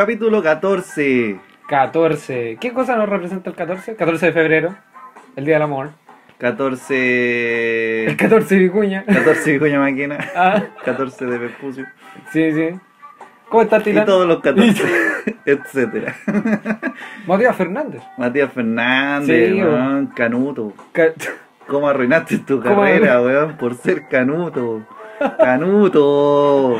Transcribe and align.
Capítulo 0.00 0.42
14. 0.42 1.40
14. 1.68 2.58
¿Qué 2.60 2.72
cosa 2.74 2.96
nos 2.96 3.08
representa 3.08 3.48
el 3.48 3.56
14? 3.56 3.96
14 3.96 4.26
de 4.26 4.32
febrero, 4.32 4.74
el 5.36 5.46
Día 5.46 5.54
del 5.54 5.62
Amor. 5.62 5.92
14. 6.36 8.04
El 8.04 8.14
14 8.18 8.54
de 8.56 8.60
Vicuña. 8.60 9.04
14 9.06 9.52
de 9.52 9.58
Coña 9.58 9.80
Máquina. 9.80 10.18
Ah, 10.36 10.62
14 10.84 11.24
de 11.24 11.38
Vespucio. 11.38 11.86
sí, 12.30 12.52
sí. 12.52 12.68
¿Cómo 13.48 13.62
estás, 13.62 13.80
Y 13.80 13.84
Tilán? 13.84 14.04
todos 14.04 14.26
los 14.28 14.40
14. 14.42 14.82
etcétera. 15.46 16.14
Matías 17.26 17.56
Fernández. 17.56 18.02
Matías 18.18 18.52
Fernández, 18.52 19.48
Sí, 19.52 19.62
weón, 19.62 20.08
Canuto. 20.08 20.74
Ca- 20.92 21.14
¿Cómo 21.66 21.88
arruinaste 21.88 22.36
tu 22.40 22.60
¿Cómo 22.62 22.82
carrera, 22.82 23.22
weón? 23.22 23.56
Por 23.56 23.74
ser 23.76 24.08
Canuto. 24.08 24.82
Canuto. 25.38 26.76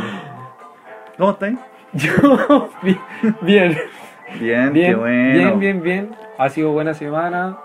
¿Cómo 1.16 1.30
estás? 1.30 1.54
Yo, 1.92 2.70
bien, 2.82 2.98
bien, 3.42 3.78
Bien, 4.40 4.72
qué 4.72 4.80
bien, 4.80 4.98
bueno. 4.98 5.34
bien, 5.34 5.60
bien, 5.60 5.82
bien. 5.82 6.10
Ha 6.38 6.48
sido 6.50 6.72
buena 6.72 6.94
semana, 6.94 7.58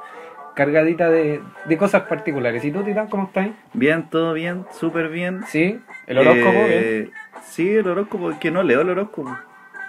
cargadita 0.55 1.09
de, 1.09 1.41
de 1.65 1.77
cosas 1.77 2.03
particulares. 2.03 2.63
¿Y 2.63 2.71
tú, 2.71 2.83
Titán, 2.83 3.07
cómo 3.07 3.25
estás? 3.25 3.49
Bien, 3.73 4.09
todo 4.09 4.33
bien, 4.33 4.65
súper 4.71 5.09
bien. 5.09 5.41
Sí, 5.47 5.79
el 6.07 6.17
horóscopo, 6.17 6.65
bien. 6.67 6.79
Eh, 6.83 7.09
Sí, 7.43 7.69
el 7.69 7.87
horóscopo, 7.87 8.31
es 8.31 8.37
que 8.37 8.51
no 8.51 8.61
leo 8.63 8.81
el 8.81 8.89
horóscopo. 8.89 9.35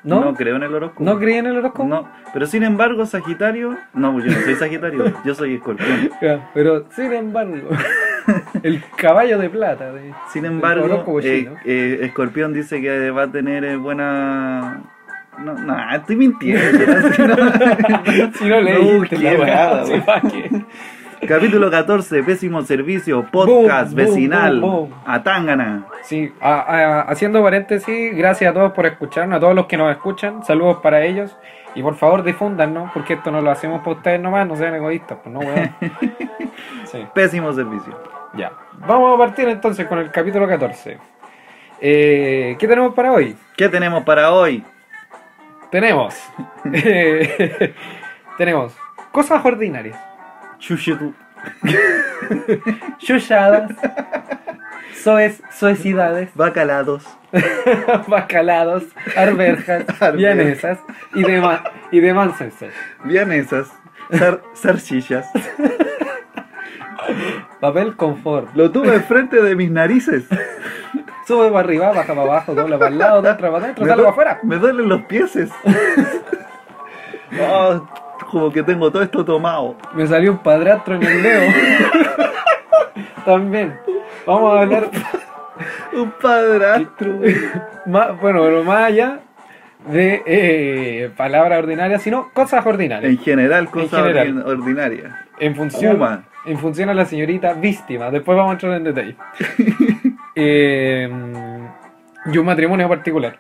¿No? 0.05 0.20
No 0.20 0.34
creo 0.34 0.56
en 0.56 0.64
el 0.64 0.74
horóscopo. 0.74 1.05
¿No 1.05 1.19
creí 1.19 1.36
en 1.36 1.46
el 1.46 1.58
horóscopo? 1.58 1.84
No, 1.84 2.08
pero 2.33 2.46
sin 2.46 2.64
embargo, 2.64 3.06
Sagitario. 3.06 3.77
No, 3.92 4.19
yo 4.19 4.27
no 4.33 4.41
soy 4.41 4.55
Sagitario, 4.56 5.05
yo 5.24 5.34
soy 5.34 5.55
escorpión. 5.55 6.11
Pero 6.55 6.86
sin 6.91 7.12
embargo, 7.12 7.69
el 8.62 8.82
caballo 8.96 9.38
de 9.38 9.50
plata. 9.50 9.92
De, 9.92 10.12
Sin 10.32 10.44
embargo, 10.44 11.04
eh, 11.22 11.48
eh, 11.64 11.98
Escorpión 12.02 12.52
dice 12.52 12.80
que 12.80 13.10
va 13.10 13.24
a 13.24 13.30
tener 13.30 13.64
eh, 13.64 13.76
buena. 13.76 14.82
No, 15.38 15.54
no, 15.54 15.94
estoy 15.94 16.16
mintiendo. 16.16 16.62
¿no? 16.86 18.32
si 18.34 18.44
no 18.44 18.60
leíste 18.60 19.18
la 19.18 19.32
weá, 19.34 19.84
pa' 20.04 20.20
qué. 20.20 20.50
Capítulo 21.26 21.70
14, 21.70 22.22
pésimo 22.24 22.62
servicio, 22.62 23.24
podcast 23.30 23.92
boom, 23.94 23.96
vecinal, 24.06 24.60
boom, 24.60 24.90
boom. 24.90 25.00
a 25.06 25.22
Tangana. 25.22 25.86
Sí, 26.02 26.32
a- 26.40 26.60
a- 26.60 27.00
haciendo 27.02 27.40
paréntesis, 27.42 28.16
gracias 28.16 28.50
a 28.50 28.54
todos 28.54 28.72
por 28.72 28.86
escucharnos, 28.86 29.36
a 29.36 29.40
todos 29.40 29.54
los 29.54 29.66
que 29.66 29.76
nos 29.76 29.90
escuchan, 29.92 30.44
saludos 30.44 30.78
para 30.82 31.04
ellos. 31.04 31.36
Y 31.74 31.82
por 31.82 31.94
favor 31.96 32.22
difúndanos, 32.22 32.90
porque 32.92 33.14
esto 33.14 33.30
no 33.30 33.40
lo 33.40 33.50
hacemos 33.50 33.80
para 33.80 33.96
ustedes 33.96 34.20
nomás, 34.20 34.46
no 34.46 34.56
sean 34.56 34.74
egoístas, 34.74 35.18
pues 35.22 35.32
no, 35.32 35.40
weón. 35.40 35.74
Sí, 36.84 37.06
Pésimo 37.14 37.52
servicio. 37.52 37.98
ya. 38.34 38.52
Vamos 38.86 39.14
a 39.14 39.18
partir 39.18 39.48
entonces 39.48 39.86
con 39.86 39.98
el 39.98 40.10
capítulo 40.10 40.46
14. 40.46 40.98
Eh, 41.80 42.56
¿Qué 42.58 42.68
tenemos 42.68 42.94
para 42.94 43.12
hoy? 43.12 43.36
¿Qué 43.56 43.68
tenemos 43.68 44.04
para 44.04 44.32
hoy? 44.32 44.62
Tenemos. 45.70 46.14
eh, 46.72 47.74
tenemos 48.38 48.77
cosas 49.11 49.44
ordinarias. 49.44 49.98
Chuchadas. 52.98 53.72
Soes, 55.02 55.42
soecidades. 55.51 56.30
Bacalados. 56.36 57.05
bacalados, 58.08 58.85
arberjas, 59.17 59.86
vianesas 60.14 60.79
y 61.14 61.23
demás 61.23 61.63
y 61.90 62.01
demás 62.01 62.36
censas. 62.36 62.73
Vienesas. 63.05 63.73
Zar 64.14 64.42
zarchillas. 64.55 65.27
Papel 67.58 67.96
confort. 67.96 68.55
Lo 68.55 68.70
tuve 68.70 68.95
enfrente 68.95 69.42
de 69.42 69.57
mis 69.57 69.70
narices. 69.70 70.24
Sube 71.27 71.48
para 71.48 71.61
arriba, 71.61 71.89
baja 71.92 72.14
para 72.14 72.23
abajo, 72.23 72.55
dobla 72.55 72.79
para 72.79 72.91
el 72.91 72.98
lado, 72.98 73.18
entra 73.27 73.51
para 73.51 73.64
adentro, 73.64 73.86
sale 73.86 74.02
para 74.02 74.11
afuera. 74.11 74.41
Me 74.42 74.57
duelen 74.57 74.89
los 74.89 75.02
pieses. 75.02 75.51
Oh, 77.41 77.89
como 78.30 78.52
que 78.52 78.62
tengo 78.62 78.91
todo 78.91 79.02
esto 79.02 79.24
tomado. 79.24 79.77
Me 79.95 80.07
salió 80.07 80.33
un 80.33 80.39
padrastro 80.39 80.96
en 80.96 81.02
el 81.02 81.23
dedo. 81.23 81.52
También. 83.24 83.79
Vamos 84.27 84.55
a 84.55 84.62
hablar 84.62 84.90
Un 85.92 86.10
padrastro. 86.12 87.20
más, 87.86 88.20
bueno, 88.20 88.42
pero 88.42 88.64
más 88.64 88.84
allá 88.84 89.20
de 89.86 90.22
eh, 90.27 91.10
palabras 91.16 91.58
ordinarias, 91.58 92.02
sino 92.02 92.30
cosas 92.32 92.64
ordinarias. 92.64 93.11
En 93.11 93.18
general, 93.18 93.68
cosas 93.68 94.06
general. 94.06 94.44
ordinarias. 94.46 95.12
En 95.38 95.56
función, 95.56 96.24
en 96.46 96.58
función 96.58 96.88
a 96.88 96.94
la 96.94 97.05
señorita 97.05 97.52
víctima. 97.55 98.11
Después 98.11 98.36
vamos 98.36 98.50
a 98.50 98.52
entrar 98.55 98.74
en 98.74 98.84
detalle. 98.84 99.16
Eh, 100.34 101.11
y 102.24 102.38
un 102.38 102.46
matrimonio 102.46 102.88
particular. 102.88 103.38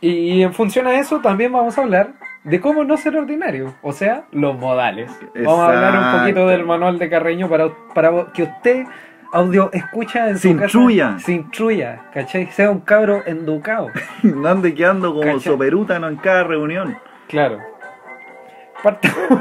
Y 0.00 0.40
en 0.40 0.54
función 0.54 0.86
a 0.86 0.98
eso 0.98 1.20
también 1.20 1.52
vamos 1.52 1.76
a 1.76 1.82
hablar 1.82 2.14
de 2.42 2.58
cómo 2.58 2.84
no 2.84 2.96
ser 2.96 3.18
ordinario. 3.18 3.74
O 3.82 3.92
sea, 3.92 4.24
los 4.32 4.58
modales. 4.58 5.10
Vamos 5.34 5.60
a 5.60 5.66
hablar 5.66 5.98
un 5.98 6.20
poquito 6.20 6.48
del 6.48 6.64
manual 6.64 6.98
de 6.98 7.10
Carreño 7.10 7.50
para, 7.50 7.68
para 7.94 8.32
que 8.32 8.44
usted 8.44 8.86
audio 9.32 9.70
escucha 9.72 10.28
en 10.28 10.38
Se 10.38 10.48
su 10.48 10.54
casa. 10.54 10.64
instruya. 10.64 11.18
Se 11.18 11.32
instruya, 11.32 12.00
¿cachai? 12.12 12.46
Sea 12.52 12.70
un 12.70 12.80
cabro 12.80 13.22
educado. 13.26 13.88
No 14.22 14.48
ande 14.50 14.74
quedando 14.74 15.10
como 15.12 15.22
Cacha. 15.24 15.40
soperútano 15.50 16.08
en 16.08 16.16
cada 16.16 16.44
reunión. 16.44 16.96
Claro. 17.28 17.58
Partamos 18.82 19.40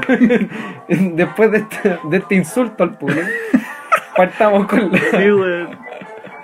después 0.89 1.51
de 1.51 1.57
este, 1.59 1.97
de 2.03 2.17
este 2.17 2.35
insulto 2.35 2.83
al 2.83 2.97
público. 2.97 3.27
Partamos 4.15 4.67
con 4.67 4.91
la, 4.91 4.97
Sí, 4.99 5.31
weón. 5.31 5.77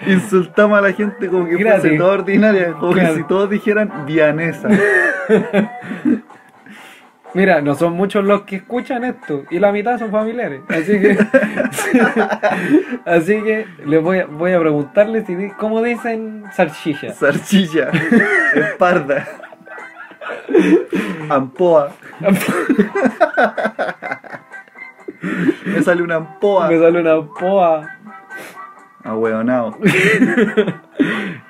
Insultamos 0.08 0.78
a 0.78 0.82
la 0.82 0.92
gente 0.94 1.28
como 1.28 1.46
que 1.48 1.56
Gratis. 1.58 1.82
fuese 1.82 1.98
toda 1.98 2.14
ordinaria, 2.14 2.74
como 2.74 2.94
Claro. 2.94 3.14
que 3.16 3.16
si 3.22 3.24
todos 3.28 3.50
dijeran 3.50 4.06
vianesa. 4.06 4.70
Mira, 7.36 7.60
no 7.60 7.76
son 7.76 7.94
muchos 7.94 8.24
los 8.24 8.44
que 8.44 8.56
escuchan 8.56 9.04
esto 9.04 9.44
y 9.50 9.60
la 9.60 9.74
mitad 9.74 10.00
son 10.00 10.10
familiares. 10.10 10.62
Así 10.70 11.02
que 11.02 11.18
así 13.06 13.42
que 13.44 13.68
les 13.86 14.02
voy 14.02 14.20
a, 14.20 14.26
voy 14.26 14.54
a 14.54 14.60
preguntarles 14.62 15.28
si 15.28 15.50
cómo 15.60 15.82
dicen 15.82 16.46
salchicha. 16.54 17.14
Sarchilla, 17.14 17.92
esparda, 18.56 19.28
ampoa. 21.28 21.92
Me 25.66 25.84
sale 25.84 26.04
una 26.04 26.16
ampoa. 26.16 26.70
Me 26.70 26.80
sale 26.80 27.02
una 27.02 27.22
poa. 27.22 27.90
Ahueonao. 29.04 29.78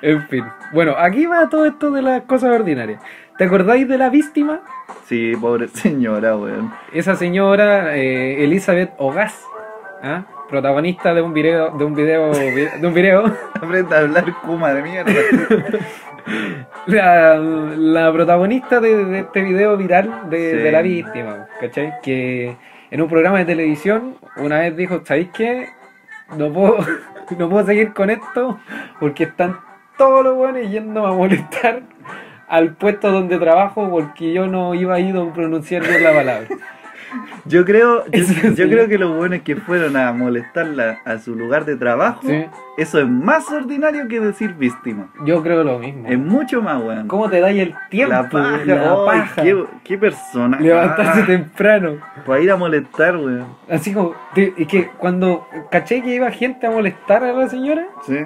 En 0.02 0.28
fin. 0.28 0.44
Bueno, 0.72 0.94
aquí 0.98 1.26
va 1.26 1.48
todo 1.48 1.64
esto 1.64 1.90
de 1.90 2.02
las 2.02 2.22
cosas 2.22 2.50
ordinarias. 2.50 3.00
¿Te 3.38 3.44
acordáis 3.44 3.86
de 3.88 3.98
la 3.98 4.08
víctima? 4.08 4.60
Sí, 5.04 5.34
pobre 5.40 5.68
señora, 5.68 6.36
weón. 6.36 6.72
Esa 6.92 7.16
señora 7.16 7.96
eh, 7.96 8.42
Elizabeth 8.44 8.92
Ogas, 8.98 9.44
¿ah? 10.02 10.24
protagonista 10.48 11.12
de 11.14 11.22
un 11.22 11.32
video, 11.34 11.70
de 11.76 11.84
un 11.84 11.94
video, 11.94 12.32
de 12.32 12.86
un 12.86 12.94
video, 12.94 13.24
Aprende 13.54 13.94
a 13.94 13.98
hablar 14.00 14.24
kuma 14.42 14.72
de 14.72 14.82
mierda. 14.82 15.12
la, 16.86 17.36
la 17.36 18.12
protagonista 18.12 18.80
de, 18.80 19.04
de 19.04 19.18
este 19.20 19.42
video 19.42 19.76
viral 19.76 20.30
de, 20.30 20.50
Sí. 20.52 20.56
de 20.56 20.72
la 20.72 20.82
víctima, 20.82 21.46
¿cachai? 21.60 21.94
Que 22.02 22.56
en 22.90 23.00
un 23.02 23.08
programa 23.08 23.38
de 23.38 23.44
televisión 23.44 24.16
una 24.36 24.60
vez 24.60 24.76
dijo, 24.76 25.02
¿sabéis 25.04 25.28
qué? 25.34 25.68
No 26.36 26.52
puedo, 26.52 26.78
no 27.38 27.48
puedo 27.50 27.66
seguir 27.66 27.92
con 27.92 28.08
esto 28.10 28.58
porque 28.98 29.24
están 29.24 29.58
todos 29.98 30.24
los 30.24 30.36
buenos 30.36 30.70
yendo 30.70 31.06
a 31.06 31.12
molestar 31.12 31.82
al 32.48 32.74
puesto 32.74 33.10
donde 33.12 33.38
trabajo 33.38 33.88
porque 33.90 34.32
yo 34.32 34.46
no 34.46 34.74
iba 34.74 34.94
a 34.94 35.00
ir 35.00 35.16
a 35.16 35.32
pronunciar 35.32 35.82
bien 35.82 36.02
la 36.02 36.12
palabra. 36.12 36.46
Yo 37.46 37.64
creo, 37.64 38.04
yo, 38.10 38.68
creo 38.68 38.88
que 38.88 38.98
los 38.98 39.16
buenos 39.16 39.40
que 39.42 39.54
fueron 39.56 39.96
a 39.96 40.12
molestarla 40.12 40.98
a 41.04 41.18
su 41.18 41.34
lugar 41.36 41.64
de 41.64 41.76
trabajo, 41.76 42.20
Sí. 42.26 42.44
eso 42.76 42.98
es 42.98 43.06
más 43.08 43.50
ordinario 43.50 44.08
que 44.08 44.18
decir 44.20 44.52
víctima. 44.54 45.08
Yo 45.24 45.42
creo 45.42 45.62
lo 45.62 45.78
mismo. 45.78 46.06
Es 46.08 46.18
mucho 46.18 46.60
más, 46.60 46.82
weón. 46.82 47.06
¿Cómo 47.06 47.30
te 47.30 47.40
dais 47.40 47.56
el 47.58 47.74
tiempo? 47.88 48.12
La 48.12 48.28
paja, 48.28 48.64
la 48.66 48.90
ay, 48.90 48.98
paja. 49.06 49.42
Qué, 49.42 49.64
qué 49.84 49.96
persona. 49.96 50.58
Levantarse 50.60 51.22
Ah, 51.22 51.26
temprano. 51.26 51.92
Para 52.26 52.40
ir 52.40 52.50
a 52.50 52.56
molestar, 52.56 53.16
weón. 53.16 53.46
Así 53.70 53.94
como, 53.94 54.14
y 54.34 54.66
que 54.66 54.88
cuando 54.98 55.46
caché 55.70 56.02
que 56.02 56.14
iba 56.16 56.30
gente 56.32 56.66
a 56.66 56.70
molestar 56.70 57.22
a 57.24 57.32
la 57.32 57.48
señora, 57.48 57.86
Sí. 58.04 58.18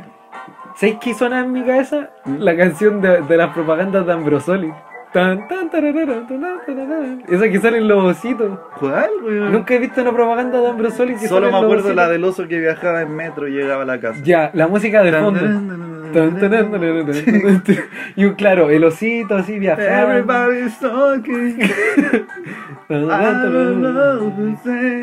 ¿Sabéis 0.76 0.99
qué 1.00 1.14
suena 1.14 1.40
en 1.40 1.52
mi 1.52 1.62
cabeza? 1.64 2.11
¿Mm? 2.25 2.37
La 2.38 2.56
canción 2.56 3.00
de, 3.00 3.22
de 3.22 3.37
las 3.37 3.52
propagandas 3.52 4.06
de 4.06 4.12
Ambrosoli. 4.12 4.72
Tan, 5.12 5.49
tan, 5.49 5.69
tararara, 5.70 6.25
tan, 6.28 6.40
tararara. 6.64 7.19
Esa 7.28 7.49
que 7.49 7.58
salen 7.58 7.88
los 7.88 8.17
ositos. 8.17 8.58
¿Cuál, 8.78 9.11
weón? 9.25 9.52
Nunca 9.52 9.75
he 9.75 9.78
visto 9.78 10.00
una 10.02 10.12
propaganda 10.12 10.61
de 10.61 10.69
Ambrosoli 10.69 11.17
que 11.17 11.26
Solo 11.26 11.50
me 11.50 11.58
acuerdo 11.58 11.93
la 11.93 12.08
del 12.08 12.22
oso 12.22 12.46
que 12.46 12.61
viajaba 12.61 13.02
en 13.02 13.17
metro 13.17 13.49
y 13.49 13.52
llegaba 13.52 13.82
a 13.82 13.87
la 13.87 14.00
casa. 14.00 14.20
Ya, 14.22 14.50
la 14.55 14.69
música 14.69 15.02
de 15.02 15.12
fondo. 15.12 15.40
Y 18.17 18.25
un 18.25 18.34
claro, 18.34 18.70
el 18.70 18.84
osito 18.84 19.37
así 19.37 19.58
viajando. 19.58 20.12
Everybody's 20.12 20.78
talking. 20.78 21.58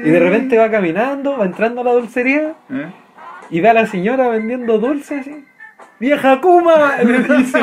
Y 0.06 0.10
de 0.10 0.20
repente 0.20 0.58
va 0.58 0.70
caminando, 0.70 1.38
va 1.38 1.46
entrando 1.46 1.82
a 1.82 1.84
la 1.86 1.94
dulcería 1.94 2.54
¿Eh? 2.70 2.92
y 3.50 3.62
ve 3.62 3.70
a 3.70 3.74
la 3.74 3.86
señora 3.86 4.28
vendiendo 4.28 4.78
dulces 4.78 5.22
así. 5.22 5.46
¡Vieja 6.00 6.40
Kuma! 6.42 6.98
Le 7.04 7.20
dice, 7.38 7.60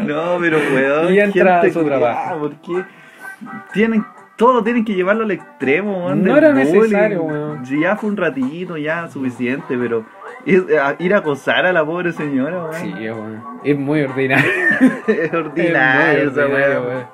No, 0.00 0.36
pero 0.40 0.58
weón. 0.58 1.14
Y 1.14 1.18
entra 1.20 1.58
a 1.58 1.60
gente 1.62 1.74
su 1.74 1.82
culiá, 1.82 1.98
trabajo. 1.98 2.38
porque 2.40 2.84
tienen, 3.72 4.04
todo 4.36 4.62
tienen 4.62 4.84
que 4.84 4.94
llevarlo 4.94 5.24
al 5.24 5.30
extremo, 5.30 6.06
weón. 6.06 6.22
No 6.22 6.36
era 6.36 6.50
bullying. 6.50 6.64
necesario, 6.72 7.22
weón. 7.22 7.66
Si 7.66 7.80
ya 7.80 7.96
fue 7.96 8.10
un 8.10 8.16
ratito, 8.16 8.76
ya 8.76 9.08
suficiente, 9.08 9.76
pero 9.78 10.04
ir 10.44 10.66
a, 10.80 10.96
ir 10.98 11.14
a 11.14 11.18
acosar 11.18 11.64
a 11.66 11.72
la 11.72 11.84
pobre 11.84 12.12
señora, 12.12 12.64
weón. 12.64 12.74
Sí, 12.74 12.92
weón. 12.92 13.42
Es 13.64 13.78
muy 13.78 14.02
ordinario. 14.02 14.50
es 15.06 15.18
Es 15.18 15.32
ordinario 15.34 16.30
esa 16.30 16.40
ordinario, 16.42 16.80
weón. 16.80 16.86
weón. 16.88 17.06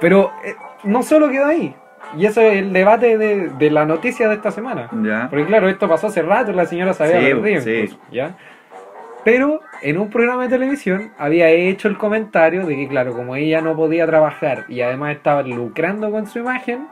Pero 0.00 0.32
eh, 0.44 0.54
no 0.84 1.02
solo 1.02 1.28
quedó 1.30 1.46
ahí. 1.46 1.74
Y 2.16 2.26
eso 2.26 2.40
es 2.42 2.58
el 2.58 2.72
debate 2.72 3.18
de, 3.18 3.48
de 3.48 3.70
la 3.70 3.84
noticia 3.86 4.28
de 4.28 4.34
esta 4.36 4.50
semana. 4.50 4.88
Ya. 5.02 5.26
Porque 5.28 5.46
claro, 5.46 5.68
esto 5.68 5.88
pasó 5.88 6.06
hace 6.08 6.22
rato, 6.22 6.52
la 6.52 6.64
señora 6.66 6.92
se 6.94 7.04
había 7.04 7.60
Sí, 7.60 7.88
sí. 7.88 7.98
¿ya? 8.12 8.36
Pero 9.24 9.60
en 9.82 9.98
un 9.98 10.10
programa 10.10 10.42
de 10.44 10.50
televisión 10.50 11.12
había 11.18 11.48
hecho 11.48 11.88
el 11.88 11.96
comentario 11.96 12.66
de 12.66 12.76
que, 12.76 12.88
claro, 12.88 13.12
como 13.14 13.36
ella 13.36 13.60
no 13.60 13.74
podía 13.74 14.06
trabajar 14.06 14.66
y 14.68 14.82
además 14.82 15.16
estaba 15.16 15.42
lucrando 15.42 16.10
con 16.10 16.26
su 16.26 16.40
imagen, 16.40 16.86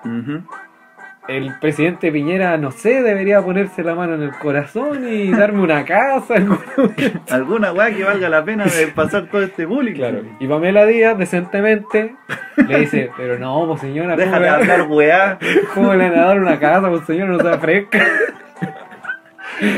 el 1.28 1.54
presidente 1.60 2.10
Piñera, 2.10 2.56
no 2.56 2.70
sé, 2.72 3.02
debería 3.02 3.40
ponerse 3.42 3.84
la 3.84 3.94
mano 3.94 4.14
en 4.14 4.22
el 4.22 4.32
corazón 4.32 5.06
y 5.08 5.30
darme 5.30 5.60
una 5.60 5.84
casa. 5.84 6.34
alguna 7.30 7.72
weá 7.72 7.94
que 7.94 8.02
valga 8.02 8.28
la 8.28 8.44
pena 8.44 8.64
de 8.64 8.88
pasar 8.88 9.26
todo 9.26 9.42
este 9.42 9.64
bullying. 9.64 9.94
claro. 9.94 10.22
Y 10.40 10.48
Pamela 10.48 10.84
Díaz, 10.86 11.16
decentemente, 11.18 12.16
le 12.66 12.80
dice, 12.80 13.10
pero 13.16 13.38
no, 13.38 13.66
pues 13.68 13.82
señora, 13.82 14.16
¿cómo 14.16 14.24
Deja 14.24 14.38
le, 14.38 14.44
de 14.44 14.50
hablar 14.50 14.82
weá. 14.88 15.38
¿cómo 15.74 15.94
le 15.94 16.10
van 16.10 16.18
a 16.18 16.24
dar 16.26 16.40
una 16.40 16.58
casa? 16.58 16.88
Pues 16.88 17.04
señora, 17.04 17.32
no 17.32 17.38
se 17.38 17.58
fresca. 17.58 17.98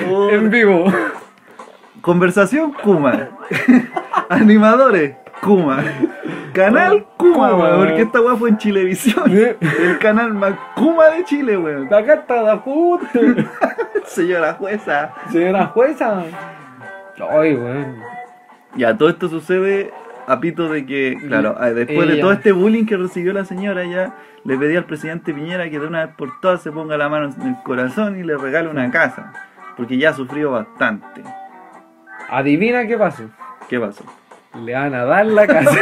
Oh, 0.09 0.31
en 0.31 0.51
vivo. 0.51 0.87
Conversación 2.05 2.75
Kuma. 2.83 3.31
Animadores 4.29 5.17
Kuma. 5.41 5.83
Canal 6.53 7.06
Kuma, 7.17 7.49
Kuma. 7.51 7.55
weón, 7.56 7.87
porque 7.87 8.03
esta 8.03 8.21
weá 8.21 8.37
fue 8.37 8.51
en 8.51 8.59
Chilevisión. 8.59 9.33
El 9.33 9.99
canal 10.01 10.35
más 10.35 10.53
Kuma 10.77 11.06
de 11.09 11.25
Chile, 11.25 11.56
weón. 11.56 11.89
La 11.91 12.05
carta 12.05 12.43
de 12.43 12.51
ajuste. 12.51 13.47
Señora 14.05 14.53
jueza. 14.53 15.15
Señora 15.33 15.69
jueza. 15.69 16.25
Ay, 17.31 17.55
weón. 17.55 17.97
Ya, 18.77 18.99
todo 18.99 19.09
esto 19.09 19.31
sucede 19.31 19.91
a 20.27 20.41
pito 20.41 20.69
de 20.69 20.85
que, 20.85 21.17
claro, 21.27 21.56
ah, 21.59 21.71
después 21.71 22.06
de 22.06 22.19
todo 22.19 22.33
este 22.33 22.53
bullying 22.53 22.85
que 22.85 22.99
recibió 22.99 23.33
la 23.33 23.47
señora, 23.47 23.83
ya 23.85 24.15
le 24.45 24.59
pedí 24.59 24.77
al 24.77 24.85
presidente 24.85 25.33
Piñera 25.33 25.71
que 25.71 25.81
de 25.81 25.87
una 25.87 26.05
vez 26.05 26.15
por 26.17 26.39
todas 26.41 26.61
se 26.61 26.71
ponga 26.71 26.99
la 26.99 27.09
mano 27.09 27.31
en 27.35 27.49
el 27.49 27.62
corazón 27.62 28.21
y 28.21 28.25
le 28.25 28.37
regale 28.37 28.69
una 28.69 28.91
casa. 28.91 29.33
Porque 29.75 29.97
ya 29.97 30.11
ha 30.11 30.12
sufrido 30.12 30.51
bastante. 30.51 31.23
Adivina 32.31 32.87
qué 32.87 32.97
pasó. 32.97 33.25
¿Qué 33.69 33.79
pasó? 33.81 34.05
Le 34.65 34.73
van 34.75 34.94
a 34.94 35.05
dar 35.05 35.26
la 35.26 35.47
casa. 35.47 35.71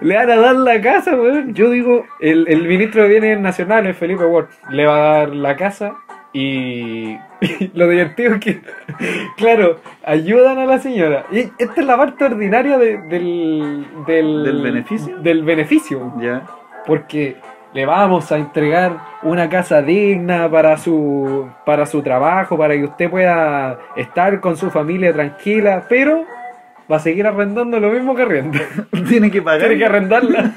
Le 0.00 0.14
van 0.16 0.30
a 0.30 0.36
dar 0.36 0.54
la 0.56 0.80
casa, 0.80 1.14
weón. 1.16 1.54
Yo 1.54 1.70
digo, 1.70 2.04
el, 2.20 2.46
el 2.48 2.62
ministro 2.66 3.02
de 3.02 3.08
Bienes 3.08 3.40
Nacionales, 3.40 3.96
Felipe 3.96 4.24
Ward, 4.24 4.48
le 4.70 4.86
va 4.86 4.96
a 4.96 5.18
dar 5.18 5.28
la 5.30 5.56
casa 5.56 5.96
y, 6.32 7.16
y 7.40 7.70
lo 7.74 7.88
divertido 7.88 8.34
es 8.34 8.40
que, 8.40 8.60
claro, 9.36 9.80
ayudan 10.04 10.58
a 10.58 10.66
la 10.66 10.78
señora. 10.78 11.26
Y 11.32 11.40
esta 11.58 11.80
es 11.80 11.86
la 11.86 11.96
parte 11.96 12.24
ordinaria 12.24 12.78
de- 12.78 12.98
del, 12.98 13.86
del, 14.06 14.44
¿Del 14.44 14.62
beneficio? 14.62 15.18
Del 15.18 15.42
beneficio. 15.44 16.12
Ya. 16.20 16.42
porque 16.86 17.36
le 17.76 17.84
vamos 17.84 18.32
a 18.32 18.38
entregar 18.38 18.96
una 19.22 19.50
casa 19.50 19.82
digna 19.82 20.50
para 20.50 20.78
su 20.78 21.46
para 21.66 21.84
su 21.84 22.02
trabajo, 22.02 22.56
para 22.56 22.72
que 22.72 22.84
usted 22.84 23.10
pueda 23.10 23.78
estar 23.96 24.40
con 24.40 24.56
su 24.56 24.70
familia 24.70 25.12
tranquila, 25.12 25.84
pero 25.86 26.24
va 26.90 26.96
a 26.96 27.00
seguir 27.00 27.26
arrendando 27.26 27.78
lo 27.78 27.90
mismo 27.90 28.14
que 28.14 28.22
arrenda. 28.22 28.60
Tiene 29.08 29.30
que 29.30 29.42
pagar. 29.42 29.60
Tiene 29.60 29.76
que 29.76 29.84
arrendarla. 29.84 30.52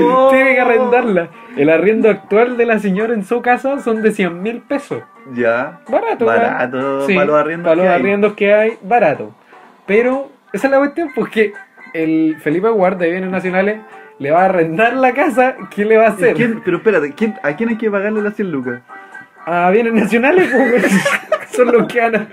Oh. 0.00 0.28
Tiene 0.30 0.54
que 0.54 0.60
arrendarla. 0.60 1.28
El 1.56 1.68
arriendo 1.68 2.08
actual 2.08 2.56
de 2.56 2.66
la 2.66 2.78
señora 2.78 3.14
en 3.14 3.24
su 3.24 3.42
casa 3.42 3.80
son 3.80 4.00
de 4.02 4.12
100 4.12 4.42
mil 4.42 4.60
pesos. 4.60 5.02
Ya. 5.34 5.80
Barato, 5.88 6.24
Barato, 6.24 6.78
weón. 6.78 7.06
Sí, 7.06 7.14
para 7.14 7.26
los 7.26 7.36
arriendos 7.36 7.68
para 7.68 7.82
los 7.82 8.34
que 8.34 8.54
hay. 8.54 8.70
que 8.70 8.72
hay, 8.72 8.78
barato. 8.80 9.34
Pero 9.86 10.30
esa 10.52 10.68
es 10.68 10.70
la 10.70 10.78
cuestión, 10.78 11.10
porque 11.14 11.52
el 11.94 12.36
Felipe 12.40 12.68
Guard 12.68 12.96
de 12.96 13.10
Bienes 13.10 13.30
Nacionales 13.30 13.80
le 14.18 14.30
va 14.30 14.42
a 14.42 14.44
arrendar 14.46 14.94
la 14.94 15.12
casa, 15.12 15.56
¿qué 15.70 15.84
le 15.84 15.96
va 15.96 16.06
a 16.06 16.08
hacer? 16.10 16.34
¿Quién- 16.34 16.60
pero 16.64 16.78
espérate, 16.78 17.12
¿quién, 17.12 17.34
¿a 17.42 17.54
quién 17.54 17.68
hay 17.70 17.76
que 17.76 17.90
pagarle 17.90 18.22
las 18.22 18.34
100 18.34 18.50
lucas? 18.50 18.80
A 19.46 19.70
Bienes 19.70 19.94
Nacionales, 19.94 20.50
son 21.50 21.72
los 21.72 21.86
que 21.86 22.00
van 22.00 22.14
a, 22.16 22.28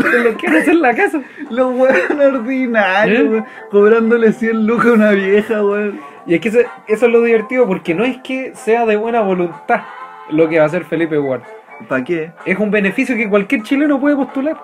son 0.00 0.24
los 0.24 0.36
que 0.36 0.46
van 0.46 0.56
a 0.56 0.60
hacer 0.60 0.74
la 0.76 0.94
casa. 0.94 1.20
Los 1.50 1.74
weones 1.74 2.10
ordinarios, 2.10 3.20
¿Eh? 3.20 3.28
weón, 3.28 3.44
cobrándole 3.70 4.32
100 4.32 4.66
lucas 4.66 4.86
a 4.86 4.92
una 4.92 5.10
vieja, 5.12 5.64
weón. 5.64 6.00
Y 6.26 6.34
es 6.34 6.40
que 6.40 6.48
eso, 6.50 6.58
eso 6.86 7.06
es 7.06 7.12
lo 7.12 7.20
divertido, 7.22 7.66
porque 7.66 7.94
no 7.94 8.04
es 8.04 8.18
que 8.18 8.52
sea 8.54 8.86
de 8.86 8.96
buena 8.96 9.20
voluntad 9.22 9.80
lo 10.30 10.48
que 10.48 10.58
va 10.58 10.64
a 10.64 10.66
hacer 10.66 10.84
Felipe 10.84 11.16
Guard. 11.16 11.42
¿Para 11.88 12.04
qué? 12.04 12.30
Es 12.46 12.56
un 12.58 12.70
beneficio 12.70 13.16
que 13.16 13.28
cualquier 13.28 13.62
chileno 13.62 13.98
puede 13.98 14.14
postular. 14.14 14.56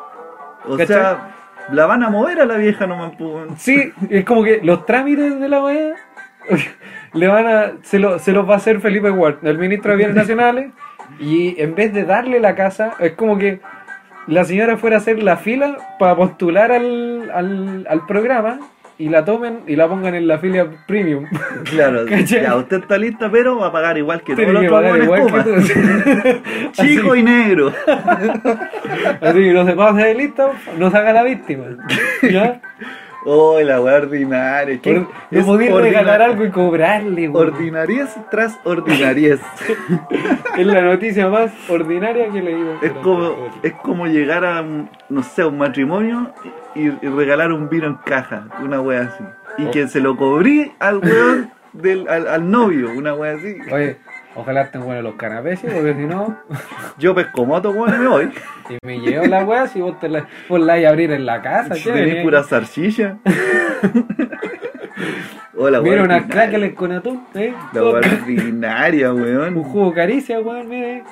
O 0.68 0.76
¿Cachai? 0.76 0.86
sea, 0.86 1.30
la 1.72 1.86
van 1.86 2.02
a 2.02 2.10
mover 2.10 2.40
a 2.40 2.44
la 2.46 2.56
vieja 2.56 2.86
nomás, 2.86 3.12
pues, 3.18 3.30
weón. 3.30 3.56
Sí, 3.58 3.92
es 4.10 4.24
como 4.24 4.42
que 4.42 4.60
los 4.62 4.86
trámites 4.86 5.38
de 5.38 5.48
la 5.48 5.62
weá 5.62 5.94
le 7.12 7.28
van 7.28 7.46
a, 7.46 7.72
se, 7.82 7.98
lo- 7.98 8.18
se 8.18 8.32
los 8.32 8.48
va 8.48 8.54
a 8.54 8.56
hacer 8.58 8.80
Felipe 8.80 9.10
Ward, 9.10 9.36
el 9.46 9.58
ministro 9.58 9.90
de 9.92 9.96
Bienes 9.98 10.16
Nacionales, 10.22 10.70
y 11.20 11.60
en 11.60 11.74
vez 11.74 11.92
de 11.92 12.04
darle 12.04 12.40
la 12.40 12.54
casa, 12.54 12.94
es 13.00 13.12
como 13.12 13.38
que 13.38 13.60
la 14.26 14.44
señora 14.44 14.76
fuera 14.76 14.96
a 14.96 14.98
hacer 15.00 15.22
la 15.22 15.36
fila 15.36 15.76
para 15.98 16.14
postular 16.16 16.70
al, 16.72 17.30
al, 17.34 17.86
al 17.88 18.06
programa 18.06 18.60
y 18.98 19.08
la 19.08 19.24
tomen 19.24 19.60
y 19.66 19.76
la 19.76 19.88
pongan 19.88 20.14
en 20.16 20.26
la 20.26 20.38
fila 20.38 20.66
premium. 20.86 21.26
Claro, 21.64 22.04
¿Cachai? 22.08 22.42
ya 22.42 22.56
usted 22.56 22.78
está 22.78 22.98
lista, 22.98 23.30
pero 23.30 23.58
va 23.58 23.68
a 23.68 23.72
pagar 23.72 23.96
igual 23.96 24.22
que 24.22 24.34
todos 24.34 24.48
los 24.48 24.66
pagar 24.66 25.00
igual 25.00 25.26
que 25.26 25.42
tú. 25.42 26.72
Chico 26.72 27.14
y 27.14 27.22
negro. 27.22 27.72
Así 29.20 29.38
que 29.38 29.52
no 29.52 29.64
se 29.64 29.72
pase 29.74 30.02
de 30.02 30.14
listo, 30.14 30.50
no 30.76 30.90
se 30.90 30.96
haga 30.96 31.12
la 31.12 31.22
víctima. 31.22 31.64
¿Ya? 32.22 32.60
Oh, 33.30 33.60
la 33.60 33.80
weá 33.80 33.96
ordinaria. 33.96 34.80
¿Qué? 34.80 35.04
No 35.30 35.44
podía 35.44 35.78
regalar 35.78 36.22
algo 36.22 36.44
y 36.46 36.50
cobrarle, 36.50 37.28
weón. 37.28 37.48
Ordinariez 37.48 38.08
tras 38.30 38.58
ordinariez. 38.64 39.40
Es 40.56 40.66
la 40.66 40.80
noticia 40.82 41.28
más 41.28 41.52
ordinaria 41.68 42.28
que 42.30 42.38
he 42.38 42.42
leído. 42.42 42.74
Es 42.82 42.92
como, 42.92 43.48
es 43.62 43.72
como 43.74 44.06
llegar 44.06 44.44
a, 44.44 44.62
un, 44.62 44.88
no 45.08 45.22
sé, 45.22 45.42
a 45.42 45.46
un 45.48 45.58
matrimonio 45.58 46.32
y, 46.74 46.86
y 46.86 47.08
regalar 47.08 47.52
un 47.52 47.68
vino 47.68 47.86
en 47.86 47.94
caja, 47.96 48.46
una 48.62 48.80
wea 48.80 49.02
así. 49.02 49.24
Y 49.58 49.66
Oh. 49.66 49.70
que 49.72 49.88
se 49.88 50.00
lo 50.00 50.16
cobrí 50.16 50.72
al 50.78 50.98
weón, 50.98 51.50
del, 51.72 52.08
al, 52.08 52.26
al 52.28 52.50
novio, 52.50 52.90
una 52.96 53.12
wea 53.14 53.34
así. 53.34 53.56
Oye, 53.70 53.96
ojalá 54.34 54.62
estén 54.62 54.82
buenos 54.84 55.02
los 55.04 55.14
canapés, 55.14 55.60
¿sí? 55.60 55.66
porque 55.72 55.94
si 55.94 56.04
no, 56.06 56.38
Yo 56.98 57.14
pesco 57.14 57.44
moto, 57.46 57.70
weón, 57.70 57.94
y 57.94 57.98
me 57.98 58.08
voy. 58.08 58.30
si 58.68 58.78
me 58.82 58.98
llevo 59.00 59.26
la 59.26 59.44
weá, 59.44 59.66
si 59.66 59.80
vos 59.80 59.98
te 60.00 60.08
la, 60.08 60.26
vos 60.48 60.60
la 60.60 60.74
vais 60.74 60.86
a 60.86 60.90
abrir 60.90 61.10
en 61.12 61.26
la 61.26 61.40
casa, 61.42 61.74
Si 61.74 61.84
tenés 61.90 62.22
pura 62.22 62.42
zarchilla. 62.44 63.16
Hola, 65.56 65.80
Mira 65.80 65.96
weón. 65.96 66.04
unas 66.06 66.26
crackles 66.26 66.74
con 66.74 66.92
atún, 66.92 67.24
¿eh? 67.34 67.52
La 67.72 67.82
ordinaria, 67.82 69.12
Un 69.12 69.22
weón. 69.22 69.62
jugo 69.64 69.92
caricia, 69.92 70.40
weón, 70.40 70.68
mire. 70.68 71.02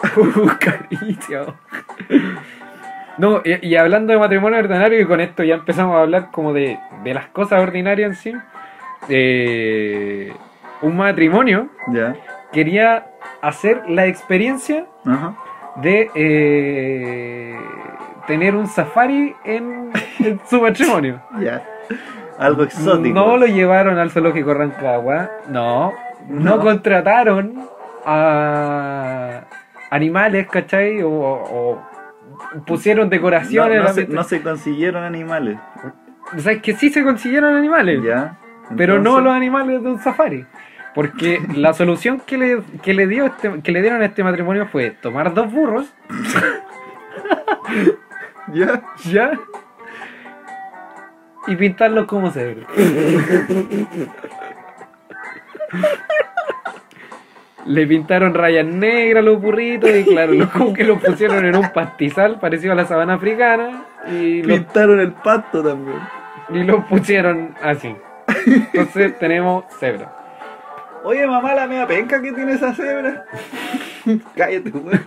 Jugo 0.14 0.46
caricia, 0.60 1.42
weón. 1.42 1.54
No, 3.18 3.42
y, 3.44 3.66
y 3.66 3.74
hablando 3.74 4.12
de 4.12 4.18
matrimonio 4.20 4.60
ordinario, 4.60 5.00
y 5.00 5.04
con 5.06 5.20
esto 5.20 5.42
ya 5.42 5.56
empezamos 5.56 5.96
a 5.96 6.02
hablar 6.02 6.30
como 6.30 6.52
de, 6.52 6.78
de 7.02 7.14
las 7.14 7.26
cosas 7.30 7.60
ordinarias 7.60 8.10
en 8.10 8.16
sí. 8.16 8.32
eh, 9.08 10.32
un 10.82 10.96
matrimonio 10.96 11.68
Ya. 11.88 12.14
quería 12.52 13.06
hacer 13.42 13.82
la 13.88 14.06
experiencia 14.06 14.86
Ajá. 15.06 15.34
de 15.76 16.10
eh, 16.14 17.56
tener 18.26 18.54
un 18.54 18.66
safari 18.66 19.34
en, 19.44 19.90
en 20.20 20.40
su 20.48 20.60
matrimonio. 20.60 21.20
Ya. 21.40 21.62
Algo 22.38 22.62
exótico. 22.62 23.14
No 23.14 23.36
lo 23.36 23.46
llevaron 23.46 23.98
al 23.98 24.10
zoológico 24.12 24.54
Rancagua, 24.54 25.28
no. 25.48 25.92
No, 26.28 26.56
No. 26.56 26.60
contrataron 26.60 27.66
a 28.06 29.40
animales, 29.90 30.46
¿cachai? 30.48 31.02
O, 31.02 31.10
o 31.10 31.82
pusieron 32.66 33.06
No, 33.06 33.10
decoraciones. 33.10 33.82
no 33.82 33.88
se, 33.92 34.06
la- 34.06 34.14
no 34.14 34.22
se 34.24 34.42
consiguieron 34.42 35.02
animales. 35.02 35.58
O 36.36 36.38
sea, 36.38 36.52
es 36.52 36.62
que 36.62 36.74
sí 36.74 36.90
se 36.90 37.02
consiguieron 37.02 37.54
animales, 37.56 38.02
Ya. 38.04 38.36
pero 38.76 38.98
no 39.00 39.20
los 39.20 39.32
animales 39.34 39.82
de 39.82 39.88
un 39.90 39.98
safari. 39.98 40.46
Porque 40.94 41.40
la 41.54 41.74
solución 41.74 42.20
que 42.20 42.38
le, 42.38 42.62
que 42.82 42.94
le 42.94 43.06
dio 43.06 43.26
este, 43.26 43.60
que 43.62 43.72
le 43.72 43.82
dieron 43.82 44.00
a 44.02 44.06
este 44.06 44.24
matrimonio 44.24 44.66
fue 44.66 44.90
tomar 44.90 45.34
dos 45.34 45.52
burros, 45.52 45.86
Ya. 48.52 48.82
ya, 49.04 49.32
y 51.46 51.56
pintarlos 51.56 52.06
como 52.06 52.30
se 52.30 52.54
ve. 52.54 52.66
Le 57.66 57.86
pintaron 57.86 58.32
rayas 58.32 58.64
negras 58.64 59.22
a 59.22 59.26
los 59.26 59.42
burritos 59.42 59.90
y 59.90 60.04
claro, 60.04 60.32
los 60.32 60.48
como 60.48 60.72
que 60.72 60.84
los 60.84 61.02
pusieron 61.02 61.44
en 61.44 61.54
un 61.56 61.68
pastizal 61.70 62.40
parecido 62.40 62.72
a 62.72 62.76
la 62.76 62.86
sabana 62.86 63.14
africana 63.14 63.84
y 64.10 64.42
los, 64.42 64.60
Pintaron 64.60 65.00
el 65.00 65.12
pasto 65.12 65.62
también. 65.62 65.98
y 66.50 66.62
los 66.64 66.82
pusieron 66.86 67.54
así. 67.62 67.94
Entonces 68.46 69.18
tenemos 69.18 69.64
cebra. 69.78 70.14
Oye, 71.04 71.26
mamá, 71.26 71.54
la 71.54 71.66
mea 71.66 71.86
penca 71.86 72.20
que 72.20 72.32
tiene 72.32 72.52
esa 72.52 72.74
cebra. 72.74 73.24
Cállate, 74.36 74.70
weón. 74.70 75.06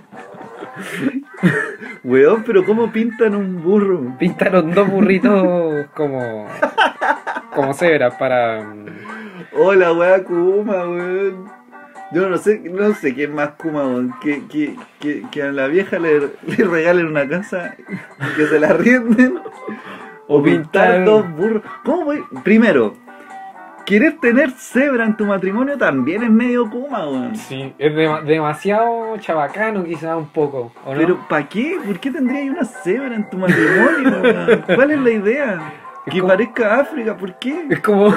Weón, 2.04 2.44
pero 2.46 2.64
¿cómo 2.66 2.92
pintan 2.92 3.36
un 3.36 3.62
burro? 3.62 4.16
Pintaron 4.18 4.72
dos 4.72 4.90
burritos 4.90 5.86
como 5.94 6.48
como 7.54 7.74
cebras 7.74 8.16
para 8.16 8.66
Hola, 9.54 9.92
weá, 9.94 10.24
Kuma, 10.24 10.88
weón. 10.88 11.46
Yo 12.14 12.28
no 12.30 12.38
sé, 12.38 12.60
no 12.60 12.94
sé 12.94 13.14
quién 13.14 13.34
más 13.36 13.52
Kuma, 13.52 13.84
weón. 13.86 14.14
Que, 14.22 14.46
que, 14.48 14.76
que, 15.00 15.24
que 15.32 15.44
a 15.44 15.52
la 15.52 15.68
vieja 15.68 16.00
le, 16.00 16.20
le 16.48 16.64
regalen 16.66 17.08
una 17.08 17.28
casa 17.28 17.76
y 17.78 18.36
que 18.36 18.48
se 18.48 18.60
la 18.60 18.74
rienden. 18.74 19.40
O 20.28 20.42
pintar 20.42 21.00
pintar- 21.00 21.06
dos 21.06 21.30
burros. 21.36 21.64
¿Cómo 21.84 22.06
voy? 22.06 22.24
Primero, 22.44 22.94
querer 23.92 24.18
tener 24.22 24.52
cebra 24.52 25.06
en 25.06 25.18
tu 25.18 25.26
matrimonio 25.26 25.78
también 25.78 26.24
es 26.24 26.30
medio 26.30 26.70
Kuma, 26.70 27.06
weón. 27.10 27.36
Sí, 27.36 27.74
es 27.78 27.94
dema- 27.94 28.22
demasiado 28.24 29.18
chabacano 29.18 29.84
quizás 29.84 30.16
un 30.16 30.28
poco, 30.30 30.72
¿o 30.86 30.94
no? 30.94 30.98
Pero 31.00 31.20
¿para 31.28 31.48
qué? 31.50 31.78
¿Por 31.86 32.00
qué 32.00 32.10
tendría 32.10 32.50
una 32.52 32.64
cebra 32.64 33.14
en 33.16 33.30
tu 33.30 33.38
matrimonio? 33.38 34.22
weón? 34.24 34.64
¿Cuál 34.76 34.92
es 34.92 35.00
la 35.00 35.10
idea? 35.12 35.62
Es 36.06 36.14
Que 36.14 36.20
como- 36.22 36.32
parezca 36.34 36.80
África, 36.80 37.18
¿por 37.18 37.38
qué? 37.38 37.66
es 37.70 37.80
como 37.82 38.14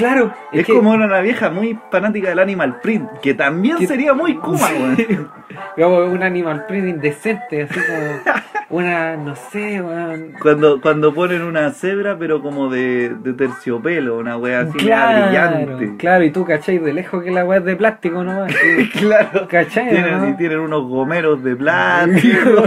claro, 0.00 0.32
Es, 0.52 0.66
que- 0.66 0.72
como 0.74 0.90
una 0.90 1.20
vieja 1.20 1.50
muy 1.50 1.78
fanática 1.90 2.28
del 2.30 2.38
animal 2.38 2.80
print, 2.80 3.08
que 3.22 3.34
también 3.34 3.76
que- 3.78 3.86
sería 3.86 4.12
muy 4.14 4.34
Kuma, 4.36 4.66
weón. 4.68 5.30
Un 5.76 6.22
animal 6.22 6.64
print 6.66 6.88
indecente, 6.88 7.62
así 7.62 7.74
como 7.80 8.40
una, 8.80 9.16
no 9.16 9.34
sé, 9.34 9.80
weón. 9.80 10.32
Cuando, 10.40 10.80
cuando 10.80 11.12
ponen 11.14 11.42
una 11.42 11.70
cebra, 11.70 12.16
pero 12.18 12.40
como 12.42 12.68
de, 12.70 13.10
de 13.22 13.32
terciopelo, 13.32 14.18
una 14.18 14.36
wea 14.36 14.60
así 14.60 14.78
Claro, 14.78 15.26
brillante. 15.26 15.96
claro, 15.96 16.24
y 16.24 16.30
tú 16.30 16.44
cachai 16.44 16.78
de 16.78 16.92
lejos 16.92 17.22
que 17.24 17.30
la 17.30 17.44
weá 17.44 17.58
es 17.58 17.64
de 17.64 17.76
plástico 17.76 18.22
nomás. 18.22 18.52
Claro. 19.00 19.48
¿Cachai? 19.48 19.88
Tienen, 19.90 20.18
no? 20.18 20.28
y 20.28 20.34
tienen 20.36 20.58
unos 20.60 20.84
gomeros 20.88 21.42
de 21.42 21.56
plástico. 21.56 22.62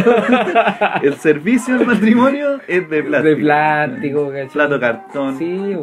El 1.02 1.14
servicio 1.16 1.78
del 1.78 1.88
matrimonio 1.88 2.60
es 2.68 2.90
de 2.90 3.04
plástico. 3.04 3.30
De 3.30 3.36
plástico, 3.38 4.28
¿cachai? 4.30 4.48
Plato 4.50 4.80
cartón. 4.80 5.38
Sí, 5.38 5.76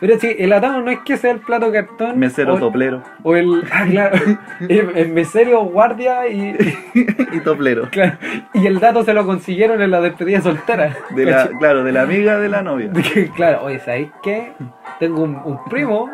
pero 0.00 0.18
sí, 0.18 0.34
el 0.38 0.52
atado 0.52 0.80
no 0.82 0.90
es 0.92 1.00
que 1.00 1.16
sea 1.16 1.32
el 1.32 1.40
plato 1.40 1.72
cartón. 1.72 2.18
Mesero 2.18 2.54
o, 2.54 2.58
toplero. 2.58 3.02
o 3.22 3.36
el. 3.36 3.62
Ah, 3.72 3.86
claro. 3.88 4.18
el, 4.60 4.96
el 4.96 5.08
mesero 5.12 5.64
guardia 5.64 6.28
y. 6.28 6.56
y 7.32 7.40
toplero. 7.40 7.88
claro, 7.90 8.18
y 8.54 8.66
el 8.66 8.80
dato 8.80 9.02
se 9.04 9.14
lo 9.14 9.24
consiguieron 9.24 9.80
en 9.80 9.90
la 9.90 10.00
despedida 10.00 10.40
soltera. 10.40 10.96
De 11.10 11.24
la, 11.24 11.32
¿cachai? 11.32 11.58
claro, 11.58 11.84
de 11.84 11.92
la 11.92 12.02
amiga 12.02 12.38
de 12.38 12.48
la 12.48 12.62
novia. 12.62 12.90
Claro, 13.34 13.62
oye, 13.64 13.78
¿sabéis 13.80 14.10
qué? 14.22 14.52
Tengo 14.98 15.22
un, 15.22 15.40
un 15.44 15.64
primo. 15.64 16.10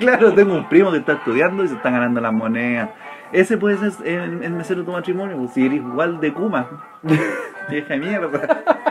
claro, 0.00 0.32
tengo 0.32 0.54
un 0.54 0.68
primo 0.68 0.90
que 0.92 0.98
está 0.98 1.14
estudiando 1.14 1.64
y 1.64 1.68
se 1.68 1.74
están 1.74 1.94
ganando 1.94 2.20
las 2.20 2.32
monedas. 2.32 2.90
Ese 3.32 3.56
puede 3.56 3.78
ser 3.78 4.06
el, 4.06 4.42
el 4.44 4.52
mesero 4.52 4.80
de 4.80 4.86
tu 4.86 4.92
matrimonio, 4.92 5.36
pues, 5.36 5.52
si 5.52 5.66
eres 5.66 5.78
igual 5.78 6.20
de 6.20 6.32
Kuma. 6.32 6.68
Vieja 7.68 7.96
mierda. 7.96 8.82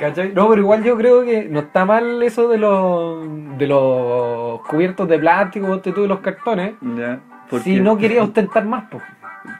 ¿Cachai? 0.00 0.32
No, 0.34 0.48
pero 0.48 0.62
igual 0.62 0.82
yo 0.82 0.96
creo 0.96 1.22
que 1.24 1.44
no 1.44 1.60
está 1.60 1.84
mal 1.84 2.22
eso 2.22 2.48
de 2.48 2.56
los 2.58 3.18
de 3.58 3.66
los 3.66 4.60
cubiertos 4.66 5.06
de 5.08 5.18
plástico, 5.18 5.76
de 5.76 6.08
los 6.08 6.20
cartones. 6.20 6.72
Ya. 6.96 7.20
¿por 7.50 7.60
Si 7.60 7.74
qué? 7.74 7.80
no 7.80 7.98
quería 7.98 8.22
ostentar 8.22 8.64
más, 8.64 8.84
pues. 8.90 9.02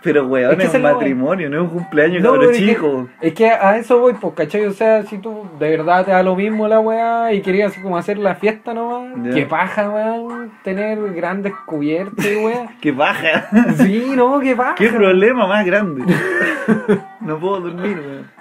Pero 0.02 0.26
weón, 0.26 0.52
Es 0.52 0.59
que 0.59 0.64
es, 0.64 0.75
un 0.75 0.82
matrimonio, 0.82 1.50
no 1.50 1.56
es 1.56 1.62
un 1.62 1.68
cumpleaños, 1.78 2.23
No, 2.23 2.32
cabrón 2.32 2.50
es 2.52 2.59
que- 2.59 2.66
chico. 2.66 3.09
Es 3.20 3.35
que 3.35 3.49
a 3.50 3.76
eso 3.78 3.99
voy, 3.99 4.12
pues, 4.14 4.35
¿cachai? 4.35 4.64
O 4.66 4.73
sea, 4.73 5.02
si 5.02 5.18
tú 5.18 5.47
de 5.59 5.70
verdad 5.70 6.04
te 6.04 6.11
da 6.12 6.23
lo 6.23 6.37
mismo 6.37 6.68
la 6.68 6.80
weá 6.80 7.32
y 7.32 7.40
querías 7.42 7.76
como 7.78 7.97
hacer 7.99 8.16
la 8.18 8.35
fiesta 8.35 8.73
nomás, 8.73 9.14
Ya. 9.25 9.30
qué 9.35 9.47
paja, 9.47 9.90
weón, 9.90 10.52
tener 10.62 10.99
grandes 11.14 11.52
cubiertos 11.66 12.25
weá. 12.42 12.68
¡Qué 12.80 12.92
baja! 12.92 13.49
sí, 13.76 14.12
no, 14.14 14.38
qué 14.40 14.54
paja. 14.56 14.75
¡Qué 14.76 14.88
problema 14.88 15.47
más 15.47 15.66
grande! 15.66 16.02
No 17.20 17.38
puedo 17.38 17.61
dormir, 17.61 17.99
weón. 18.00 18.39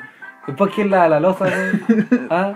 Después 0.49 0.71
quién 0.75 0.89
la 0.89 1.07
la 1.07 1.19
loza, 1.19 1.45
weón. 1.45 2.07
Ah, 2.29 2.53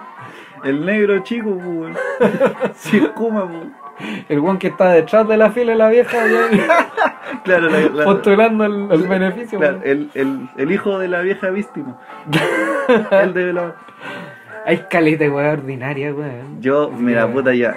El 0.64 0.86
negro 0.86 1.20
chico, 1.24 1.50
weón. 1.52 1.94
Si 2.76 2.98
es 2.98 3.08
Kuma, 3.10 3.48
pues. 3.48 4.26
el 4.30 4.40
weón 4.40 4.58
que 4.58 4.68
está 4.68 4.92
detrás 4.92 5.28
de 5.28 5.38
la 5.38 5.52
fila 5.52 5.72
de 5.74 5.78
la 5.78 5.90
vieja, 5.90 6.18
weón, 6.18 6.62
Claro, 7.44 7.70
la- 7.70 7.80
la- 7.90 8.04
postulando 8.06 8.66
el, 8.66 8.92
el 8.92 9.08
beneficio, 9.08 9.60
claro, 9.60 9.78
weón. 9.84 9.88
el, 9.90 10.10
el, 10.14 10.50
el 10.58 10.72
hijo 10.72 10.98
de 11.00 11.08
la 11.08 11.22
vieja 11.22 11.50
víctima. 11.50 11.98
El 13.12 13.34
de 13.34 13.54
la... 13.54 13.76
Hay 14.66 14.78
caleta, 14.90 15.26
weá, 15.30 15.52
ordinaria, 15.52 16.14
weón. 16.14 16.62
Yo, 16.62 16.90
mira, 16.90 17.26
weón. 17.26 17.34
puta, 17.38 17.54
ya. 17.54 17.76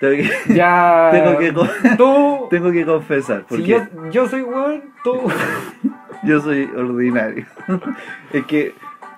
Tengo 0.00 0.16
que, 0.16 0.54
Ya. 0.54 1.10
Tengo 1.12 1.38
que 1.38 1.52
Tú. 1.96 2.46
tengo 2.50 2.72
que 2.72 2.84
confesar, 2.84 3.44
porque 3.48 3.62
Si 3.64 3.70
yo, 3.70 3.80
yo 4.10 4.28
soy 4.28 4.42
weón, 4.42 4.82
tú. 5.04 5.20
yo 6.24 6.40
soy 6.40 6.68
ordinario. 6.76 7.44
es 8.32 8.44
que 8.46 8.74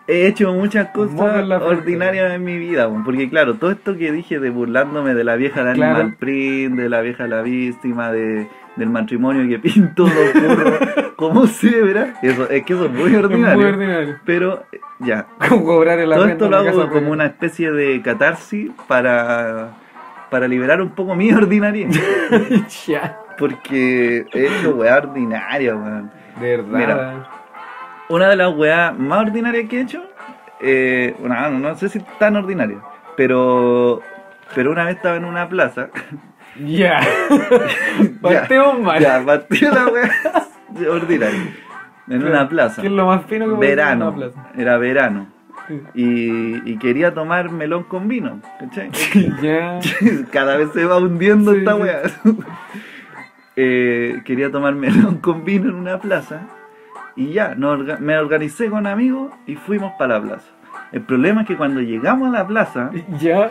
he 0.06 0.26
hecho 0.26 0.52
muchas 0.52 0.88
cosas 0.88 1.50
ordinarias 1.62 2.32
en 2.32 2.44
mi 2.44 2.58
vida, 2.58 2.90
porque 3.04 3.28
claro, 3.30 3.54
todo 3.54 3.70
esto 3.70 3.96
que 3.96 4.12
dije 4.12 4.38
de 4.38 4.50
burlándome 4.50 5.14
de 5.14 5.24
la 5.24 5.36
vieja 5.36 5.64
de 5.64 5.72
Claro. 5.74 5.94
Animal 5.96 6.16
Print, 6.18 6.76
de 6.76 6.88
la 6.88 7.00
vieja 7.00 7.26
la 7.26 7.42
víctima, 7.42 8.12
de, 8.12 8.46
del 8.76 8.90
matrimonio 8.90 9.48
que 9.48 9.58
pinto 9.70 10.06
los 10.06 10.34
burros 10.48 10.78
como 11.16 11.46
cebra, 11.46 12.14
eso, 12.22 12.48
es 12.50 12.64
que 12.64 12.72
eso 12.74 12.86
es 12.86 12.90
muy 12.92 13.14
ordinario. 13.14 13.56
Muy 13.56 13.64
ordinario. 13.66 14.16
Pero 14.26 14.64
eh, 14.72 14.80
ya, 15.00 15.26
Como 15.48 15.64
cobrar 15.64 15.98
el 15.98 16.10
todo 16.10 16.26
esto 16.26 16.50
lo 16.50 16.56
hago 16.58 16.90
como 16.90 17.10
una 17.10 17.26
especie 17.26 17.70
de 17.72 18.02
catarsis 18.02 18.70
para, 18.86 19.70
para 20.30 20.46
liberar 20.48 20.82
un 20.82 20.90
poco 20.90 21.14
mi 21.14 21.32
ordinaria. 21.32 21.88
ya. 22.86 23.18
Porque 23.38 24.26
he 24.32 24.46
hecho 24.46 24.76
weá 24.76 24.98
ordinaria, 24.98 25.74
weón. 25.74 26.10
De 26.40 26.56
verdad. 26.56 26.78
Mira. 26.78 27.26
Una 28.08 28.28
de 28.28 28.36
las 28.36 28.54
weas 28.54 28.96
más 28.98 29.20
ordinarias 29.26 29.68
que 29.68 29.78
he 29.78 29.82
hecho, 29.82 30.02
eh, 30.60 31.14
una- 31.20 31.48
no, 31.50 31.58
no 31.58 31.74
sé 31.76 31.88
si 31.88 32.00
tan 32.18 32.36
ordinaria, 32.36 32.78
pero, 33.16 34.00
pero 34.54 34.70
una 34.72 34.84
vez 34.84 34.96
estaba 34.96 35.16
en 35.16 35.24
una 35.24 35.48
plaza. 35.48 35.88
Ya. 36.64 37.00
Partemos 38.20 38.78
mal. 38.78 39.00
Ya, 39.02 39.20
partió 39.24 39.72
la 39.74 39.86
wea 39.88 40.10
ordinaria. 40.90 41.52
En 42.08 42.24
una 42.24 42.48
plaza. 42.48 42.80
¿Qué 42.80 42.86
es 42.86 42.92
lo 42.92 43.06
más 43.06 43.24
fino 43.26 43.46
que 43.46 43.54
en 43.54 43.58
Verano, 43.60 44.08
una 44.10 44.16
plaza? 44.16 44.48
era 44.56 44.76
verano. 44.78 45.26
Y, 45.94 46.70
y 46.70 46.78
quería 46.78 47.12
tomar 47.12 47.50
melón 47.50 47.82
con 47.84 48.06
vino, 48.06 48.40
¿cachai? 48.60 48.90
ya. 49.42 49.80
Cada 50.30 50.56
vez 50.58 50.68
se 50.74 50.84
va 50.84 50.98
hundiendo 50.98 51.52
Sí, 51.52 51.58
esta 51.58 51.74
weá. 51.74 52.02
Eh, 53.56 54.20
quería 54.24 54.50
tomar 54.50 54.74
melón 54.74 55.16
con 55.18 55.44
vino 55.44 55.68
en 55.70 55.76
una 55.76 55.98
plaza 56.00 56.42
y 57.16 57.32
ya, 57.32 57.54
orga- 57.56 57.98
me 57.98 58.16
organicé 58.18 58.68
con 58.70 58.86
amigos 58.86 59.32
y 59.46 59.56
fuimos 59.56 59.92
para 59.98 60.18
la 60.18 60.22
plaza. 60.24 60.46
El 60.92 61.02
problema 61.02 61.42
es 61.42 61.46
que 61.48 61.56
cuando 61.56 61.80
llegamos 61.80 62.28
a 62.28 62.38
la 62.38 62.46
plaza, 62.46 62.90
Ya. 63.20 63.50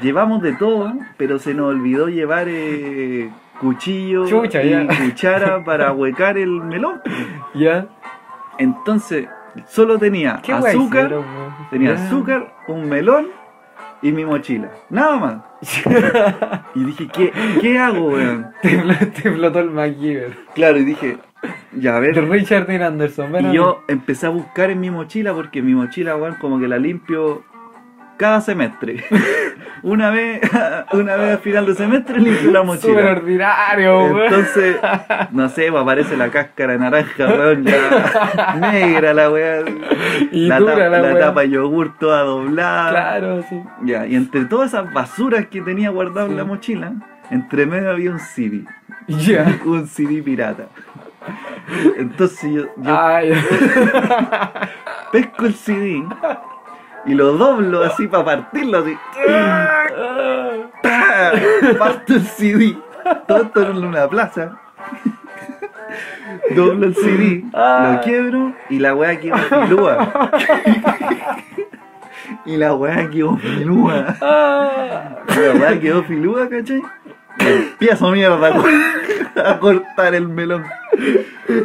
llevamos 0.00 0.42
de 0.42 0.52
todo, 0.54 0.92
pero 1.16 1.38
se 1.38 1.54
nos 1.54 1.66
olvidó 1.68 2.08
llevar 2.08 2.46
eh, 2.48 3.30
cuchillo 3.60 4.26
Chucha, 4.26 4.62
y 4.62 4.70
ya. 4.70 4.86
cuchara 4.86 5.64
para 5.64 5.92
huecar 5.92 6.38
el 6.38 6.50
melón. 6.62 7.00
Ya. 7.54 7.86
Entonces, 8.58 9.28
solo 9.66 9.98
tenía 9.98 10.40
¿Qué 10.42 10.52
guay 10.54 10.76
azúcar, 10.76 11.12
tenía 11.70 11.92
azúcar, 11.94 12.52
un 12.68 12.88
melón 12.88 13.26
y 14.02 14.12
mi 14.12 14.24
mochila. 14.24 14.68
Nada 14.88 15.16
más. 15.18 15.36
Y 16.74 16.84
dije, 16.84 17.08
¿qué, 17.08 17.32
qué 17.60 17.78
hago, 17.78 18.10
weón? 18.10 18.52
Te, 18.62 18.76
te 19.06 19.30
flotó 19.32 19.58
el 19.60 19.70
MacGyver. 19.70 20.36
Claro, 20.54 20.78
y 20.78 20.84
dije, 20.84 21.18
ya 21.72 21.96
a 21.96 22.00
De. 22.00 22.12
Richard 22.20 22.66
Dean 22.66 22.82
Anderson. 22.82 23.32
ven 23.32 23.50
Y 23.50 23.54
yo 23.54 23.84
empecé 23.88 24.26
a 24.26 24.30
buscar 24.30 24.70
en 24.70 24.80
mi 24.80 24.90
mochila 24.90 25.32
porque 25.34 25.62
mi 25.62 25.74
mochila, 25.74 26.16
weón, 26.16 26.34
como 26.34 26.58
que 26.58 26.68
la 26.68 26.78
limpio 26.78 27.44
cada 28.16 28.42
semestre. 28.42 29.02
una 29.82 30.10
vez, 30.10 30.42
una 30.92 31.16
vez 31.16 31.32
al 31.32 31.38
final 31.38 31.64
de 31.66 31.74
semestre 31.74 32.20
limpio 32.20 32.50
la 32.50 32.60
Súper 32.60 32.66
mochila. 32.66 33.10
ordinario, 33.12 34.04
weón. 34.04 34.22
Entonces, 34.24 34.76
no 35.30 35.48
sé, 35.48 35.70
pues 35.70 35.82
aparece 35.82 36.16
la 36.18 36.30
cáscara 36.30 36.76
naranja, 36.76 37.26
weón, 37.28 37.64
ya 37.64 38.56
negra 38.60 39.14
la 39.14 39.30
weá. 39.30 39.64
La 40.32 40.58
dura 40.58 40.74
tapa, 40.74 40.88
la 40.88 41.00
la 41.00 41.18
tapa 41.18 41.40
de 41.40 41.50
yogur 41.50 41.98
toda 41.98 42.22
doblada. 42.22 42.90
Claro, 42.90 43.42
sí. 43.48 43.62
Ya, 43.84 44.06
y 44.06 44.16
entre 44.16 44.44
todas 44.44 44.74
esas 44.74 44.92
basuras 44.92 45.46
que 45.46 45.62
tenía 45.62 45.88
guardado 45.88 46.26
en 46.26 46.36
la 46.36 46.44
mochila, 46.44 46.92
entre 47.30 47.64
medio 47.64 47.90
había 47.90 48.10
un 48.10 48.20
CD. 48.20 48.64
Ya. 49.08 49.58
un 49.64 49.86
CD 49.88 50.22
pirata. 50.22 50.66
Entonces 51.96 52.52
yo, 52.52 52.62
yo 52.76 52.98
Ay. 53.00 53.32
pesco 55.12 55.46
el 55.46 55.54
CD 55.54 56.02
y 57.06 57.14
lo 57.14 57.32
doblo 57.32 57.82
así 57.84 58.06
para 58.08 58.24
partirlo 58.24 58.78
así. 58.78 58.96
Parto 61.78 62.14
el 62.14 62.26
CD. 62.26 62.76
Todo 63.26 63.42
esto 63.42 63.62
en 63.70 63.84
una 63.84 64.08
plaza. 64.08 64.58
Doblo 66.54 66.86
el 66.86 66.94
CD, 66.94 67.44
Ah. 67.52 67.92
lo 67.94 68.00
quiebro 68.02 68.52
y 68.68 68.78
la 68.78 68.94
weá 68.94 69.18
quedó 69.18 69.36
filúa. 69.36 70.30
y 72.44 72.56
la 72.56 72.74
weá 72.74 73.08
quedó 73.10 73.36
filúa. 73.36 74.16
Ah. 74.20 75.16
La 75.28 75.52
weá 75.60 75.80
quedó 75.80 76.02
filúa, 76.04 76.48
¿cachai? 76.48 76.82
Empiezo 77.38 78.10
mierda 78.10 78.52
a, 79.44 79.58
cortar 79.58 80.14
el 80.14 80.28
melón. 80.28 80.64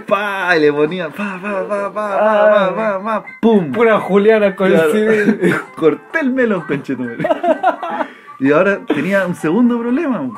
Pa, 0.07 0.55
y 0.55 0.62
le 0.62 0.72
ponía 0.72 1.10
pa, 1.10 1.39
pa, 1.41 1.67
pa, 1.67 1.67
pa, 1.67 1.93
pa, 1.93 1.93
pa, 1.93 2.75
pa, 2.75 2.95
ah. 2.95 3.01
pa 3.03 3.25
pum. 3.41 3.72
Pura 3.72 4.00
Juliana 4.00 4.55
con 4.55 4.72
el 4.72 4.91
civil. 4.91 5.55
Corté 5.75 6.19
el 6.22 6.31
melón, 6.31 6.62
conchetumbre. 6.62 7.27
Y 8.39 8.51
ahora 8.51 8.79
tenía 8.86 9.25
un 9.25 9.36
segundo 9.36 9.79
problema. 9.79 10.29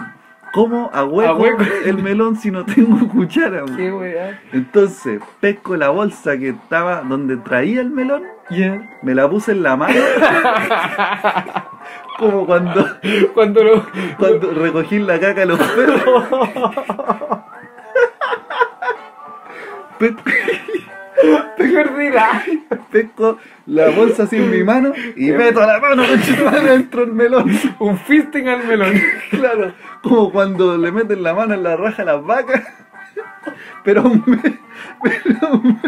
¿Cómo 0.53 0.89
ahueco, 0.93 1.45
el 1.85 1.97
melón 2.01 2.35
si 2.35 2.49
no 2.49 2.65
tengo 2.65 3.07
cuchara? 3.09 3.63
Qué. 3.75 4.35
Entonces, 4.53 5.21
pesco 5.39 5.75
la 5.75 5.89
bolsa 5.89 6.37
que 6.37 6.49
estaba 6.49 7.01
donde 7.01 7.37
traía 7.37 7.81
el 7.81 7.91
melón, 7.91 8.23
yeah. 8.49 8.97
me 9.03 9.13
la 9.13 9.29
puse 9.29 9.51
en 9.51 9.61
la 9.63 9.75
mano, 9.75 9.93
Como 12.17 12.45
cuando, 12.45 12.85
Cuando 13.33 13.63
lo. 13.63 13.85
cuando 14.17 14.51
recogí 14.51 14.99
la 14.99 15.19
caca 15.19 15.41
de 15.41 15.45
los 15.45 15.59
perros. 15.59 16.23
Te 21.57 21.73
coordinas. 21.73 22.43
pesco 22.91 23.37
la 23.65 23.89
bolsa 23.89 24.27
en 24.31 24.49
mi 24.51 24.63
mano 24.63 24.93
y 25.15 25.31
meto 25.31 25.59
la 25.61 25.79
mano 25.79 26.03
dentro 26.63 27.01
del 27.05 27.13
melón. 27.13 27.51
Un 27.79 27.97
fisting 27.97 28.47
al 28.47 28.65
melón. 28.67 28.93
Claro, 29.31 29.73
como 30.03 30.31
cuando 30.31 30.77
le 30.77 30.91
meten 30.91 31.23
la 31.23 31.33
mano 31.33 31.53
en 31.55 31.63
la 31.63 31.75
raja 31.75 32.03
a 32.03 32.05
las 32.05 32.23
vacas. 32.23 32.63
Pero 33.83 34.03
un 34.03 34.23
me- 34.25 34.59
pero 35.01 35.51
un- 35.53 35.81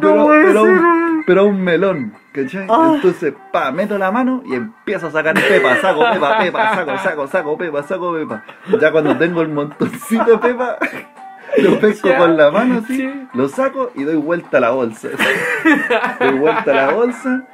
pero, 0.00 0.62
un, 0.64 1.22
pero 1.26 1.44
un 1.46 1.62
melón, 1.62 2.12
¿cachai? 2.32 2.66
Ah. 2.68 2.92
Entonces, 2.96 3.34
pa, 3.52 3.70
meto 3.72 3.98
la 3.98 4.10
mano 4.10 4.42
y 4.46 4.54
empiezo 4.54 5.06
a 5.08 5.10
sacar 5.10 5.34
pepa, 5.34 5.76
saco 5.76 6.00
pepa, 6.12 6.38
pepa, 6.38 6.74
saco, 6.74 6.98
saco, 6.98 7.26
saco 7.26 7.58
pepa, 7.58 7.82
saco 7.82 8.12
pepa. 8.14 8.44
Ya 8.80 8.90
cuando 8.90 9.16
tengo 9.16 9.42
el 9.42 9.48
montoncito 9.48 10.24
de 10.24 10.38
pepa, 10.38 10.78
lo 11.58 11.78
pesco 11.78 12.08
con 12.16 12.36
la 12.36 12.50
mano 12.50 12.80
así, 12.84 12.96
Sí. 12.96 13.28
lo 13.34 13.48
saco 13.48 13.90
y 13.94 14.04
doy 14.04 14.16
vuelta 14.16 14.58
a 14.58 14.60
la 14.60 14.70
bolsa. 14.70 15.08
doy 16.20 16.38
vuelta 16.38 16.70
a 16.70 16.74
la 16.74 16.90
bolsa 16.92 17.44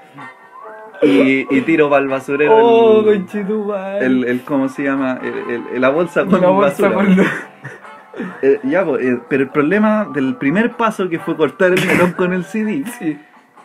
y, 1.03 1.47
y 1.57 1.61
tiro 1.63 1.89
para 1.91 2.03
el 2.03 2.09
basurero 2.09 2.57
Oh, 2.57 3.01
el, 3.11 3.25
el, 4.01 4.25
el- 4.25 4.41
¿cómo 4.43 4.69
se 4.69 4.83
llama? 4.85 5.19
El- 5.23 5.65
el- 5.75 5.81
la 5.81 5.91
bolsa 5.91 6.25
con 6.25 6.41
La 6.41 6.49
bolsa 6.49 6.89
basura. 6.89 6.95
con. 7.17 7.25
Eh, 8.43 8.61
ya, 8.65 8.85
pues, 8.85 9.05
eh, 9.05 9.19
pero 9.29 9.43
el 9.45 9.49
problema 9.51 10.09
del 10.13 10.37
primer 10.37 10.73
paso 10.73 11.09
que 11.09 11.19
fue 11.19 11.37
cortar 11.37 11.73
el 11.73 11.85
melón 11.87 12.13
con 12.13 12.33
el 12.33 12.45
CD, 12.45 12.85
Sí. 12.99 13.19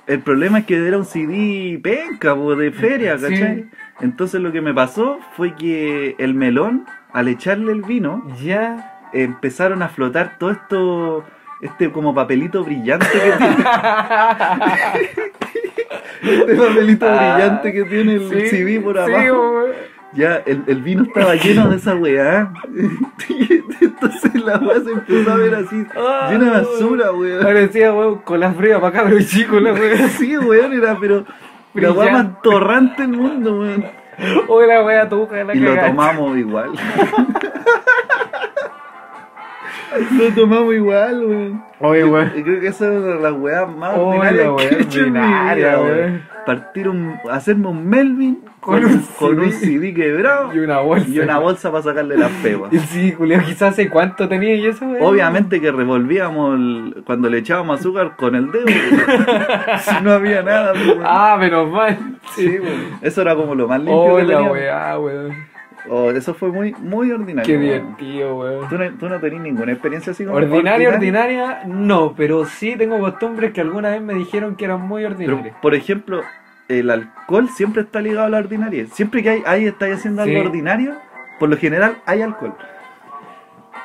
el 0.08 0.20
problema 0.20 0.60
es 0.60 0.66
que 0.66 0.76
era 0.86 0.98
un 0.98 1.06
CD 1.06 1.80
penca, 1.82 2.36
po, 2.36 2.56
de 2.56 2.72
feria, 2.72 3.18
Sí. 3.18 3.24
¿cachai? 3.30 3.66
Entonces 4.02 4.42
lo 4.42 4.52
que 4.52 4.62
me 4.62 4.74
pasó 4.74 5.20
fue 5.38 5.56
que 5.56 6.16
el 6.18 6.34
melón, 6.34 6.86
al 7.14 7.28
echarle 7.28 7.72
el 7.72 7.82
vino, 7.84 8.24
Ya. 8.42 9.00
empezaron 9.14 9.82
a 9.84 9.90
flotar 9.90 10.38
todo 10.40 10.52
esto, 10.52 11.24
este 11.62 11.92
como 11.92 12.14
papelito 12.16 12.64
brillante 12.64 13.06
que 13.12 13.20
tiene, 13.38 13.56
este 16.24 16.56
papelito 16.56 17.06
Ah, 17.08 17.36
brillante 17.36 17.74
que 17.74 17.84
tiene 17.86 18.14
el 18.16 18.30
Sí, 18.30 18.48
CD 18.50 18.80
por 18.80 18.96
sí, 18.96 19.02
abajo. 19.02 19.52
weón. 19.52 19.72
Ya, 20.16 20.36
el, 20.46 20.64
el 20.68 20.82
vino 20.82 21.04
estaba 21.04 21.36
lleno 21.36 21.70
de 21.70 21.78
esa 21.78 21.96
weá. 21.96 22.52
Entonces 23.82 24.36
la 24.36 24.58
weá 24.58 24.80
se 24.82 24.92
empezó 24.92 25.32
a 25.32 25.36
ver 25.36 25.56
así, 25.56 25.86
Ah, 25.96 26.30
llena 26.32 26.46
de 26.46 26.52
basura, 26.52 27.12
weón. 27.12 27.44
Parecía, 27.44 27.94
weón, 27.94 28.20
con 28.20 28.40
la 28.40 28.52
fría 28.54 28.80
para 28.80 28.88
acá, 29.00 29.04
pero 29.10 29.22
chico, 29.24 29.60
la 29.60 29.74
weón. 29.74 30.10
Sí, 30.18 30.38
weón, 30.38 30.74
era, 30.74 30.98
pero 31.00 31.26
la 31.74 31.92
weá 31.92 32.12
más 32.12 32.42
torrante 32.42 33.02
del 33.02 33.12
mundo, 33.12 33.60
weón. 33.60 33.86
O 34.48 34.62
la 34.62 34.84
wea 34.84 35.10
tuja, 35.10 35.44
la 35.44 35.56
Y 35.56 35.60
lo 35.60 35.76
tomamos 35.76 36.38
igual. 36.38 36.72
lo 40.12 40.30
tomamos 40.36 40.74
igual, 40.76 41.26
weón. 41.26 41.64
Oye, 41.80 42.06
weón. 42.06 42.32
Y 42.36 42.44
creo 42.44 42.60
que 42.60 42.68
esa 42.68 42.90
de 42.90 43.16
las 43.20 43.34
weas 43.34 43.68
más 43.76 43.98
ordinarias 43.98 44.48
la 44.48 44.56
que 44.56 44.64
he 44.76 44.82
hecho 44.82 45.00
en 45.02 45.14
mi 45.14 45.20
ordinaria, 45.20 45.56
vida, 45.56 45.82
weón. 45.82 46.33
Partir 46.46 46.90
un, 46.90 47.16
hacerme 47.32 47.68
un 47.68 47.88
Melvin 47.88 48.40
Con 48.60 48.82
con, 48.82 48.92
un 48.92 49.02
con 49.18 49.40
un 49.40 49.52
CD. 49.52 49.94
Quebrado 49.94 50.54
Y 50.54 50.60
una 50.60 50.80
bolsa. 50.80 51.08
y 51.10 51.20
una 51.20 51.38
bolsa 51.40 51.72
para 51.72 51.84
sacarle 51.84 52.18
las 52.18 52.32
pepas. 52.44 52.72
Y 52.74 52.80
sí, 52.80 53.12
Julio, 53.18 53.40
quizás 53.46 53.74
hace 53.74 53.90
cuánto 53.90 54.28
tenía 54.28 54.56
y 54.56 54.66
eso. 54.68 54.86
Obviamente 55.02 55.60
que 55.62 55.72
revolvíamos 55.72 56.56
el- 56.60 57.04
cuando 57.06 57.30
le 57.30 57.40
echábamos 57.40 57.80
azúcar 57.80 58.16
con 58.18 58.36
el 58.36 58.52
dedo. 58.52 58.66
si 59.80 60.04
no 60.04 60.12
había 60.14 60.42
nada. 60.44 60.74
pues. 60.74 60.98
Ah, 61.04 61.38
menos 61.40 61.70
mal. 61.72 61.98
Sí. 62.36 62.58
Eso 63.02 63.22
era 63.22 63.36
como 63.36 63.56
lo 63.56 63.68
más 63.68 63.80
limpio 63.80 63.96
Oh, 63.96 64.18
que 64.18 64.24
la 64.24 64.42
weá. 64.44 64.98
Oh, 65.90 66.12
eso 66.12 66.34
fue 66.34 66.50
muy, 66.50 66.74
muy 66.80 67.12
ordinario. 67.12 67.46
Qué 67.46 67.60
divertido, 67.60 68.38
weón. 68.38 68.70
¿Tú 68.70 68.78
no, 68.78 68.90
tú 68.92 69.10
no 69.10 69.20
tenías 69.20 69.42
ninguna 69.42 69.72
experiencia 69.74 70.12
así 70.12 70.24
como 70.24 70.38
Ordinaria, 70.38 70.90
ordinaria, 70.90 71.64
no, 71.66 72.14
pero 72.16 72.46
sí 72.46 72.76
tengo 72.78 73.00
costumbres 73.00 73.52
que 73.52 73.62
alguna 73.62 73.90
vez 73.90 74.02
me 74.02 74.14
dijeron 74.14 74.56
que 74.56 74.66
eran 74.66 74.82
muy 74.82 75.04
Pero, 75.04 75.14
ordinarias. 75.16 75.56
por 75.62 75.76
ejemplo, 75.76 76.22
el 76.70 76.90
alcohol 76.90 77.50
siempre 77.50 77.82
está 77.82 78.02
ligado 78.02 78.28
a 78.28 78.30
la 78.30 78.38
ordinaria. 78.38 78.86
Siempre 78.88 79.22
que 79.24 79.30
hay, 79.30 79.44
ahí 79.46 79.66
estáis 79.66 79.96
haciendo 79.96 80.22
algo 80.22 80.40
ordinario, 80.40 80.96
por 81.40 81.50
lo 81.50 81.58
general 81.58 81.98
hay 82.06 82.22
alcohol. 82.22 82.56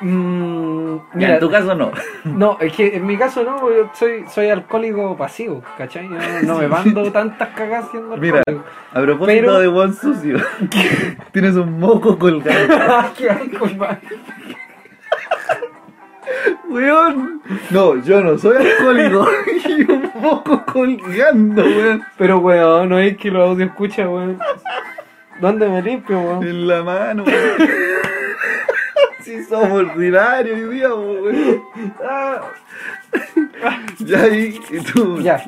Mm, 0.01 0.95
mira, 1.13 1.33
en 1.33 1.39
tu 1.39 1.49
caso 1.51 1.75
no. 1.75 1.91
no, 2.23 2.57
es 2.61 2.71
que 2.73 2.95
en 2.95 3.05
mi 3.05 3.17
caso 3.17 3.43
no, 3.43 3.69
yo 3.69 3.89
soy, 3.93 4.23
soy 4.29 4.47
alcohólico 4.49 5.17
pasivo, 5.17 5.61
¿cachai? 5.77 6.07
No, 6.07 6.17
no 6.43 6.57
me 6.59 6.67
mando 6.69 7.11
tantas 7.11 7.49
cagas 7.49 7.85
siendo 7.91 8.15
Mira, 8.15 8.37
alcohólico. 8.47 8.65
a 8.93 9.01
propósito 9.01 9.25
Pero- 9.41 9.59
de 9.59 9.67
buen 9.67 9.93
sucio, 9.93 10.37
tienes 11.33 11.55
un 11.55 11.79
moco 11.79 12.17
colgado. 12.17 13.11
Qué. 13.17 13.29
Weón. 16.69 17.41
No, 17.71 17.95
yo 18.03 18.21
no 18.21 18.37
soy 18.37 18.57
alcohólico. 18.57 19.27
y 19.67 19.91
un 19.91 20.11
moco 20.21 20.63
colgando, 20.65 21.63
weón. 21.63 22.03
Pero 22.17 22.37
weón, 22.39 22.89
no 22.89 22.99
es 22.99 23.17
que 23.17 23.31
los 23.31 23.49
audio 23.49 23.65
escucha, 23.65 24.07
weón. 24.07 24.39
¿Dónde 25.41 25.67
me 25.67 25.81
limpio, 25.81 26.19
weón? 26.19 26.43
En 26.43 26.67
la 26.67 26.83
mano, 26.83 27.23
weón. 27.23 27.69
Si 29.29 29.43
somos 29.43 29.71
ordinarios 29.71 30.57
hoy 30.59 30.75
día, 30.75 30.91
weón. 30.91 31.61
Ah, 32.03 32.41
Ya 33.99 34.23
ahí, 34.23 34.59
y 34.71 34.79
tú. 34.79 35.19
ya. 35.21 35.39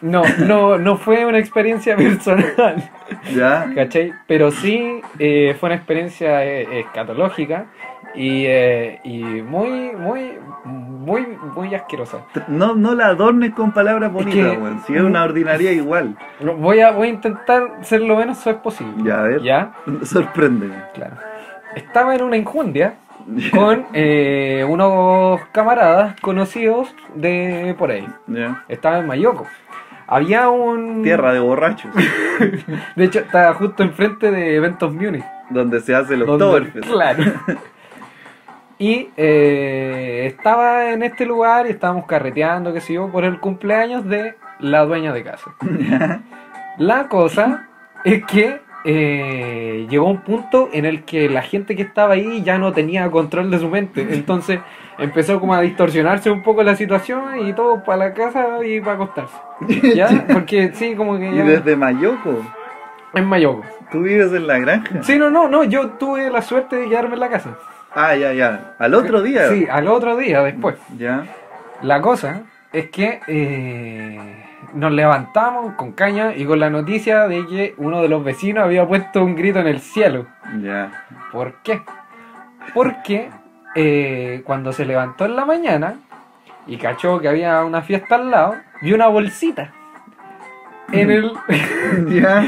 No, 0.00 0.22
no, 0.46 0.78
no 0.78 0.96
fue 0.96 1.26
una 1.26 1.38
experiencia 1.38 1.96
personal, 2.02 2.88
Ya. 3.34 3.70
¿cachai? 3.74 4.14
Pero 4.26 4.50
sí 4.50 5.02
eh, 5.18 5.54
fue 5.60 5.68
una 5.68 5.76
experiencia 5.76 6.46
eh, 6.46 6.80
escatológica 6.80 7.66
y, 8.14 8.44
eh, 8.46 9.00
y 9.04 9.18
muy, 9.42 9.90
muy, 9.92 10.38
muy, 10.64 11.26
muy 11.54 11.74
asquerosa. 11.74 12.24
No, 12.46 12.74
no 12.74 12.94
la 12.94 13.08
adornes 13.08 13.52
con 13.52 13.72
palabras 13.72 14.10
bonitas, 14.10 14.52
que- 14.52 14.56
weón. 14.58 14.80
Si 14.86 14.94
es 14.94 15.02
una 15.02 15.24
ordinaria 15.24 15.72
igual. 15.72 16.16
Voy 16.40 16.80
a, 16.80 16.92
voy 16.92 17.08
a 17.08 17.10
intentar 17.10 17.70
ser 17.82 18.00
lo 18.00 18.16
menos 18.16 18.38
suave 18.38 18.60
posible. 18.62 18.94
Ya, 19.04 19.20
a 19.20 19.22
ver. 19.24 19.42
¿Ya? 19.42 19.72
Sorpréndeme. 20.04 20.76
Claro. 20.94 21.16
Estaba 21.74 22.14
en 22.14 22.22
una 22.22 22.36
injundia 22.36 22.94
con 23.52 23.86
eh, 23.92 24.64
unos 24.68 25.40
camaradas 25.52 26.20
conocidos 26.20 26.94
de 27.14 27.74
por 27.78 27.90
ahí. 27.90 28.06
Estaba 28.68 28.98
en 28.98 29.06
Mayoco. 29.06 29.46
Había 30.06 30.48
un... 30.48 31.02
Tierra 31.02 31.34
de 31.34 31.40
borrachos. 31.40 31.90
De 32.96 33.04
hecho, 33.04 33.20
estaba 33.20 33.52
justo 33.52 33.82
enfrente 33.82 34.30
de 34.30 34.56
Eventos 34.56 34.92
Munich. 34.94 35.24
donde 35.50 35.80
se 35.80 35.94
hace 35.94 36.14
el 36.14 36.22
Oktoberfest. 36.22 36.88
Claro. 36.88 37.24
Y 38.80 39.10
eh, 39.16 40.26
estaba 40.26 40.92
en 40.92 41.02
este 41.02 41.26
lugar 41.26 41.66
y 41.66 41.70
estábamos 41.70 42.06
carreteando, 42.06 42.72
qué 42.72 42.80
sé 42.80 42.92
yo, 42.92 43.08
por 43.08 43.24
el 43.24 43.40
cumpleaños 43.40 44.04
de 44.04 44.36
la 44.60 44.84
dueña 44.84 45.12
de 45.12 45.24
casa. 45.24 45.50
La 46.78 47.08
cosa 47.08 47.66
es 48.04 48.24
que 48.24 48.60
eh, 48.84 49.86
llegó 49.90 50.06
un 50.06 50.20
punto 50.20 50.68
en 50.72 50.84
el 50.84 51.04
que 51.04 51.28
la 51.28 51.42
gente 51.42 51.74
que 51.74 51.82
estaba 51.82 52.14
ahí 52.14 52.42
ya 52.42 52.58
no 52.58 52.72
tenía 52.72 53.10
control 53.10 53.50
de 53.50 53.58
su 53.58 53.68
mente. 53.68 54.06
Entonces 54.10 54.60
empezó 54.98 55.40
como 55.40 55.54
a 55.54 55.60
distorsionarse 55.60 56.30
un 56.30 56.42
poco 56.42 56.62
la 56.62 56.76
situación 56.76 57.46
y 57.46 57.52
todo 57.52 57.82
para 57.84 58.08
la 58.08 58.14
casa 58.14 58.64
y 58.64 58.80
para 58.80 58.94
acostarse. 58.94 59.36
¿Ya? 59.94 60.26
Porque 60.32 60.72
sí, 60.74 60.94
como 60.94 61.18
que 61.18 61.28
Y 61.28 61.38
desde 61.38 61.76
Mayoco. 61.76 62.42
En 63.14 63.24
Mayoco. 63.24 63.64
Tú 63.90 64.02
vives 64.02 64.32
en 64.32 64.46
la 64.46 64.58
granja. 64.58 65.02
Sí, 65.02 65.18
no, 65.18 65.30
no, 65.30 65.48
no, 65.48 65.64
yo 65.64 65.90
tuve 65.90 66.30
la 66.30 66.42
suerte 66.42 66.76
de 66.76 66.88
quedarme 66.88 67.14
en 67.14 67.20
la 67.20 67.30
casa. 67.30 67.56
Ah, 67.94 68.14
ya, 68.14 68.32
ya. 68.32 68.74
Al 68.78 68.94
otro 68.94 69.22
día. 69.22 69.48
Sí, 69.48 69.66
al 69.70 69.88
otro 69.88 70.16
día 70.16 70.42
después. 70.42 70.76
Ya. 70.98 71.24
La 71.80 72.02
cosa 72.02 72.42
es 72.72 72.90
que 72.90 73.20
eh, 73.26 74.47
nos 74.74 74.92
levantamos 74.92 75.74
con 75.74 75.92
caña 75.92 76.34
y 76.34 76.44
con 76.44 76.60
la 76.60 76.70
noticia 76.70 77.26
de 77.28 77.46
que 77.46 77.74
uno 77.78 78.02
de 78.02 78.08
los 78.08 78.22
vecinos 78.24 78.64
había 78.64 78.86
puesto 78.86 79.24
un 79.24 79.34
grito 79.34 79.58
en 79.60 79.66
el 79.68 79.80
cielo. 79.80 80.26
Ya. 80.62 80.90
¿Por 81.32 81.54
qué? 81.62 81.82
Porque 82.74 83.30
eh, 83.74 84.42
cuando 84.44 84.72
se 84.72 84.84
levantó 84.84 85.24
en 85.24 85.36
la 85.36 85.44
mañana 85.44 85.96
y 86.66 86.76
cachó 86.76 87.20
que 87.20 87.28
había 87.28 87.64
una 87.64 87.82
fiesta 87.82 88.16
al 88.16 88.30
lado, 88.30 88.56
vio 88.82 88.94
una 88.94 89.06
bolsita 89.08 89.72
en 90.92 91.10
el 91.10 91.32
Ya. 92.08 92.46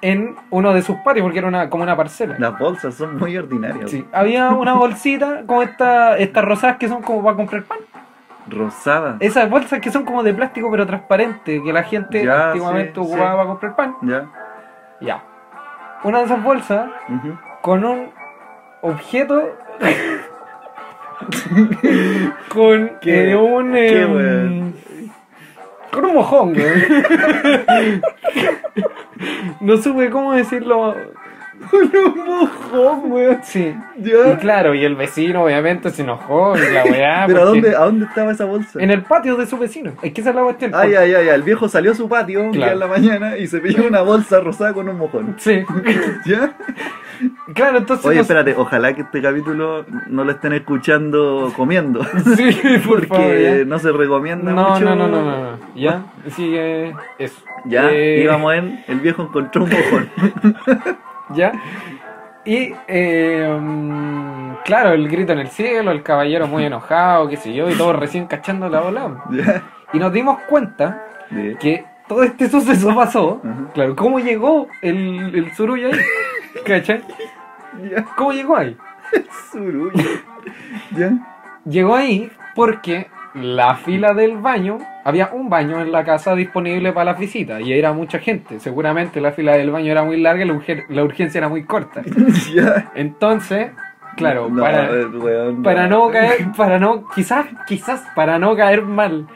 en 0.00 0.36
uno 0.50 0.72
de 0.72 0.82
sus 0.82 0.96
patios 0.98 1.22
porque 1.24 1.38
era 1.38 1.48
una, 1.48 1.68
como 1.70 1.82
una 1.82 1.96
parcela. 1.96 2.36
Las 2.38 2.58
bolsas 2.58 2.94
son 2.94 3.18
muy 3.18 3.36
ordinarias. 3.36 3.90
Sí, 3.90 4.04
había 4.12 4.50
una 4.50 4.74
bolsita 4.74 5.42
como 5.46 5.62
esta, 5.62 6.16
estas 6.18 6.44
rosadas 6.44 6.76
que 6.76 6.88
son 6.88 7.02
como 7.02 7.22
para 7.24 7.36
comprar 7.36 7.64
pan. 7.64 7.78
Rosadas. 8.48 9.16
Esas 9.20 9.48
bolsas 9.48 9.80
que 9.80 9.90
son 9.90 10.04
como 10.04 10.22
de 10.22 10.34
plástico 10.34 10.70
pero 10.70 10.86
transparente, 10.86 11.62
que 11.62 11.72
la 11.72 11.82
gente 11.82 12.24
Ya, 12.24 12.48
antiguamente 12.48 12.92
sí, 12.94 13.00
ocupaba 13.00 13.30
sí. 13.30 13.36
para 13.36 13.46
comprar 13.48 13.76
pan. 13.76 13.96
Ya. 14.02 14.26
Ya. 15.00 15.22
Una 16.02 16.18
de 16.18 16.24
esas 16.26 16.42
bolsas 16.42 16.90
con 17.62 17.84
un 17.84 18.10
objeto 18.82 19.42
con 22.48 22.90
¿Qué? 23.00 23.30
eh, 23.30 23.36
un 23.36 23.72
¿Qué, 23.72 24.02
em, 24.02 24.72
con 25.90 26.04
un 26.04 26.14
mojón 26.14 26.54
weón. 26.56 28.02
no 29.60 29.76
supe 29.78 30.10
cómo 30.10 30.32
decirlo 30.32 30.94
un 31.72 32.24
mojón, 32.26 33.12
weón. 33.12 33.40
sí 33.42 33.74
y 33.96 34.10
Ya. 34.10 34.36
claro 34.38 34.74
y 34.74 34.84
el 34.84 34.94
vecino 34.96 35.44
obviamente 35.44 35.90
se 35.90 36.02
enojó 36.02 36.54
y 36.56 36.72
la 36.72 36.84
weá 36.84 37.24
Pero 37.26 37.42
¿a 37.42 37.44
dónde, 37.44 37.74
¿a 37.76 37.80
dónde 37.84 38.04
estaba 38.06 38.32
esa 38.32 38.44
bolsa? 38.44 38.80
en 38.82 38.90
el 38.90 39.02
patio 39.02 39.36
de 39.36 39.46
su 39.46 39.56
vecino 39.58 39.92
es 40.02 40.12
que 40.12 40.20
esa 40.20 40.30
es 40.30 40.36
la 40.36 40.42
cuestión 40.42 40.72
Ay, 40.74 40.94
ay, 40.94 41.14
ay, 41.14 41.28
el 41.28 41.42
viejo 41.42 41.68
salió 41.68 41.92
a 41.92 41.94
su 41.94 42.08
patio 42.08 42.42
un 42.42 42.52
día 42.52 42.60
Claro. 42.66 42.72
en 42.74 42.78
la 42.80 42.86
mañana 42.86 43.36
y 43.38 43.46
se 43.46 43.58
pilló 43.60 43.86
una 43.86 44.02
bolsa 44.02 44.40
rosada 44.40 44.72
con 44.72 44.88
un 44.88 44.98
mojón. 44.98 45.34
sí 45.38 45.62
¿Ya? 46.26 46.52
claro 47.54 47.78
entonces 47.78 48.04
Oye, 48.04 48.20
espérate, 48.20 48.54
ojalá 48.56 48.92
que 48.94 49.02
este 49.02 49.22
capítulo 49.22 49.86
no 50.08 50.24
lo 50.24 50.32
estén 50.32 50.52
escuchando 50.52 51.52
comiendo. 51.56 52.04
sí 52.36 52.50
por 52.86 53.06
favor 53.06 53.24
Porque 53.24 53.58
ya. 53.60 53.64
no 53.64 53.78
se 53.78 53.92
recomienda 53.92 54.52
no, 54.52 54.70
mucho. 54.70 54.84
no, 54.84 54.96
no, 54.96 55.08
no, 55.08 55.22
no, 55.22 55.40
no. 55.52 55.58
Ya, 55.76 56.02
sigue 56.30 56.94
eso. 57.18 57.40
Ya, 57.66 57.90
Eh, 57.90 58.20
íbamos 58.24 58.54
en 58.54 58.84
el 58.88 59.00
viejo 59.00 59.22
encontró 59.22 59.64
un 59.64 59.70
mojón. 59.70 60.08
Ya. 61.30 61.52
Y, 62.44 62.74
eh, 62.88 63.58
mm, 63.60 64.56
claro, 64.64 64.92
el 64.92 65.08
grito 65.08 65.32
en 65.32 65.38
el 65.38 65.48
cielo, 65.48 65.90
el 65.90 66.02
caballero 66.02 66.46
muy 66.46 66.64
enojado, 66.64 67.28
qué 67.28 67.36
sé 67.36 67.54
yo, 67.54 67.70
y 67.70 67.74
todos 67.74 67.96
recién 67.96 68.26
cachando 68.26 68.68
la 68.68 68.80
bola. 68.80 69.24
Y 69.92 69.98
nos 69.98 70.12
dimos 70.12 70.40
cuenta 70.48 71.06
que 71.58 71.84
todo 72.06 72.22
este 72.22 72.48
suceso 72.48 72.94
pasó. 72.94 73.40
Claro, 73.72 73.96
¿cómo 73.96 74.18
llegó 74.18 74.68
el, 74.82 75.34
el 75.34 75.54
surullo 75.54 75.88
ahí? 75.88 76.00
¿Cachai? 76.66 77.02
¿Cómo 78.16 78.32
llegó 78.32 78.56
ahí? 78.56 78.76
surullo. 79.52 79.92
¿Ya? 80.96 81.12
Llegó 81.64 81.94
ahí 81.94 82.30
porque 82.54 83.08
la 83.34 83.74
fila 83.76 84.14
del 84.14 84.36
baño, 84.38 84.78
había 85.04 85.30
un 85.32 85.48
baño 85.50 85.80
en 85.80 85.90
la 85.92 86.04
casa 86.04 86.34
disponible 86.34 86.92
para 86.92 87.06
las 87.12 87.18
visitas 87.18 87.60
y 87.60 87.72
era 87.72 87.92
mucha 87.92 88.18
gente. 88.20 88.60
Seguramente 88.60 89.20
la 89.20 89.32
fila 89.32 89.56
del 89.56 89.70
baño 89.70 89.90
era 89.90 90.04
muy 90.04 90.20
larga 90.20 90.44
y 90.44 90.48
la, 90.48 90.54
urgen- 90.54 90.84
la 90.88 91.02
urgencia 91.04 91.38
era 91.38 91.48
muy 91.48 91.64
corta. 91.64 92.02
Entonces, 92.94 93.72
claro, 94.16 94.48
No, 94.48 94.62
para, 95.62 95.86
no 95.88 96.10
caer, 96.10 96.52
para 96.56 96.78
no, 96.78 97.08
quizás, 97.14 97.46
quizás 97.66 98.04
para 98.14 98.38
no 98.38 98.54
caer 98.56 98.82
mal 98.82 99.26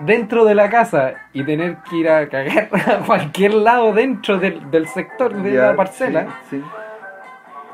dentro 0.00 0.44
de 0.44 0.54
la 0.54 0.68
casa 0.70 1.14
y 1.32 1.42
tener 1.44 1.78
que 1.88 1.96
ir 1.96 2.08
a 2.10 2.28
cagar 2.28 2.68
a 2.88 2.98
cualquier 3.06 3.54
lado 3.54 3.92
dentro 3.92 4.38
del, 4.38 4.70
del 4.70 4.86
sector 4.86 5.34
de 5.34 5.54
la 5.54 5.74
parcela, 5.74 6.26
sí, 6.50 6.58
sí. 6.60 6.64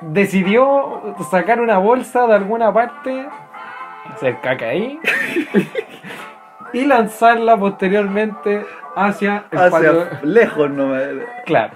decidió 0.00 1.16
sacar 1.30 1.60
una 1.60 1.78
bolsa 1.78 2.26
de 2.26 2.34
alguna 2.34 2.72
parte, 2.72 3.26
hacer 4.12 4.40
caca 4.40 4.66
ahí 4.66 4.98
y 6.72 6.84
lanzarla 6.84 7.56
posteriormente 7.56 8.64
hacia 8.96 9.44
el 9.50 9.70
patio. 9.70 10.02
Hacia 10.02 10.20
lejos 10.22 10.70
nomás. 10.70 11.02
Claro. 11.46 11.74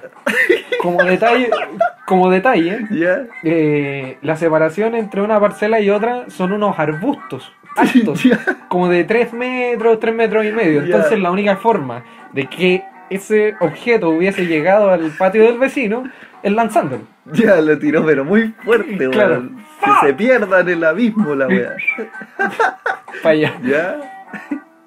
Como 0.82 1.02
detalle, 1.02 1.50
como 2.06 2.30
detalle, 2.30 2.86
eh, 3.42 4.18
la 4.22 4.36
separación 4.36 4.94
entre 4.94 5.22
una 5.22 5.40
parcela 5.40 5.80
y 5.80 5.90
otra 5.90 6.30
son 6.30 6.52
unos 6.52 6.78
arbustos 6.78 7.52
altos, 7.78 8.22
como 8.68 8.88
de 8.88 9.04
3 9.04 9.32
metros, 9.32 10.00
3 10.00 10.14
metros 10.14 10.44
y 10.44 10.52
medio. 10.52 10.82
Entonces 10.82 11.18
la 11.18 11.30
única 11.30 11.56
forma 11.56 12.04
de 12.32 12.46
que 12.46 12.84
ese 13.10 13.54
objeto 13.60 14.10
hubiese 14.10 14.46
llegado 14.46 14.90
al 14.90 15.10
patio 15.18 15.44
del 15.44 15.58
vecino 15.58 16.04
es 16.42 16.52
lanzándolo. 16.52 17.02
Ya 17.32 17.60
lo 17.60 17.78
tiró, 17.78 18.04
pero 18.06 18.24
muy 18.24 18.54
fuerte, 18.64 19.08
Claro. 19.10 19.32
weón. 19.34 19.56
Que 19.84 20.06
se 20.06 20.14
pierda 20.14 20.60
en 20.60 20.68
el 20.70 20.84
abismo 20.84 21.34
la 21.34 21.46
weá. 21.46 21.74
Para 23.22 23.32
allá. 23.32 23.54
¿Ya? 23.62 24.00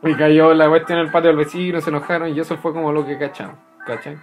Y 0.04 0.14
cayó 0.16 0.54
la 0.54 0.68
cuestión 0.68 1.00
en 1.00 1.06
el 1.06 1.12
patio 1.12 1.30
del 1.30 1.38
vecino, 1.38 1.80
se 1.82 1.90
enojaron 1.90 2.30
y 2.30 2.40
eso 2.40 2.58
fue 2.58 2.74
como 2.74 2.92
lo 2.92 3.06
que 3.06 3.18
cachamos. 3.18 3.56
¿Cachai? 3.86 4.16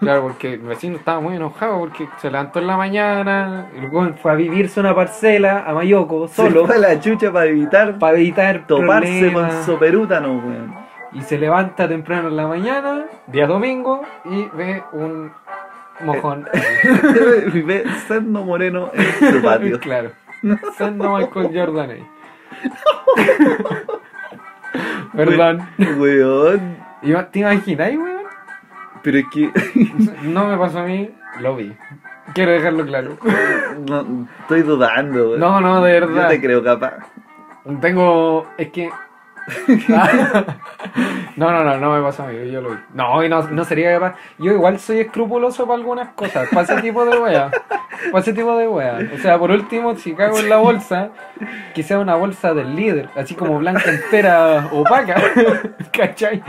Claro, 0.00 0.22
porque 0.22 0.52
el 0.54 0.58
vecino 0.60 0.96
estaba 0.96 1.18
muy 1.20 1.34
enojado 1.36 1.78
porque 1.78 2.08
se 2.18 2.30
levantó 2.30 2.58
en 2.58 2.66
la 2.66 2.76
mañana, 2.76 3.68
el 3.74 3.88
weón 3.88 4.16
fue 4.18 4.32
a 4.32 4.34
vivirse 4.34 4.80
una 4.80 4.94
parcela 4.94 5.64
a 5.66 5.72
Mayoco 5.72 6.28
Se 6.28 6.34
solo 6.36 6.66
fue 6.66 6.76
a 6.76 6.78
la 6.78 7.00
chucha 7.00 7.32
para 7.32 7.46
evitar 7.46 7.98
para 7.98 8.18
evitar 8.18 8.66
toparse 8.66 9.32
con 9.32 9.42
problemas. 9.44 9.64
soperútano, 9.64 10.32
weón. 10.34 10.74
Y 11.16 11.22
se 11.22 11.38
levanta 11.38 11.88
temprano 11.88 12.28
en 12.28 12.36
la 12.36 12.46
mañana, 12.46 13.06
día 13.26 13.46
domingo, 13.46 14.02
y 14.26 14.44
ve 14.54 14.82
un 14.92 15.32
mojón. 16.00 16.46
y 17.54 17.62
ve 17.62 17.84
Sando 18.06 18.44
Moreno 18.44 18.90
en 18.92 19.32
su 19.32 19.42
patio. 19.42 19.80
claro. 19.80 20.10
Siendo 20.76 21.16
Michael 21.16 21.50
Jordan 21.54 21.90
ahí. 21.90 22.06
Perdón. 25.16 25.66
Weón. 25.98 26.76
¿Te 27.32 27.38
imaginas, 27.38 27.96
weón? 27.96 28.22
Pero 29.02 29.18
es 29.18 29.24
que. 29.32 29.50
No 30.22 30.48
me 30.48 30.58
pasó 30.58 30.80
a 30.80 30.84
mí, 30.84 31.10
lo 31.40 31.56
vi. 31.56 31.74
Quiero 32.34 32.52
dejarlo 32.52 32.84
claro. 32.84 33.16
No, 33.88 34.28
estoy 34.42 34.60
dudando, 34.60 35.30
weón. 35.30 35.40
No, 35.40 35.62
no, 35.62 35.82
de 35.82 35.98
Yo 35.98 36.08
verdad. 36.08 36.28
te 36.28 36.42
creo 36.42 36.62
capaz. 36.62 36.98
Tengo. 37.80 38.46
Es 38.58 38.68
que. 38.68 38.90
no, 41.36 41.50
no, 41.52 41.64
no, 41.64 41.76
no 41.78 41.92
me 41.96 42.02
pasó 42.02 42.24
a 42.24 42.26
mí, 42.28 42.50
yo 42.50 42.60
lo 42.60 42.70
vi. 42.70 42.76
No, 42.94 43.22
y 43.24 43.28
no, 43.28 43.42
no 43.42 43.64
sería 43.64 43.92
capaz. 43.94 44.16
Yo 44.38 44.52
igual 44.52 44.78
soy 44.78 45.00
escrupuloso 45.00 45.66
para 45.66 45.78
algunas 45.78 46.08
cosas, 46.10 46.48
para 46.48 46.62
ese 46.62 46.82
tipo 46.82 47.04
de 47.04 47.18
wea. 47.18 47.50
Para 48.10 48.20
ese 48.20 48.32
tipo 48.32 48.56
de 48.56 48.68
wea. 48.68 48.98
O 49.14 49.18
sea, 49.18 49.38
por 49.38 49.50
último, 49.50 49.94
si 49.96 50.14
cago 50.14 50.38
en 50.38 50.48
la 50.48 50.56
bolsa, 50.56 51.10
que 51.74 51.82
sea 51.82 51.98
una 51.98 52.14
bolsa 52.14 52.54
del 52.54 52.74
líder, 52.74 53.08
así 53.16 53.34
como 53.34 53.58
blanca 53.58 53.90
entera 53.90 54.68
opaca. 54.72 55.16
¿Cachai? 55.92 56.42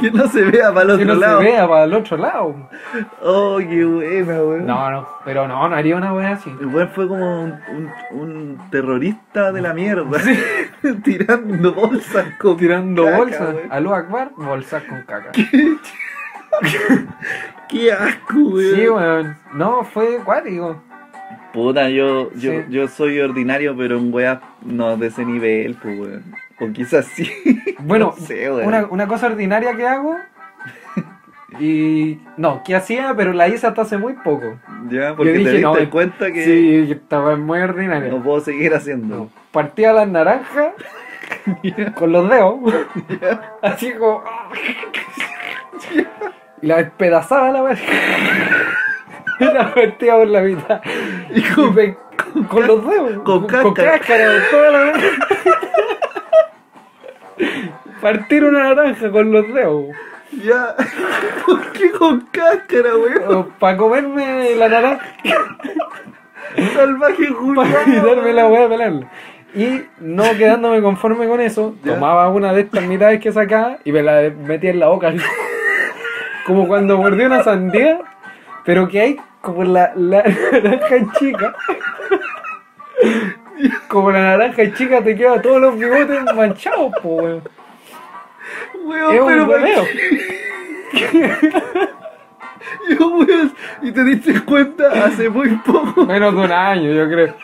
Que 0.00 0.10
no 0.10 0.26
se 0.28 0.42
vea 0.44 0.72
para 0.72 0.92
el 0.92 0.98
Que 0.98 1.04
otro 1.04 1.14
no 1.14 1.20
lado. 1.20 1.38
se 1.40 1.44
vea 1.44 1.68
para 1.68 1.84
el 1.84 1.94
otro 1.94 2.16
lado. 2.16 2.68
Oh, 3.22 3.58
qué 3.58 3.84
buena, 3.84 4.42
weón. 4.42 4.66
No, 4.66 4.90
no, 4.90 5.08
pero 5.24 5.48
no, 5.48 5.68
no 5.68 5.74
haría 5.74 5.96
una 5.96 6.12
wea 6.12 6.32
así. 6.32 6.50
Weón 6.50 6.88
fue 6.90 7.08
como 7.08 7.42
un, 7.42 7.60
un, 7.70 7.90
un 8.10 8.70
terrorista 8.70 9.52
de 9.52 9.60
la 9.60 9.72
mierda. 9.74 10.18
Tirando 11.04 11.72
bolsas 11.72 12.26
con 12.50 12.56
Tirando 12.58 13.04
caca, 13.04 13.16
bolsas. 13.16 13.54
weón. 13.54 13.72
A 13.72 13.80
lo 13.80 13.94
Akbar, 13.94 14.30
bolsas 14.36 14.82
con 14.84 15.02
caca. 15.02 15.30
Qué 17.68 17.92
asco, 17.92 18.34
weón. 18.38 18.74
Sí, 18.76 18.88
weón. 18.88 19.36
No, 19.54 19.84
fue 19.84 20.18
cuático. 20.24 20.82
Puta, 21.52 21.88
yo, 21.88 22.32
yo, 22.34 22.52
Sí. 22.52 22.64
yo 22.68 22.88
soy 22.88 23.20
ordinario, 23.20 23.76
pero 23.76 23.96
en 23.98 24.12
weas 24.12 24.40
no 24.62 24.96
de 24.96 25.06
ese 25.08 25.24
nivel, 25.24 25.76
pues, 25.80 25.98
weón. 25.98 26.24
O 26.60 26.72
quizás 26.72 27.06
sí. 27.06 27.30
Bueno, 27.80 28.14
No 28.18 28.26
sé, 28.26 28.50
weón. 28.50 28.66
una, 28.66 28.86
una 28.86 29.06
cosa 29.06 29.26
ordinaria 29.26 29.74
que 29.76 29.86
hago. 29.86 30.16
Y. 31.60 32.18
No, 32.36 32.62
que 32.64 32.74
hacía, 32.74 33.14
pero 33.16 33.32
la 33.32 33.46
hice 33.48 33.66
hasta 33.68 33.82
hace 33.82 33.96
muy 33.96 34.14
poco. 34.14 34.58
Ya, 34.90 35.14
porque 35.14 35.32
dije, 35.32 35.44
te 35.44 35.50
diste 35.50 35.62
no, 35.84 35.90
cuenta 35.90 36.32
que 36.32 36.44
Sí, 36.44 36.90
estaba 36.90 37.36
muy 37.36 37.60
ordinaria. 37.60 38.10
no 38.10 38.20
puedo 38.22 38.40
seguir 38.40 38.74
haciendo. 38.74 39.16
No. 39.16 39.30
Partía 39.52 39.92
las 39.92 40.08
naranjas 40.08 40.72
con 41.94 42.12
los 42.12 42.28
dedos. 42.30 42.54
Así 43.62 43.92
como. 43.94 44.22
Y 46.62 46.66
la 46.66 46.76
despedazaba 46.78 47.50
la 47.50 47.60
vez. 47.62 47.78
Y 49.38 49.44
la 49.44 49.74
partía 49.74 50.14
por 50.16 50.28
la 50.28 50.40
mitad. 50.40 50.80
Y 51.34 51.42
con- 51.42 51.74
con, 52.48 52.66
los 52.66 52.86
dedos. 52.88 53.12
con 53.22 53.46
Con 53.46 53.74
cáscara. 53.74 53.98
cáscara, 53.98 54.24
toda 54.50 54.70
la 54.70 54.78
vez. 54.84 54.94
Partir 58.00 58.44
una 58.44 58.74
naranja 58.74 59.10
con 59.10 59.30
los 59.32 59.46
dedos. 59.52 59.86
Ya. 60.42 60.74
¿Por 61.44 61.72
qué 61.72 61.90
con 61.92 62.20
cáscara, 62.30 62.96
weón? 62.96 63.50
Para 63.58 63.76
comerme 63.76 64.54
la 64.56 64.68
naranja. 64.68 65.04
Salvaje 66.74 67.26
Para 67.26 67.34
Julián. 67.68 67.84
quitarme 67.84 68.32
la 68.32 68.46
weá 68.46 68.64
a 68.64 68.68
pelarla. 68.68 69.10
Y 69.54 69.84
no 70.00 70.24
quedándome 70.36 70.82
conforme 70.82 71.26
con 71.28 71.40
eso, 71.40 71.74
Ya. 71.84 71.94
tomaba 71.94 72.28
una 72.28 72.52
de 72.52 72.62
estas 72.62 72.82
mitades 72.84 73.20
que 73.20 73.32
sacaba 73.32 73.78
y 73.84 73.92
me 73.92 74.02
la 74.02 74.30
metía 74.46 74.70
en 74.70 74.80
la 74.80 74.88
boca. 74.88 75.12
Como 76.46 76.66
cuando 76.66 76.98
mordí 76.98 77.24
una 77.24 77.42
sandía, 77.42 78.00
pero 78.64 78.88
que 78.88 79.00
hay 79.00 79.16
como 79.40 79.62
la, 79.64 79.92
la 79.94 80.22
naranja 80.52 80.96
chica. 81.18 81.54
Como 83.88 84.10
la 84.10 84.20
naranja 84.36 84.72
chica 84.74 85.02
te 85.02 85.14
queda 85.14 85.40
todos 85.40 85.60
los 85.60 85.78
bigotes 85.78 86.20
manchados, 86.34 86.92
po, 87.02 87.08
weón. 87.16 87.42
Weón, 88.84 89.14
Es 89.14 89.20
un. 89.20 89.28
Yo, 92.98 93.08
weón, 93.08 93.52
y 93.82 93.92
te 93.92 94.04
diste 94.04 94.40
cuenta 94.44 95.04
hace 95.06 95.28
muy 95.28 95.48
poco 95.58 96.04
Menos 96.06 96.34
de 96.34 96.40
un 96.40 96.52
año, 96.52 96.92
yo 96.92 97.06
creo. 97.08 97.34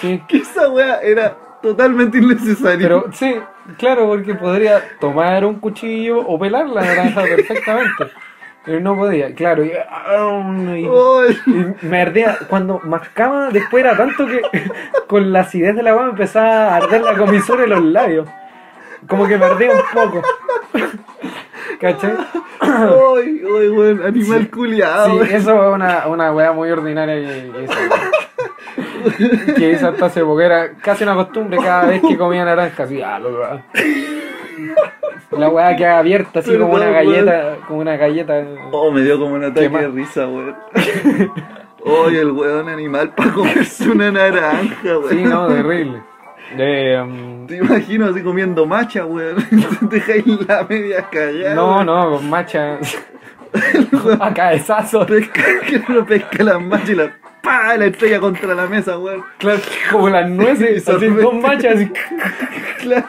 Sí. 0.00 0.22
que 0.28 0.38
esa 0.38 0.68
weá 0.68 1.00
era 1.02 1.36
totalmente 1.62 2.18
innecesaria. 2.18 2.78
Pero 2.88 3.06
sí, 3.12 3.36
claro, 3.78 4.06
porque 4.06 4.34
podría 4.34 4.82
tomar 5.00 5.44
un 5.44 5.58
cuchillo 5.60 6.18
o 6.20 6.38
pelar 6.38 6.68
la 6.68 6.82
naranja 6.82 7.22
perfectamente. 7.22 8.06
Pero 8.64 8.80
no 8.80 8.96
podía, 8.96 9.32
claro. 9.34 9.64
Y, 9.64 9.68
y- 9.68 9.72
Ay, 9.72 11.38
y 11.46 11.86
me 11.86 12.00
ardía. 12.02 12.36
Cuando 12.48 12.80
mascaba, 12.82 13.48
después 13.50 13.84
era 13.84 13.96
tanto 13.96 14.26
que 14.26 14.42
con 15.06 15.32
la 15.32 15.40
acidez 15.40 15.76
de 15.76 15.82
la 15.84 15.90
agua 15.90 16.04
me 16.06 16.10
empezaba 16.10 16.68
a 16.70 16.76
arder 16.76 17.00
la 17.02 17.16
comisura 17.16 17.62
en 17.64 17.70
los 17.70 17.82
labios. 17.84 18.28
Como 19.08 19.26
que 19.28 19.38
me 19.38 19.44
ardía 19.44 19.70
un 19.70 19.82
poco. 19.92 20.22
¿Cachai? 21.80 22.14
ay, 22.60 23.42
ay, 23.44 23.68
weón, 23.68 24.02
animal 24.02 24.40
Sí. 24.40 24.46
culiado. 24.48 25.24
Sí, 25.24 25.34
eso 25.34 25.56
fue 25.56 25.70
una, 25.72 26.06
una 26.06 26.32
weá 26.32 26.52
muy 26.52 26.70
ordinaria 26.70 27.14
que 27.16 27.62
hice. 27.62 27.74
Que 29.56 29.70
hice 29.72 29.86
hasta 29.86 30.06
hace 30.06 30.20
poco. 30.22 30.40
Era 30.40 30.72
casi 30.74 31.04
una 31.04 31.14
costumbre 31.14 31.58
cada 31.58 31.86
vez 31.86 32.02
que 32.06 32.16
comía 32.16 32.44
naranja. 32.44 32.82
Así, 32.84 33.00
ah, 33.02 33.18
lo- 33.18 33.30
lo- 33.30 33.60
La 35.38 35.48
weá 35.48 35.76
queda 35.76 35.98
abierta 35.98 36.40
así 36.40 36.56
como 36.56 36.74
una 36.74 36.90
galleta. 36.90 37.56
Como 37.66 37.80
una 37.80 37.96
galleta. 37.96 38.44
Oh, 38.72 38.90
me 38.90 39.02
dio 39.02 39.18
como 39.18 39.34
un 39.34 39.44
ataque 39.44 39.68
de 39.68 39.88
risa, 39.88 40.26
weón. 40.26 40.56
Ay, 40.74 42.16
el 42.16 42.30
weón 42.32 42.68
animal 42.68 43.10
para 43.14 43.32
comerse 43.32 43.88
una 43.90 44.10
naranja, 44.10 44.98
weón. 44.98 45.08
Sí, 45.10 45.22
no, 45.24 45.46
terrible. 45.48 46.02
Eh, 46.56 46.96
um, 47.02 47.46
Te 47.46 47.56
imagino 47.56 48.06
así 48.06 48.22
comiendo 48.22 48.66
macha, 48.66 49.04
weón. 49.04 49.36
Te 49.90 49.96
dejáis 49.96 50.24
la 50.48 50.64
media 50.68 51.02
callada. 51.10 51.54
no, 51.54 51.84
no, 51.84 52.10
con 52.16 52.30
macha. 52.30 52.78
A 54.20 54.34
cabezazo. 54.34 55.06
Pesca, 55.06 55.42
que 55.66 55.82
no 55.88 56.04
pesca 56.04 56.42
las 56.44 56.60
machas 56.60 56.90
y 56.90 56.94
la 56.94 57.10
pa 57.46 57.76
la 57.76 57.86
estrella 57.86 58.18
contra 58.20 58.54
la 58.54 58.66
mesa, 58.66 58.98
weón. 58.98 59.22
Claro, 59.38 59.60
como 59.90 60.08
las 60.08 60.28
nueces. 60.28 60.88
Así 60.88 61.08
con 61.08 61.40
machas. 61.40 61.76
Claro. 62.80 63.06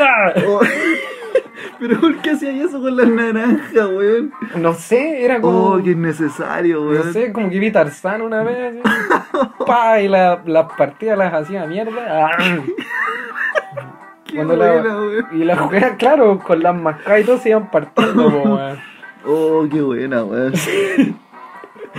¡Ah! 0.00 0.32
Oh. 0.46 0.60
Pero 1.80 2.00
¿por 2.00 2.16
qué 2.22 2.30
hacía 2.30 2.50
eso 2.64 2.80
con 2.80 2.96
las 2.96 3.08
naranjas, 3.08 3.86
weón? 3.88 4.32
No 4.56 4.72
sé, 4.74 5.24
era 5.24 5.40
como. 5.40 5.74
Oh, 5.74 5.82
qué 5.82 5.90
innecesario, 5.90 6.80
No 6.80 6.90
weón. 6.90 7.12
sé, 7.12 7.32
como 7.32 7.50
que 7.50 7.58
vi 7.58 7.70
Tarzán 7.70 8.22
una 8.22 8.42
vez, 8.42 8.74
pa, 9.66 10.00
y 10.00 10.08
la- 10.08 10.40
las 10.46 10.72
partidas 10.74 11.18
las 11.18 11.32
hacía 11.34 11.66
mierda. 11.66 12.28
Ah. 12.28 12.30
Qué 14.24 14.38
la- 14.44 14.44
buena, 14.44 14.96
weón. 14.96 15.26
y 15.32 15.44
las 15.44 15.58
jugueras, 15.60 15.92
claro, 15.98 16.38
con 16.40 16.62
las 16.62 16.74
mascadas 16.74 17.20
y 17.20 17.24
todo 17.24 17.38
se 17.38 17.50
iban 17.50 17.70
partiendo, 17.70 18.28
weón. 18.28 18.78
Oh, 19.26 19.66
qué 19.70 19.80
buena, 19.80 20.24
weón. 20.24 20.52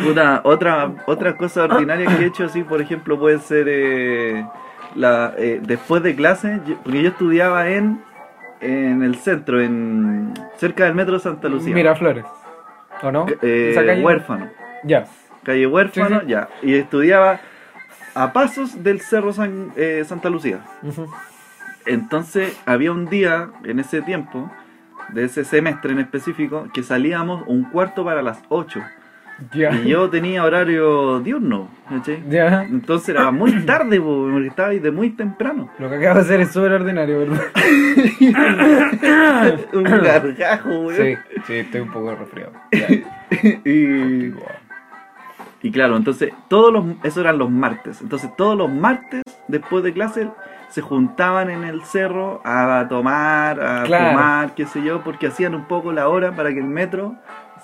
Puta, 0.03 0.41
otra, 0.43 0.91
otra 1.05 1.38
cosa 1.38 1.63
ordinaria 1.63 2.05
que 2.17 2.23
he 2.23 2.27
hecho, 2.27 2.43
así, 2.45 2.63
por 2.63 2.81
ejemplo, 2.81 3.17
puede 3.17 3.39
ser 3.39 3.67
eh, 3.69 4.45
la, 4.95 5.34
eh, 5.38 5.60
después 5.63 6.03
de 6.03 6.15
clase, 6.15 6.60
yo- 6.65 6.75
porque 6.84 7.01
yo 7.01 7.10
estudiaba 7.10 7.69
en, 7.69 8.01
en 8.62 9.03
el 9.03 9.15
centro, 9.15 9.62
en 9.62 10.34
cerca 10.58 10.84
del 10.86 10.95
metro 10.95 11.13
de 11.13 11.19
Santa 11.21 11.47
Lucía. 11.47 11.73
Miraflores. 11.73 12.25
¿O 13.01 13.12
no? 13.12 13.25
Eh, 13.41 13.69
Esa 13.71 13.86
calle- 13.86 14.03
huérfano. 14.03 14.49
Ya. 14.84 15.05
Calle 15.43 15.67
Huérfano, 15.67 16.19
Sí, 16.21 16.25
sí. 16.25 16.31
ya. 16.31 16.49
Y 16.63 16.73
estudiaba 16.75 17.39
a 18.15 18.34
pasos 18.34 18.84
del 18.84 18.99
Cerro 19.01 19.31
San- 19.31 19.71
eh, 19.75 20.03
Santa 20.05 20.29
Lucía. 20.29 20.60
Entonces 21.86 22.60
había 22.65 22.91
un 22.91 23.05
día 23.08 23.49
en 23.63 23.79
ese 23.79 24.01
tiempo, 24.01 24.49
de 25.10 25.25
ese 25.25 25.43
semestre 25.45 25.91
en 25.91 25.99
específico, 25.99 26.67
que 26.73 26.81
salíamos 26.81 27.43
un 27.47 27.63
cuarto 27.65 28.03
para 28.03 28.21
las 28.23 28.41
8. 28.49 28.81
Y 29.54 29.89
yo 29.89 30.10
tenía 30.10 30.43
horario 30.43 31.19
diurno. 31.19 31.67
Entonces 31.89 33.10
era 33.10 33.32
muy 33.32 33.52
tarde, 33.65 34.00
po, 34.00 34.30
porque 34.32 34.48
estaba 34.48 34.69
ahí 34.69 34.80
de 34.80 34.91
muy 34.91 35.10
temprano. 35.12 35.69
Lo 35.78 35.89
que 35.89 35.95
acabas 35.95 36.15
de 36.15 36.21
hacer 36.36 36.41
es 36.41 36.52
súper 36.54 36.71
ordinario, 36.71 37.19
¿verdad? 37.19 37.41
un 39.74 39.84
gargajo, 39.84 40.69
weón. 40.69 40.95
Sí, 40.95 41.15
sí, 41.45 41.54
estoy 41.54 41.82
un 41.82 41.91
poco 41.91 42.15
resfriado. 42.15 42.54
Y 45.62 45.71
claro, 45.71 45.98
entonces, 45.98 46.32
todos 46.48 46.71
los, 46.71 46.86
eso 47.04 47.21
eran 47.21 47.39
los 47.39 47.50
martes. 47.50 48.00
Entonces, 48.00 48.30
todos 48.38 48.56
los 48.56 48.71
martes, 48.71 49.24
después 49.48 49.84
de 49.84 49.93
clase, 49.93 50.30
se 50.69 50.82
juntaban 50.82 51.50
en 51.50 51.63
el 51.63 51.84
cerro 51.86 52.39
a 52.45 52.86
tomar, 52.88 53.60
a 53.60 53.84
Claro. 53.84 54.12
fumar, 54.12 54.54
qué 54.54 54.67
sé 54.67 54.84
yo, 54.84 55.02
porque 55.04 55.26
hacían 55.28 55.56
un 55.56 55.65
poco 55.65 55.91
la 55.91 56.08
hora 56.08 56.36
para 56.36 56.54
que 56.54 56.60
el 56.60 56.67
metro 56.67 57.15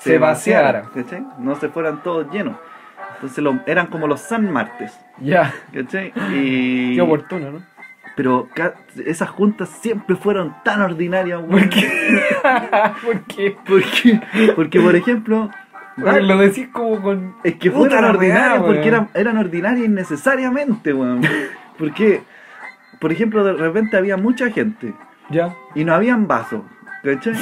Se 0.03 0.17
vaciara. 0.17 0.83
¿cachai? 0.93 1.25
No 1.39 1.55
se 1.55 1.69
fueran 1.69 2.01
todos 2.03 2.31
llenos. 2.31 2.55
Entonces, 3.15 3.43
lo- 3.43 3.59
eran 3.67 3.87
como 3.87 4.07
los 4.07 4.21
San 4.21 4.51
Martes, 4.51 4.91
Ya. 5.19 5.53
¿cachai? 5.73 6.11
Y, 6.33 6.95
Qué 6.95 7.01
oportuno, 7.01 7.51
¿no? 7.51 7.61
pero 8.15 8.49
esas 9.05 9.29
juntas 9.29 9.69
siempre 9.81 10.15
fueron 10.15 10.53
tan 10.63 10.81
ordinarias, 10.81 11.39
weón. 11.39 11.49
¿Por 11.49 11.69
qué? 11.69 11.89
¿Por 13.05 13.21
qué? 13.23 13.57
Porque, 13.65 14.21
porque, 14.55 14.79
por 14.81 14.95
ejemplo, 14.95 15.49
Porque 15.95 16.21
lo 16.21 16.37
decís 16.37 16.67
como 16.73 17.01
con. 17.01 17.35
Es 17.43 17.55
que 17.55 17.71
fueron 17.71 18.03
ordinarias 18.03 18.61
porque 18.63 18.87
eran 19.13 19.37
ordinarias 19.37 19.85
innecesariamente, 19.85 20.93
weón. 20.93 21.21
Porque, 21.77 22.21
por 22.99 23.11
ejemplo, 23.11 23.43
de 23.43 23.53
repente 23.53 23.97
había 23.97 24.15
mucha 24.17 24.51
gente 24.51 24.93
Ya. 25.31 25.55
y 25.73 25.83
no 25.83 25.93
habían 25.95 26.27
vasos, 26.27 26.61
¿cachai? 27.03 27.33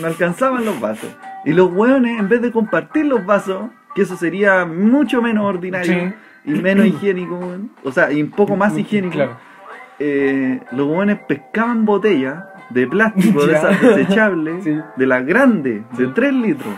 No 0.00 0.06
alcanzaban 0.08 0.64
los 0.66 0.78
vasos. 0.80 1.16
Y 1.44 1.52
los 1.52 1.70
weones, 1.72 2.18
en 2.20 2.28
vez 2.28 2.42
de 2.42 2.52
compartir 2.52 3.06
los 3.06 3.24
vasos, 3.24 3.70
que 3.94 4.02
eso 4.02 4.16
sería 4.16 4.64
mucho 4.66 5.20
menos 5.22 5.44
ordinario 5.46 5.92
Sí. 5.92 6.14
y 6.44 6.50
menos 6.60 6.86
higiénico, 6.86 7.38
o 7.84 7.92
sea, 7.92 8.12
y 8.12 8.22
un 8.22 8.30
poco 8.30 8.56
más 8.56 8.76
higiénico, 8.76 9.14
Claro. 9.14 9.36
eh, 9.98 10.60
los 10.72 10.86
weones 10.86 11.18
pescaban 11.26 11.84
botellas 11.84 12.44
de 12.70 12.86
plástico 12.86 13.46
de 13.46 13.54
esas 13.56 13.80
desechables, 13.80 14.64
Sí. 14.64 14.78
de 14.96 15.06
las 15.06 15.24
grandes, 15.26 15.82
de 15.96 16.06
Sí. 16.06 16.12
3 16.14 16.32
litros. 16.34 16.74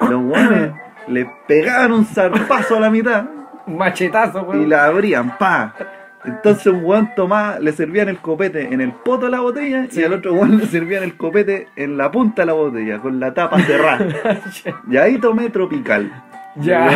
Los 0.00 0.22
weones 0.24 0.72
le 1.08 1.30
pegaban 1.46 1.92
un 1.92 2.04
zarpazo 2.04 2.76
a 2.76 2.80
la 2.80 2.90
mitad 2.90 3.26
Un 3.66 3.76
machetazo, 3.78 4.42
weón. 4.42 4.62
y 4.62 4.66
la 4.66 4.84
abrían, 4.86 5.36
pa. 5.38 5.74
Entonces 6.24 6.66
un 6.66 6.84
weón 6.84 7.10
tomaba, 7.14 7.58
le 7.60 7.72
servían 7.72 8.08
el 8.08 8.18
copete 8.18 8.72
en 8.72 8.80
el 8.80 8.92
poto 8.92 9.26
de 9.26 9.30
la 9.32 9.40
botella 9.40 9.86
Sí. 9.90 10.00
y 10.00 10.04
al 10.04 10.14
otro 10.14 10.32
weón 10.34 10.58
le 10.58 10.66
servían 10.66 11.04
el 11.04 11.16
copete 11.16 11.68
en 11.76 11.96
la 11.96 12.10
punta 12.10 12.42
de 12.42 12.46
la 12.46 12.52
botella, 12.54 12.98
con 12.98 13.20
la 13.20 13.32
tapa 13.34 13.60
cerrada. 13.60 14.06
y 14.90 14.96
ahí 14.96 15.18
tomé 15.18 15.50
tropical. 15.50 16.10
Ya. 16.56 16.88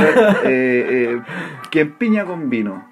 Eh, 0.45 0.45
eh, 0.45 1.21
que 1.71 1.81
empiña 1.81 2.25
con 2.25 2.49
vino. 2.51 2.89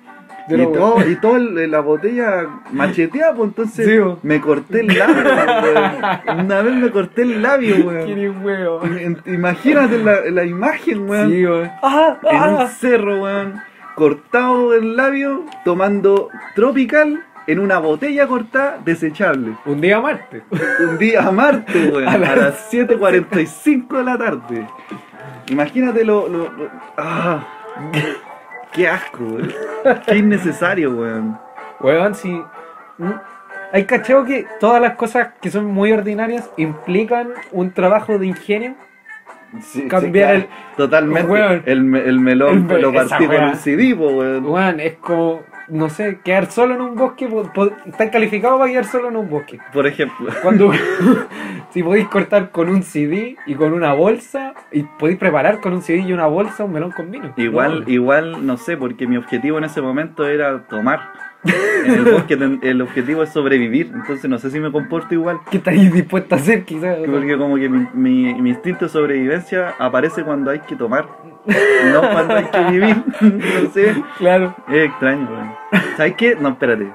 Pero, 0.51 0.63
y 0.63 0.73
todo, 0.73 1.09
y 1.11 1.17
todo 1.17 1.37
el- 1.37 1.71
la 1.71 1.81
botella 1.81 2.47
macheteada, 2.73 3.35
pues 3.35 3.49
entonces 3.49 3.87
Sí, 3.87 3.99
me 4.23 4.41
corté 4.41 4.81
el 4.81 4.87
labio, 4.87 5.15
weón. 5.63 6.45
Una 6.47 6.63
vez 6.63 6.75
me 6.75 6.91
corté 6.91 7.23
el 7.23 7.43
labio, 7.43 7.77
weón. 7.85 9.19
Imagínate 9.27 9.99
la, 9.99 10.21
la 10.31 10.45
imagen, 10.45 11.09
weón. 11.09 11.31
Sí, 11.31 11.45
weón. 11.45 11.71
En 12.31 12.43
un 12.55 12.67
cerro, 12.69 13.23
weón. 13.23 13.61
Cortado 13.99 14.75
el 14.75 14.97
labio, 14.97 15.45
tomando 15.65 16.29
tropical 16.55 17.25
en 17.49 17.59
una 17.59 17.79
botella 17.79 18.29
cortada 18.29 18.79
desechable. 18.85 19.57
Un 19.67 19.81
día 19.81 20.01
Marte. 20.01 20.45
Un 20.79 20.99
día 20.99 21.27
a 21.27 21.33
Marte, 21.33 21.91
weón. 21.93 22.07
A 22.07 22.13
A 22.13 22.19
las- 22.19 22.39
las 22.39 22.73
7.45 22.73 23.97
de 23.99 24.05
la 24.05 24.17
tarde. 24.17 24.67
Imagínate 25.49 26.05
lo. 26.05 26.29
lo- 26.29 26.45
lo- 26.53 26.71
ah, 26.97 27.45
qué 28.73 28.87
asco, 28.87 29.25
weón. 29.25 29.53
Qué 30.07 30.17
innecesario, 30.17 30.93
weón. 30.93 31.37
Weón, 31.81 32.15
si. 32.15 32.41
Hay 33.73 33.85
cacheo 33.85 34.25
que 34.25 34.47
todas 34.61 34.81
las 34.81 34.95
cosas 34.95 35.31
que 35.43 35.51
son 35.51 35.67
muy 35.67 35.91
ordinarias 35.93 36.49
implican 36.57 37.31
un 37.51 37.73
trabajo 37.73 38.17
de 38.17 38.27
ingenio. 38.29 38.75
Sí, 39.63 39.89
Cambiar 39.89 40.37
sí, 40.37 40.43
claro. 40.47 40.75
Totalmente. 40.77 41.31
Weón. 41.33 41.63
El, 41.65 41.97
el 41.97 42.21
melón 42.21 42.71
El 42.71 42.83
lo 42.83 42.93
partí 42.93 43.27
con 43.27 43.45
un 43.45 43.55
CD, 43.57 43.95
po, 43.97 44.09
weón. 44.09 44.45
Weón, 44.45 44.81
es 44.81 44.95
como. 44.97 45.43
No 45.71 45.89
sé, 45.91 46.21
quedar 46.25 46.51
solo 46.51 46.75
en 46.75 46.81
un 46.81 46.95
bosque, 46.95 47.27
po- 47.29 47.51
po- 47.53 47.71
estás 47.87 48.11
calificado 48.11 48.59
para 48.59 48.71
quedar 48.71 48.85
solo 48.85 49.09
en 49.09 49.17
un 49.17 49.29
bosque. 49.29 49.59
Por 49.73 49.87
ejemplo. 49.87 50.29
Cuando, 50.43 50.71
si 51.71 51.83
podéis 51.83 52.09
cortar 52.09 52.51
con 52.51 52.69
un 52.69 52.83
CD 52.83 53.37
y 53.47 53.55
con 53.55 53.73
una 53.73 53.93
bolsa, 53.93 54.55
y 54.73 54.83
podéis 54.83 55.19
preparar 55.19 55.61
con 55.61 55.73
un 55.73 55.83
CD 55.83 56.01
y 56.01 56.13
una 56.13 56.27
bolsa 56.27 56.65
un 56.65 56.73
melón 56.73 56.91
con 56.93 57.11
vino. 57.11 57.33
Igual, 57.37 57.85
No, 57.85 57.91
igual, 57.91 58.47
no 58.47 58.57
sé, 58.57 58.77
porque 58.77 59.07
mi 59.07 59.17
objetivo 59.17 59.59
en 59.59 59.65
ese 59.65 59.81
momento 59.81 60.27
era 60.27 60.67
tomar. 60.69 61.01
En 61.85 61.93
el 61.93 62.05
bosque 62.05 62.35
el 62.63 62.83
objetivo 62.83 63.23
es 63.23 63.31
sobrevivir, 63.31 63.93
entonces 63.95 64.29
no 64.29 64.39
sé 64.39 64.51
si 64.51 64.59
me 64.59 64.73
comporto 64.73 65.15
igual. 65.15 65.39
¿Qué 65.51 65.59
estáis 65.59 65.93
dispuesto 65.93 66.35
a 66.35 66.39
hacer, 66.39 66.65
quizás? 66.65 66.97
Porque 67.07 67.39
como 67.39 67.57
que 67.57 67.69
mi, 67.69 67.87
mi- 67.95 68.35
mi 68.43 68.51
instinto 68.51 68.87
de 68.87 68.89
sobrevivencia 68.91 69.75
aparece 69.79 70.25
cuando 70.25 70.51
hay 70.51 70.59
que 70.61 70.75
tomar, 70.75 71.07
no 71.93 72.01
cuando 72.01 72.35
hay 72.37 72.45
que 72.45 72.61
vivir. 72.71 72.97
No 73.21 73.71
sé, 73.71 73.95
Claro. 74.19 74.55
es 74.69 74.87
extraño, 74.87 75.29
weón. 75.31 75.53
¿Sabes 75.97 76.15
qué? 76.17 76.37
No, 76.41 76.51
espérate. 76.51 76.87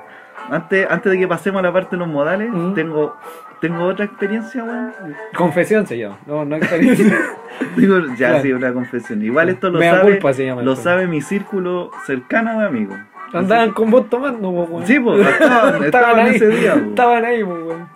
Antes, 0.50 0.88
antes 0.90 1.12
de 1.12 1.20
que 1.20 1.28
pasemos 1.28 1.60
a 1.60 1.64
la 1.64 1.74
parte 1.74 1.92
de 1.96 1.98
los 2.00 2.08
modales, 2.08 2.50
Mm. 2.52 2.74
tengo, 2.74 3.16
tengo 3.62 3.86
otra 3.86 4.06
experiencia, 4.06 4.64
weón. 4.64 4.94
Confesión 5.36 5.88
se 5.88 5.98
llama. 5.98 6.18
No, 6.26 6.46
no 6.46 6.56
experiencia. 6.58 7.18
Digo, 7.78 8.00
ya 8.18 8.30
Claro. 8.30 8.42
sí, 8.44 8.52
una 8.54 8.74
confesión. 8.74 9.22
Igual 9.24 9.50
esto 9.50 9.70
lo 9.70 9.80
Mea 9.80 9.96
sabe, 9.98 10.12
culpa 10.12 10.34
se 10.34 10.46
llama 10.46 10.62
lo 10.62 10.76
sabe 10.76 11.08
mi 11.08 11.22
círculo 11.22 11.92
cercano 12.06 12.60
de 12.60 12.66
amigos. 12.68 12.98
Andaban 13.34 13.72
con 13.72 13.90
vos 13.90 14.10
tomando, 14.10 14.50
weón. 14.50 14.86
Sí, 14.86 15.00
pues, 15.00 15.26
estaban, 15.28 15.84
estaban 15.84 16.20
ahí. 16.20 16.36
ese 16.36 16.48
día. 16.50 16.74
po. 16.76 16.80
Estaban 16.90 17.26
ahí, 17.26 17.42
weón. 17.44 17.88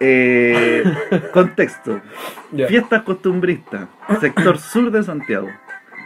Eh, 0.00 0.84
contexto. 1.32 2.00
Ya. 2.52 2.66
Fiestas 2.68 3.02
costumbristas, 3.02 3.88
sector 4.20 4.58
sur 4.58 4.90
de 4.90 5.02
Santiago. 5.02 5.48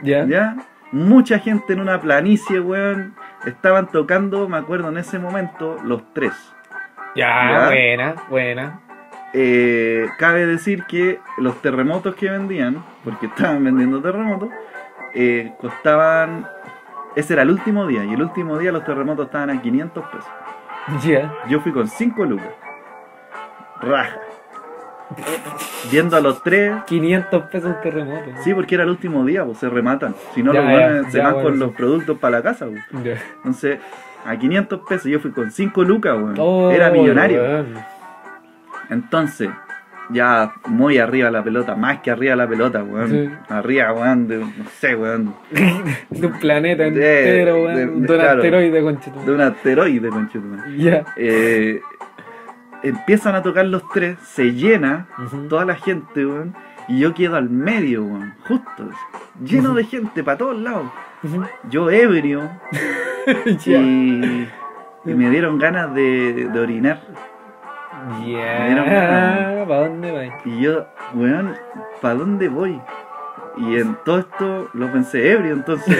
Ya. 0.03 0.27
¿Ya? 0.27 0.57
Mucha 0.93 1.38
gente 1.38 1.73
en 1.73 1.81
una 1.81 2.01
planicie, 2.01 2.61
weón. 2.61 3.15
Estaban 3.47 3.88
tocando, 3.88 4.49
me 4.49 4.59
acuerdo 4.59 4.88
en 4.91 4.99
ese 4.99 5.19
momento, 5.19 5.79
los 5.85 6.03
tres. 6.12 6.33
Ya, 7.15 7.51
Ya. 7.51 7.67
buena, 7.67 8.15
buena. 8.29 8.81
Eh, 9.35 10.07
cabe 10.19 10.45
decir 10.47 10.85
que 10.85 11.19
los 11.38 11.61
terremotos 11.62 12.15
que 12.15 12.31
vendían, 12.31 12.85
porque 13.05 13.27
estaban 13.35 13.65
vendiendo 13.65 14.01
terremotos, 14.03 14.51
eh, 15.15 15.53
costaban. 15.61 16.47
Ese 17.17 17.35
era 17.35 17.43
el 17.43 17.51
último 17.51 17.87
día, 17.87 18.05
y 18.05 18.12
el 18.15 18.23
último 18.23 18.59
día 18.59 18.73
los 18.73 18.85
terremotos 18.85 19.27
estaban 19.27 19.51
a 19.51 19.61
500 19.61 20.05
pesos. 20.09 20.31
Ya. 21.05 21.33
Yo 21.49 21.61
fui 21.61 21.73
con 21.73 21.87
5 21.88 22.25
lucas. 22.25 22.49
Raja. 23.81 24.19
Viendo 25.90 26.16
a 26.16 26.20
los 26.20 26.42
tres. 26.42 26.72
500 26.87 27.42
pesos 27.44 27.70
un 27.75 27.81
terremoto. 27.83 28.31
Sí, 28.42 28.55
porque 28.55 28.75
era 28.77 28.85
el 28.85 28.90
último 28.90 29.25
día, 29.25 29.44
pues 29.44 29.59
se 29.59 29.68
rematan. 29.68 30.14
Si 30.35 30.42
no, 30.42 30.53
Ya, 30.53 30.61
los 30.62 31.05
ya, 31.07 31.11
se 31.11 31.18
van 31.20 31.33
bueno, 31.35 31.42
con 31.48 31.53
sí. 31.55 31.59
los 31.61 31.72
productos 31.72 32.18
para 32.18 32.38
la 32.38 32.42
casa, 32.42 32.66
pues. 32.66 33.18
Entonces, 33.37 33.79
a 34.25 34.37
500 34.37 34.81
pesos 34.88 35.07
yo 35.07 35.18
fui 35.20 35.33
con 35.33 35.51
5 35.51 35.83
lucas, 35.85 36.14
weón. 36.16 36.35
Oh, 36.38 36.70
Era 36.70 36.90
millonario. 36.90 37.42
Entonces, 38.90 39.48
ya 40.11 40.53
muy 40.66 40.98
arriba 40.98 41.31
la 41.31 41.42
pelota, 41.42 41.75
más 41.75 42.01
que 42.01 42.11
arriba 42.11 42.37
la 42.37 42.46
pelota, 42.46 42.83
weón. 42.83 43.11
Sí. 43.11 43.31
Arriba, 43.48 43.92
weón, 43.92 44.29
de, 44.29 44.38
no 44.38 44.51
sé, 44.79 44.94
weón, 44.94 45.35
De 46.11 46.27
un 46.27 46.38
planeta 46.38 46.87
entero, 46.87 47.55
de- 47.55 47.62
weón. 47.62 47.75
de- 47.77 47.87
De 47.87 47.92
un 47.92 48.05
claro. 48.07 48.40
asteroide, 48.42 48.83
conchetumare. 48.83 49.27
de 49.31 49.35
un 49.35 49.40
asteroide, 49.40 50.09
conchetumare. 50.11 50.77
Ya. 50.79 51.05
Eh, 51.16 51.81
empiezan 52.83 53.35
a 53.35 53.42
tocar 53.42 53.66
los 53.66 53.83
tres, 53.90 54.18
se 54.25 54.53
llena 54.53 55.07
toda 55.49 55.64
la 55.64 55.75
gente, 55.75 56.25
weón. 56.27 56.55
Y 56.88 56.99
yo 56.99 57.14
quedo 57.14 57.37
al 57.37 57.49
medio, 57.49 58.03
weón, 58.05 58.35
justo, 58.47 58.90
lleno 59.45 59.73
de 59.75 59.85
gente 59.85 60.23
para 60.25 60.38
todos 60.38 60.59
lados. 60.59 60.90
Yo 61.71 61.90
ebrio 61.90 62.51
y, 63.66 64.49
y 65.05 65.14
me 65.14 65.31
dieron 65.31 65.59
ganas 65.59 65.95
de, 65.95 66.49
de 66.53 66.61
orinar. 66.61 67.01
Me 68.18 68.27
dieron 68.27 68.87
ganas. 68.87 69.68
¿Para 69.68 69.81
dónde 69.88 70.11
vais? 70.11 70.33
Y 70.45 70.61
yo, 70.62 70.87
weón, 71.14 71.55
¿para 72.01 72.14
dónde 72.16 72.49
voy? 72.49 72.81
Y 73.59 73.77
en 73.77 73.97
todo 74.05 74.18
esto 74.21 74.68
lo 74.73 74.90
pensé 74.90 75.31
ebrio, 75.31 75.53
entonces 75.53 75.97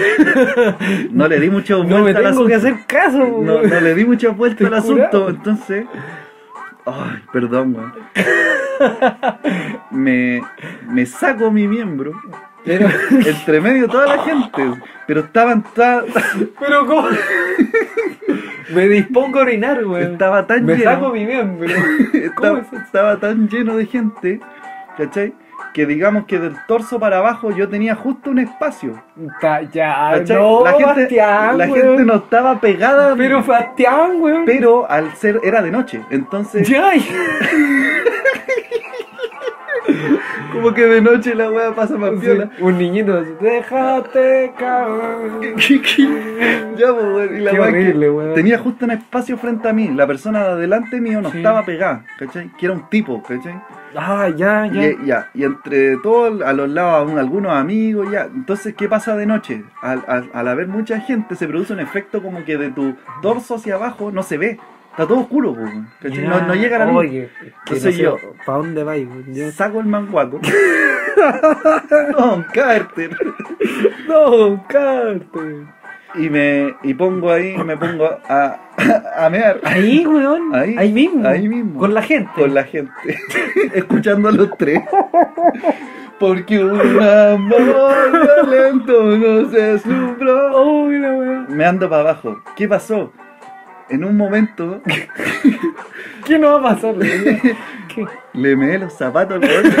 no 1.11 1.27
le 1.27 1.39
di 1.39 1.49
mucha 1.51 1.75
vuelta 1.75 1.95
No 1.95 2.03
me 2.03 2.09
al 2.09 2.15
tengo 2.15 2.27
asunto. 2.29 2.47
que 2.49 2.55
hacer 2.55 2.75
caso, 2.87 3.19
No, 3.19 3.61
no 3.61 3.79
le 3.79 3.95
di 3.95 4.05
mucha 4.05 4.29
vuelta 4.29 4.67
al 4.67 4.73
asunto, 4.73 5.29
entonces. 5.29 5.85
Ay, 6.85 7.23
perdón, 7.31 7.75
weón. 7.75 7.93
Me, 9.91 10.41
me 10.89 11.05
saco 11.05 11.51
mi 11.51 11.67
miembro 11.67 12.11
Pero, 12.65 12.87
entre 13.25 13.61
medio 13.61 13.87
toda 13.87 14.07
la 14.15 14.23
gente, 14.23 14.73
pero 15.07 15.21
estaban 15.21 15.63
ta- 15.73 16.03
pero 16.59 16.85
¿cómo? 16.87 17.07
Me 18.73 18.87
dispongo 18.87 19.39
a 19.39 19.41
orinar, 19.43 19.85
weón. 19.85 20.13
estaba 20.13 20.45
tan 20.47 20.65
Me 20.65 20.75
lleno, 20.75 20.91
saco 20.91 21.09
mi 21.11 21.25
miembro. 21.25 21.67
estaba, 22.13 22.35
¿Cómo 22.35 22.57
es 22.57 22.73
estaba 22.83 23.17
tan 23.17 23.47
lleno 23.49 23.75
de 23.75 23.85
gente, 23.85 24.39
¿cachai? 24.97 25.33
Que 25.73 25.85
digamos 25.87 26.25
que 26.25 26.37
del 26.37 26.55
torso 26.67 26.99
para 26.99 27.17
abajo 27.17 27.49
yo 27.51 27.67
tenía 27.67 27.95
justo 27.95 28.29
un 28.29 28.37
espacio. 28.39 29.01
Ta- 29.41 29.61
ya, 29.63 30.21
no, 30.29 30.63
la 30.63 30.71
gente, 30.73 30.85
Bastián, 31.01 31.57
la 31.57 31.67
gente 31.67 32.05
no 32.05 32.15
estaba 32.15 32.59
pegada, 32.59 33.15
Pero 33.17 33.41
Bastián, 33.43 34.11
weón. 34.21 34.45
pero 34.45 34.89
al 34.89 35.11
ser 35.15 35.39
era 35.43 35.61
de 35.63 35.71
noche, 35.71 36.01
entonces 36.11 36.67
Ya, 36.69 36.91
como 40.53 40.73
que 40.73 40.85
de 40.85 41.01
noche 41.01 41.33
la 41.35 41.49
weá 41.49 41.71
pasa 41.73 41.97
más 41.97 42.19
viola. 42.19 42.49
un 42.59 42.77
niñito 42.77 43.17
así, 43.17 43.31
déjate 43.41 44.53
caer. 44.57 45.55
ya, 46.77 46.93
pues, 46.93 47.31
y 47.31 47.39
la 47.39 47.51
Qué 47.51 47.59
horrible, 47.59 48.09
tenía 48.35 48.57
justo 48.59 48.85
un 48.85 48.91
espacio 48.91 49.37
frente 49.37 49.67
a 49.67 49.73
mí. 49.73 49.89
La 49.89 50.05
persona 50.07 50.43
de 50.43 50.51
adelante 50.51 51.01
mío 51.01 51.21
no 51.21 51.31
Sí. 51.31 51.37
estaba 51.37 51.63
pegada, 51.65 52.05
¿cachai? 52.19 52.49
Que 52.57 52.67
era 52.67 52.75
un 52.75 52.87
tipo, 52.89 53.21
¿cachai? 53.23 53.55
Ah, 53.95 54.29
ya, 54.29 54.65
ya. 54.67 54.83
Y, 54.89 55.05
ya, 55.05 55.29
y 55.33 55.43
entre 55.43 55.97
todos, 55.97 56.41
a 56.41 56.53
los 56.53 56.69
lados, 56.69 57.11
un- 57.11 57.19
algunos 57.19 57.51
amigos, 57.53 58.09
ya. 58.11 58.23
Entonces, 58.23 58.73
¿qué 58.75 58.87
pasa 58.87 59.15
de 59.15 59.25
noche? 59.25 59.63
Al, 59.81 60.03
al, 60.07 60.29
al 60.33 60.47
haber 60.47 60.67
mucha 60.67 60.99
gente, 60.99 61.35
se 61.35 61.47
produce 61.47 61.73
un 61.73 61.79
efecto 61.79 62.21
como 62.21 62.43
que 62.45 62.57
de 62.57 62.69
tu 62.71 62.95
torso 63.21 63.55
hacia 63.55 63.75
abajo 63.75 64.11
no 64.11 64.23
se 64.23 64.37
ve. 64.37 64.59
Está 64.91 65.07
todo 65.07 65.21
oscuro, 65.21 65.55
¿cachai? 66.01 66.27
No, 66.27 66.41
no 66.45 66.53
llega 66.53 66.77
la 66.77 66.85
luz. 66.85 66.95
Oye, 66.97 67.29
Entonces 67.65 67.97
yo- 67.97 68.17
¿Para 68.45 68.59
dónde 68.59 68.83
vais? 68.83 69.07
Yo- 69.27 69.51
Saco 69.51 69.79
el 69.79 69.87
manguaco. 69.87 70.39
Don 72.17 72.43
Carter. 72.53 73.15
No, 74.07 74.63
Carter. 74.67 75.63
Y 76.15 76.29
me 76.29 76.75
y 76.83 76.93
pongo 76.93 77.31
ahí, 77.31 77.57
me 77.57 77.75
pongo 77.77 78.05
a, 78.29 78.59
a, 79.15 79.29
mear. 79.29 79.59
Ahí, 79.63 80.05
weón. 80.05 80.53
Ahí, 80.55 80.75
Ahí, 80.77 80.91
mismo. 80.93 81.27
ahí 81.27 81.47
mismo. 81.47 81.79
Con 81.79 81.93
la 81.93 82.01
gente. 82.01 82.31
con 82.35 82.53
la 82.53 82.63
gente, 82.63 82.91
escuchando 83.73 84.29
a 84.29 84.31
los 84.31 84.57
tres. 84.57 84.81
Porque 86.19 86.63
un 86.63 87.01
amor 87.01 87.93
violento 88.11 89.17
nos 89.17 89.51
deslumbró. 89.51 90.63
Uy, 90.85 90.99
la 90.99 91.13
weón. 91.13 91.45
Me 91.49 91.65
ando 91.65 91.89
para 91.89 92.01
abajo. 92.01 92.41
¿Qué 92.55 92.67
pasó? 92.67 93.11
En 93.89 94.05
un 94.05 94.15
momento 94.15 94.81
¿Qué 96.25 96.39
no 96.39 96.61
va 96.61 96.71
a 96.71 96.75
pasar, 96.75 96.95
le 98.33 98.55
meé 98.55 98.79
los 98.79 98.93
zapatos 98.93 99.35
al 99.35 99.49
weón 99.49 99.73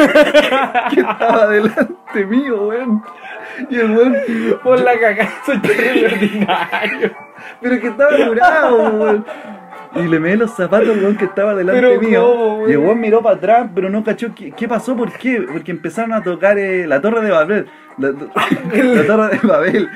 que 0.93 0.99
estaba 0.99 1.47
delante 1.47 2.25
mío, 2.25 2.67
weón. 2.67 3.01
Y 3.69 3.75
el 3.75 3.91
weón, 3.91 4.15
Por 4.63 4.79
la 4.81 4.99
cagada, 4.99 5.29
soy 5.45 5.59
terrible 5.59 6.05
ordinario. 6.07 7.11
pero 7.61 7.79
que 7.81 7.87
estaba 7.87 8.11
curado, 8.27 8.89
weón. 8.99 9.25
Y 9.95 10.07
le 10.07 10.19
meé 10.19 10.35
los 10.35 10.55
zapatos 10.55 10.89
al 10.89 10.99
weón 11.03 11.15
que 11.17 11.25
estaba 11.25 11.53
delante 11.53 11.79
Pero 11.79 12.01
mío. 12.01 12.67
y 12.67 12.71
el 12.71 12.77
weón 12.79 12.99
miró 12.99 13.21
para 13.21 13.35
atrás, 13.35 13.69
pero 13.75 13.89
no 13.91 14.03
cachó 14.03 14.33
qué, 14.33 14.51
qué 14.51 14.67
pasó, 14.67 14.95
por 14.95 15.11
qué. 15.13 15.45
Porque 15.51 15.71
empezaron 15.71 16.13
a 16.13 16.23
tocar 16.23 16.57
eh, 16.57 16.87
la 16.87 16.99
torre 16.99 17.21
de 17.21 17.29
Babel. 17.31 17.67
La, 17.97 18.09
la 18.09 19.05
torre 19.07 19.37
de 19.37 19.47
Babel. 19.47 19.89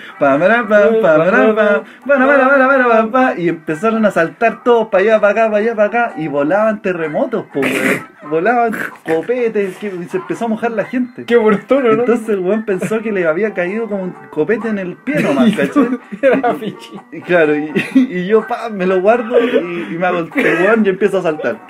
Y 3.37 3.49
empezaron 3.49 4.05
a 4.05 4.11
saltar 4.11 4.63
todos 4.63 4.87
para 4.89 5.03
allá, 5.03 5.19
para 5.19 5.31
acá, 5.31 5.45
para 5.51 5.57
allá, 5.57 5.75
para 5.75 5.87
acá. 5.87 6.13
Y 6.17 6.27
volaban 6.27 6.81
terremotos, 6.81 7.45
po. 7.53 7.61
Volaban 8.29 8.75
copetes. 9.05 9.77
Que, 9.77 9.87
y 9.87 10.05
se 10.09 10.17
empezó 10.17 10.45
a 10.45 10.47
mojar 10.49 10.71
la 10.71 10.85
gente. 10.85 11.25
Qué 11.25 11.37
oportuno, 11.37 11.93
¿no? 11.93 12.01
Entonces 12.01 12.29
el 12.29 12.39
weón 12.39 12.65
pensó 12.65 13.01
que 13.01 13.11
le 13.11 13.25
había 13.25 13.53
caído 13.53 13.87
como 13.87 14.03
un 14.03 14.13
copete 14.29 14.67
en 14.69 14.79
el 14.79 14.95
pie 14.95 15.21
nomás, 15.21 15.51
¿cachai? 15.55 15.99
Era 16.21 16.53
pichi. 16.53 16.99
Y 17.11 17.21
claro, 17.21 17.55
y, 17.55 17.71
y 17.95 18.27
yo 18.27 18.45
pa, 18.45 18.69
me 18.69 18.85
lo 18.85 19.01
guardo 19.01 19.39
y, 19.39 19.93
y 19.93 19.97
me 19.97 20.05
hago 20.05 20.19
el 20.19 20.29
weón 20.35 20.85
y 20.85 20.89
empiezo 20.89 21.19
a 21.19 21.23
saltar. 21.23 21.65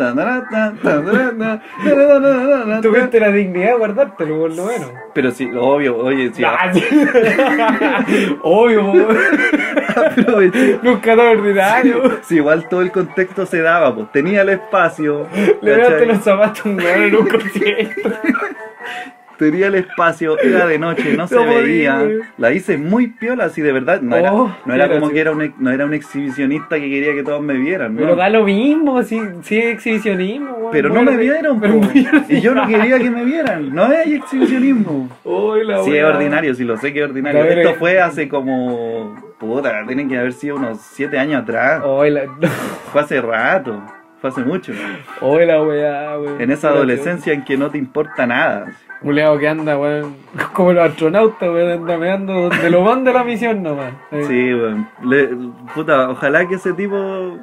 Tuviste 2.82 3.20
la 3.20 3.32
dignidad 3.32 3.72
de 3.72 3.78
guardártelo, 3.78 4.40
por 4.40 4.56
lo 4.56 4.66
menos. 4.66 4.92
Pero 5.14 5.32
sí, 5.32 5.50
obvio, 5.56 5.98
oye, 5.98 6.17
sí, 6.34 6.44
Ah. 6.44 6.72
Obvio, 8.44 9.08
aproveché. 9.96 10.80
Nunca 10.82 11.16
tan 11.16 11.28
ordinario. 11.38 12.20
Sí, 12.24 12.36
igual 12.36 12.68
todo 12.70 12.82
el 12.82 12.92
contexto 12.92 13.46
se 13.46 13.62
daba, 13.62 13.94
pues 13.94 14.12
tenía 14.12 14.42
el 14.42 14.50
espacio. 14.50 15.28
Le 15.62 15.78
daste 15.78 16.06
los 16.06 16.20
zapatos 16.20 16.66
un 16.66 16.82
en 16.82 17.16
un 17.16 17.28
concierto. 17.28 18.10
Tenía 19.38 19.68
el 19.68 19.76
espacio, 19.76 20.40
era 20.40 20.66
de 20.66 20.80
noche, 20.80 21.16
no 21.16 21.28
se 21.28 21.36
podía, 21.36 21.98
veía. 21.98 22.02
La 22.38 22.52
hice 22.52 22.78
muy 22.78 23.08
piola, 23.08 23.46
así 23.46 23.62
de 23.62 23.72
verdad. 23.72 24.02
No 24.02 24.16
era, 24.16 24.34
Oh, 24.34 24.56
no 24.66 24.74
era 24.74 24.90
como 24.90 25.10
que 25.10 25.20
era 25.20 25.32
un, 25.32 25.54
no 25.60 25.72
era 25.72 25.86
un 25.86 25.94
exhibicionista 25.94 26.76
que 26.76 26.90
quería 26.90 27.14
que 27.14 27.24
todos 27.24 27.42
me 27.42 27.54
vieran, 27.54 27.96
¿no? 27.96 28.02
Pero 28.02 28.16
da 28.16 28.30
lo 28.30 28.44
mismo, 28.44 29.02
sí, 29.04 29.22
sí 29.44 29.58
es 29.58 29.76
exhibicionismo, 29.76 30.52
weón. 30.54 30.72
Pero 30.72 30.90
no 30.90 31.04
me 31.04 31.18
vieron, 31.18 31.60
Pero 31.60 31.80
y 32.30 32.42
yo 32.42 32.54
no 32.54 32.68
quería 32.68 32.98
que 32.98 33.10
me 33.10 33.24
vieran. 33.24 33.74
No 33.74 33.86
hay 33.86 34.14
exhibicionismo. 34.14 35.10
La 35.64 35.84
Sí, 35.84 35.96
es 35.96 36.04
ordinario, 36.04 36.54
sí 36.54 36.64
lo 36.64 36.78
sé 36.78 36.94
que 36.94 37.04
es 37.04 37.10
ordinario. 37.10 37.44
Esto 37.44 37.76
fue 37.76 38.00
hace 38.00 38.28
como. 38.28 39.16
Puta, 39.38 39.86
tienen 39.86 40.10
que 40.10 40.18
haber 40.18 40.34
sido 40.34 40.56
unos 40.56 40.80
7 40.82 41.18
años 41.20 41.44
atrás. 41.44 41.84
La, 42.10 42.24
Fue 42.92 43.02
hace 43.02 43.22
rato. 43.22 43.84
Fue 44.22 44.30
hace 44.32 44.42
mucho. 44.44 44.72
Uy, 45.22 45.46
la 45.46 45.62
weá, 45.62 46.18
weón. 46.20 46.42
En 46.42 46.52
esa 46.52 46.70
adolescencia 46.70 47.34
en 47.34 47.44
que 47.46 47.56
no 47.58 47.70
te 47.70 47.78
importa 47.78 48.26
nada. 48.26 48.66
Culeado 49.02 49.38
que 49.38 49.48
anda, 49.48 49.78
weón. 49.78 50.16
Como 50.54 50.74
los 50.74 50.90
astronautas, 50.90 51.48
weón. 51.50 51.72
Anda 51.82 51.98
meando 51.98 52.34
donde 52.34 52.70
lo 52.70 52.82
manda 52.82 53.14
la 53.14 53.24
misión 53.24 53.62
nomás. 53.62 53.94
Eh, 54.12 54.24
Sí, 54.28 54.54
weón. 54.54 54.88
Le- 55.04 55.30
Puta, 55.76 56.10
ojalá 56.10 56.48
que 56.48 56.56
ese 56.56 56.74
tipo 56.74 57.38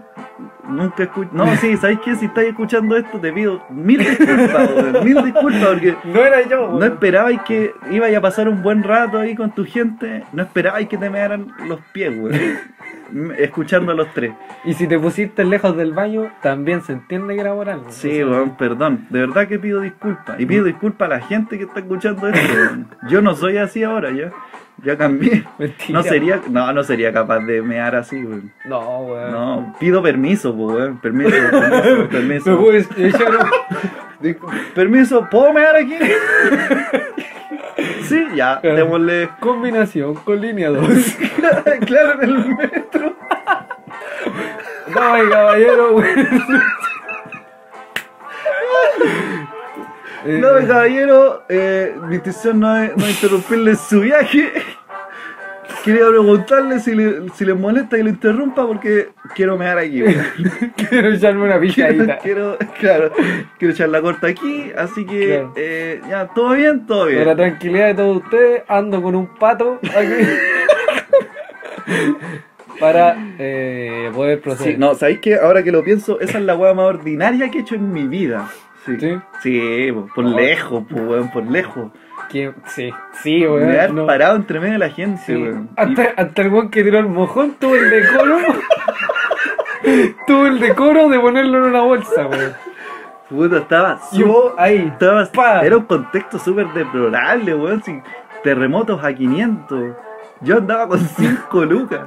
nunca 0.69 1.05
escuche. 1.05 1.31
No, 1.33 1.47
sí, 1.57 1.77
¿sabes 1.77 1.99
qué? 2.05 2.17
Si 2.17 2.27
estáis 2.27 2.49
escuchando 2.49 2.97
esto, 2.97 3.19
te 3.21 3.33
pido 3.33 3.63
mil 3.71 3.99
disculpas, 3.99 4.71
weón. 4.75 5.05
Mil 5.05 5.23
disculpas 5.23 5.65
porque. 5.65 5.95
No 6.05 6.21
era 6.25 6.43
yo, 6.43 6.61
weón. 6.67 6.79
No 6.81 6.85
esperabais 6.87 7.41
que 7.43 7.73
ibais 7.93 8.17
a 8.17 8.21
pasar 8.21 8.49
un 8.49 8.63
buen 8.65 8.83
rato 8.83 9.19
ahí 9.19 9.37
con 9.37 9.53
tu 9.53 9.65
gente. 9.65 10.25
No 10.33 10.43
esperabais 10.43 10.89
que 10.89 10.97
te 10.99 11.09
mearan 11.09 11.53
los 11.69 11.79
pies, 11.93 12.13
weón. 12.19 12.33
Escuchando 13.39 13.93
a 13.93 13.95
los 13.95 14.13
tres. 14.13 14.33
Y 14.65 14.75
si 14.75 14.87
te 14.87 14.99
pusiste 14.99 15.45
lejos 15.45 15.77
del 15.77 15.93
baño, 15.93 16.33
también 16.43 16.83
se 16.83 16.93
entiende 16.93 17.35
que 17.35 17.41
era 17.41 17.55
por 17.55 17.69
algo. 17.69 17.87
Sí, 17.91 18.21
perdón. 18.59 19.07
De 19.11 19.21
verdad 19.21 19.47
que 19.47 19.59
pido 19.59 19.81
disculpas. 19.81 20.39
Y 20.41 20.47
pido 20.47 20.65
disculpas 20.65 21.07
a 21.07 21.15
la 21.17 21.21
gente 21.21 21.59
que 21.59 21.65
está 21.65 21.81
escuchando 21.81 22.29
esto. 22.29 22.87
Yo 23.09 23.21
no 23.21 23.35
soy 23.35 23.59
así 23.59 23.83
ahora, 23.83 24.11
ya. 24.11 24.33
Ya 24.85 24.97
cambié. 24.99 25.45
Mentira. 25.59 25.99
No 25.99 26.03
sería, 26.03 26.41
no, 26.49 26.73
no 26.73 26.83
sería 26.85 27.13
capaz 27.13 27.41
de 27.41 27.63
mear 27.63 27.95
así, 27.97 28.23
weón. 28.25 28.53
No, 28.67 28.99
weón. 29.01 29.33
No, 29.33 29.77
pido 29.81 30.03
permiso, 30.03 30.55
pues, 30.55 30.77
weón. 30.77 30.99
Permiso, 30.99 31.31
permiso, 31.31 31.97
Me 31.99 32.05
permiso. 32.09 32.59
puedes 32.61 32.89
un- 32.91 33.13
Digo, 34.21 34.49
Permiso, 34.75 35.27
¿puedo 35.31 35.53
mear 35.53 35.77
aquí? 35.77 35.95
Sí, 38.05 38.23
ya, 38.35 38.61
Claro. 38.61 38.77
démosle. 38.77 39.31
Combinación 39.41 40.15
con 40.15 40.41
línea 40.41 40.69
2. 40.71 40.87
claro, 41.87 42.13
en 42.23 42.23
el 42.23 42.49
metro. 42.55 43.17
Dame, 44.95 45.29
caballero, 45.31 45.97
weón. 45.97 46.29
Eh, 50.25 50.39
No, 50.41 50.67
caballero, 50.67 51.43
eh, 51.49 51.95
mi 52.09 52.17
intención 52.17 52.61
no 52.61 52.77
es, 52.77 52.97
no 52.97 53.05
es 53.05 53.11
interrumpirle 53.23 53.75
su 53.77 54.01
viaje. 54.01 54.53
Quería 55.85 56.09
preguntarle 56.09 56.81
si 56.81 56.95
le, 56.95 57.29
si 57.35 57.45
le 57.45 57.53
molesta 57.53 57.97
que 57.97 58.05
lo 58.05 58.09
interrumpa 58.09 58.67
porque 58.67 59.11
quiero 59.35 59.59
mear 59.59 59.77
aquí. 59.79 60.03
Quiero 60.77 61.09
echarme 61.13 61.43
una 61.45 61.59
Quiero, 61.61 61.75
picadita. 61.75 62.19
quiero, 62.19 62.59
claro, 62.81 63.13
quiero 63.59 63.75
echar 63.75 63.89
la 63.91 64.01
corta 64.01 64.29
aquí, 64.29 64.73
así 64.77 65.05
que 65.05 65.27
Claro. 65.29 65.53
eh, 65.57 66.01
ya, 66.09 66.27
todo 66.29 66.55
bien, 66.55 66.87
todo 66.87 67.07
bien. 67.07 67.19
Para 67.19 67.31
la 67.33 67.37
tranquilidad 67.37 67.87
de 67.89 67.95
todos 67.95 68.17
ustedes, 68.23 68.63
ando 68.69 69.03
con 69.03 69.15
un 69.15 69.27
pato 69.35 69.79
aquí. 69.83 70.25
Para 72.81 73.17
eh, 73.39 74.11
poder 74.15 74.41
proceder. 74.41 74.73
Sí, 74.75 74.79
no, 74.79 74.95
¿sabéis 74.95 75.21
qué? 75.21 75.37
Ahora 75.37 75.63
que 75.63 75.71
lo 75.71 75.85
pienso, 75.85 76.19
esa 76.21 76.39
es 76.39 76.45
la 76.45 76.57
hueá 76.57 76.75
más 76.75 76.87
ordinaria 76.87 77.49
que 77.51 77.59
he 77.59 77.61
hecho 77.61 77.75
en 77.77 77.93
mi 77.93 78.07
vida. 78.09 78.49
Sí, 78.85 78.97
¿Sí? 79.01 79.19
sí 79.41 79.93
po, 79.93 80.07
por 80.15 80.25
lejos, 80.25 80.85
po, 80.89 80.97
weón, 80.97 81.31
por 81.31 81.45
lejos. 81.51 81.91
Sí, 82.67 82.91
sí, 83.23 83.47
weón. 83.47 83.65
Haber 83.65 83.93
no. 83.95 84.07
parado 84.07 84.37
entre 84.37 84.59
medio 84.61 84.73
de 84.75 84.79
la 84.79 84.91
gente, 84.91 85.23
Sí. 85.25 85.35
weón. 85.35 85.71
Hasta, 85.77 86.03
hasta 86.17 86.43
el 86.43 86.49
weón 86.53 86.69
que 86.71 86.83
tiró 86.83 86.99
el 86.99 87.07
mojón 87.09 87.55
tuvo 87.59 87.75
el 87.77 87.89
decoro. 87.91 88.39
tuvo 90.27 90.47
el 90.47 90.59
decoro 90.61 91.09
de 91.09 91.19
ponerlo 91.21 91.59
en 91.59 91.65
una 91.65 91.81
bolsa, 91.83 92.27
weón. 92.27 92.53
Puta, 93.29 93.59
estaba 93.59 94.01
Yo 94.13 94.55
ahí. 94.59 94.87
Estaba- 94.93 95.25
Pa. 95.33 95.61
era 95.65 95.77
un 95.79 95.85
contexto 95.85 96.39
súper 96.39 96.67
deplorable, 96.73 97.55
weón. 97.55 97.83
sin 97.83 98.03
terremotos 98.43 99.03
a 99.03 99.13
500. 99.15 99.97
Yo 100.43 100.59
andaba 100.59 100.89
con 100.89 100.99
5 101.17 101.65
lucas. 101.65 102.01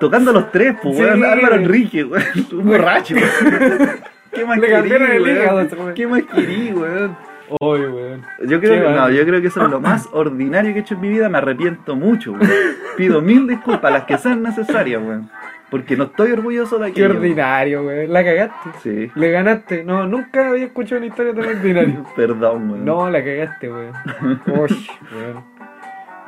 Tocando 0.00 0.32
los 0.32 0.50
tres, 0.50 0.74
pues, 0.82 0.96
Sí. 0.96 1.02
weón. 1.02 1.24
Álvaro 1.24 1.54
Enrique, 1.56 2.04
weón. 2.04 2.24
Un 2.52 2.64
borracho. 2.66 3.14
¿Qué 4.34 4.44
más 4.44 4.58
Le 4.58 4.66
querí, 4.68 4.90
weón? 5.20 5.68
weón. 5.78 5.94
¿Qué 5.94 6.06
más 6.06 6.22
querí, 6.24 6.72
weón? 6.72 7.16
Oye, 7.60 7.88
weón. 7.88 8.22
Yo 8.46 8.58
creo, 8.60 8.72
Qué 8.74 8.80
que, 8.88 8.94
no, 8.94 9.10
yo 9.10 9.24
creo 9.26 9.40
que 9.40 9.46
eso 9.48 9.64
es 9.64 9.70
lo 9.70 9.80
más 9.80 10.08
ordinario 10.12 10.72
que 10.72 10.78
he 10.78 10.82
hecho 10.82 10.94
en 10.94 11.00
mi 11.00 11.08
vida. 11.10 11.28
Me 11.28 11.38
arrepiento 11.38 11.94
mucho, 11.96 12.32
weón. 12.32 12.48
Pido 12.96 13.20
mil 13.20 13.46
disculpas, 13.46 13.92
las 13.92 14.04
que 14.04 14.18
sean 14.18 14.42
necesarias, 14.42 15.00
weón. 15.04 15.30
Porque 15.70 15.96
no 15.96 16.04
estoy 16.04 16.30
orgulloso 16.32 16.78
de 16.78 16.92
Qué 16.92 17.02
aquello. 17.04 17.18
ordinario, 17.18 17.82
weón. 17.84 18.12
La 18.12 18.24
cagaste. 18.24 18.70
Sí. 18.82 19.10
Le 19.14 19.30
ganaste. 19.30 19.82
No, 19.84 20.06
nunca 20.06 20.48
había 20.50 20.66
escuchado 20.66 20.98
una 20.98 21.06
historia 21.06 21.34
tan 21.34 21.44
ordinaria. 21.44 22.02
Perdón, 22.16 22.70
weón. 22.70 22.84
No, 22.84 23.10
la 23.10 23.24
cagaste, 23.24 23.70
weón. 23.72 23.92
Weón. 24.46 25.44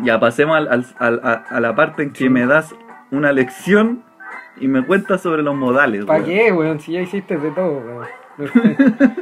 Ya 0.00 0.20
pasemos 0.20 0.56
al- 0.56 0.68
al- 0.68 0.86
al- 0.98 1.20
a, 1.24 1.32
a 1.48 1.60
la 1.60 1.74
parte 1.74 2.02
en 2.02 2.12
que 2.12 2.28
me 2.28 2.44
das 2.46 2.74
una 3.10 3.32
lección 3.32 4.02
y 4.58 4.68
me 4.68 4.84
cuentas 4.84 5.22
sobre 5.22 5.42
los 5.42 5.54
modales. 5.54 6.04
¿Para 6.04 6.20
weón. 6.20 6.30
qué, 6.30 6.52
weón? 6.52 6.80
Si 6.80 6.92
ya 6.92 7.00
hiciste 7.00 7.36
de 7.36 7.50
todo, 7.50 7.78
weón. 7.78 8.06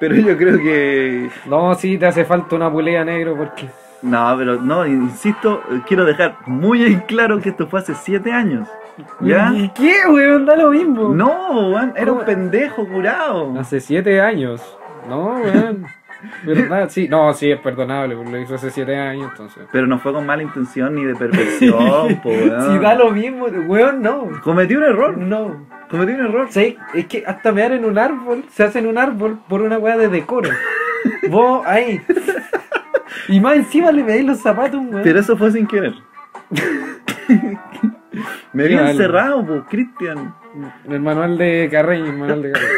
Pero 0.00 0.14
yo 0.16 0.36
creo 0.36 0.58
que. 0.58 1.30
No, 1.46 1.74
sí, 1.74 1.98
te 1.98 2.06
hace 2.06 2.24
falta 2.24 2.56
una 2.56 2.70
pulea 2.70 3.04
negro 3.04 3.36
porque. 3.36 3.68
No, 4.02 4.34
pero 4.38 4.60
no, 4.60 4.86
insisto, 4.86 5.62
quiero 5.88 6.04
dejar 6.04 6.36
muy 6.46 6.84
en 6.84 7.00
claro 7.00 7.40
que 7.40 7.48
esto 7.48 7.66
fue 7.66 7.80
hace 7.80 7.94
7 7.94 8.30
años. 8.30 8.68
¿Ya? 9.20 9.52
¿Y 9.54 9.68
qué, 9.70 9.94
weón? 10.08 10.46
Da 10.46 10.56
lo 10.56 10.70
mismo. 10.70 11.14
No, 11.14 11.70
weón, 11.70 11.92
era 11.96 12.12
un 12.12 12.24
pendejo 12.24 12.86
curado. 12.86 13.58
Hace 13.58 13.80
siete 13.80 14.20
años. 14.20 14.62
No, 15.08 15.34
weón. 15.34 15.86
¿Verdad? 16.44 16.88
Sí, 16.90 17.08
no, 17.08 17.32
sí, 17.34 17.50
es 17.50 17.60
perdonable, 17.60 18.16
porque 18.16 18.30
lo 18.30 18.38
hizo 18.40 18.54
hace 18.54 18.70
siete 18.70 18.96
años, 18.96 19.28
entonces. 19.32 19.64
Pero 19.70 19.86
no 19.86 19.98
fue 19.98 20.12
con 20.12 20.24
mala 20.26 20.42
intención 20.42 20.94
ni 20.94 21.04
de 21.04 21.14
perversión, 21.18 22.16
po, 22.22 22.30
weón. 22.30 22.72
Si 22.72 22.78
da 22.78 22.94
lo 22.94 23.10
mismo, 23.10 23.46
weón, 23.46 24.02
no. 24.02 24.28
Cometí 24.42 24.74
un 24.76 24.84
error, 24.84 25.16
No. 25.18 25.66
cometí 25.90 26.12
un 26.12 26.20
error. 26.26 26.46
Sí, 26.50 26.76
es 26.94 27.06
que 27.06 27.24
hasta 27.26 27.52
mear 27.52 27.72
en 27.72 27.84
un 27.84 27.98
árbol, 27.98 28.44
se 28.50 28.64
hace 28.64 28.78
en 28.78 28.86
un 28.86 28.98
árbol 28.98 29.38
por 29.48 29.60
una 29.62 29.78
weá 29.78 29.96
de 29.96 30.08
decoro. 30.08 30.50
Vos, 31.30 31.64
ahí. 31.66 32.00
Y 33.28 33.40
más 33.40 33.56
encima 33.56 33.92
le 33.92 34.02
veis 34.02 34.24
los 34.24 34.38
zapatos, 34.40 34.80
weón. 34.80 35.02
Pero 35.02 35.20
eso 35.20 35.36
fue 35.36 35.50
sin 35.52 35.66
querer. 35.66 35.94
Me 38.52 38.64
había 38.64 38.82
mal. 38.82 38.90
encerrado, 38.92 39.44
po, 39.46 39.64
Cristian. 39.68 40.34
En 40.86 40.92
el 40.92 41.00
manual 41.00 41.36
de 41.36 41.68
Carreño, 41.70 42.06
el 42.06 42.16
manual 42.16 42.42
de 42.42 42.52
Carreño. 42.52 42.72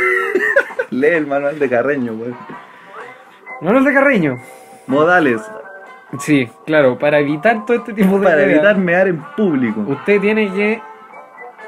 Lee 0.90 1.06
el 1.08 1.26
manual 1.26 1.58
de 1.58 1.68
Carreño, 1.68 2.12
weón. 2.14 2.36
Manual 3.60 3.84
de 3.84 3.94
Carreño. 3.94 4.38
Modales, 4.86 5.42
Sí, 6.20 6.48
claro, 6.64 6.98
para 6.98 7.18
evitar 7.18 7.66
todo 7.66 7.76
este 7.76 7.92
tipo 7.92 8.18
de 8.18 8.24
para 8.24 8.42
evitar 8.42 8.78
mear 8.78 9.08
en 9.08 9.22
público. 9.36 9.84
Usted 9.86 10.20
tiene 10.20 10.50
que 10.54 10.80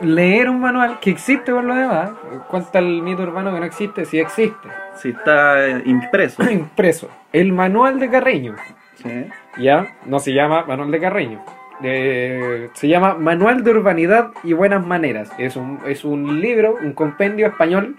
leer 0.01 0.49
un 0.49 0.61
manual 0.61 0.99
que 0.99 1.11
existe 1.11 1.53
por 1.53 1.63
lo 1.63 1.75
demás. 1.75 2.11
Cuenta 2.49 2.79
el 2.79 3.03
mito 3.03 3.23
urbano 3.23 3.53
que 3.53 3.61
no 3.61 3.67
existe, 3.67 4.07
sí 4.07 4.19
existe. 4.19 4.69
Si 4.95 5.11
está 5.11 5.67
eh, 5.67 5.83
impreso. 5.85 6.43
Impreso. 6.51 7.11
El 7.33 7.53
manual 7.53 8.01
de 8.01 8.09
Carreño. 8.09 8.57
Sí. 8.95 9.27
Ya, 9.59 9.95
no 10.07 10.19
se 10.19 10.33
llama 10.33 10.65
Manual 10.67 10.91
de 10.91 11.01
Carreño. 11.01 11.45
Eh, 11.83 12.71
se 12.75 12.89
llama 12.89 13.15
Manual 13.15 13.63
de 13.63 13.71
Urbanidad 13.71 14.31
y 14.43 14.55
Buenas 14.55 14.87
Maneras. 14.87 15.31
Es 15.39 15.57
un, 15.57 15.81
es 15.87 16.05
un 16.05 16.41
libro, 16.41 16.77
un 16.83 16.93
compendio 16.93 17.47
español 17.47 17.97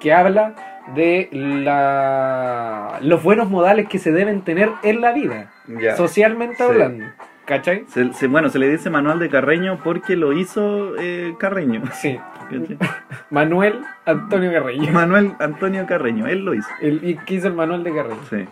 que 0.00 0.12
habla 0.12 0.54
de 0.94 1.28
la, 1.32 2.98
los 3.02 3.22
buenos 3.22 3.48
modales 3.50 3.88
que 3.88 3.98
se 3.98 4.12
deben 4.12 4.42
tener 4.42 4.70
en 4.82 5.00
la 5.00 5.12
vida, 5.12 5.50
socialmente 5.96 6.56
Sí. 6.56 6.62
hablando. 6.64 7.04
¿Cachai? 7.44 7.84
Se- 7.88 8.12
se- 8.12 8.28
bueno, 8.28 8.48
se 8.50 8.58
le 8.60 8.68
dice 8.68 8.88
manual 8.88 9.18
de 9.18 9.28
Carreño 9.28 9.78
porque 9.82 10.14
lo 10.14 10.32
hizo 10.32 10.94
eh, 10.98 11.34
Carreño. 11.38 11.82
Sí. 11.92 12.18
¿cachai? 12.50 12.78
Manuel 13.30 13.80
Antonio 14.06 14.52
Carreño. 14.52 14.92
Manuel 14.92 15.32
Antonio 15.40 15.84
Carreño, 15.86 16.26
él 16.28 16.44
lo 16.44 16.54
hizo. 16.54 16.68
El, 16.80 17.00
y 17.02 17.16
que 17.16 17.34
hizo 17.34 17.48
el 17.48 17.54
manual 17.54 17.82
de 17.82 17.92
Carreño. 17.94 18.20
Sí. 18.30 18.46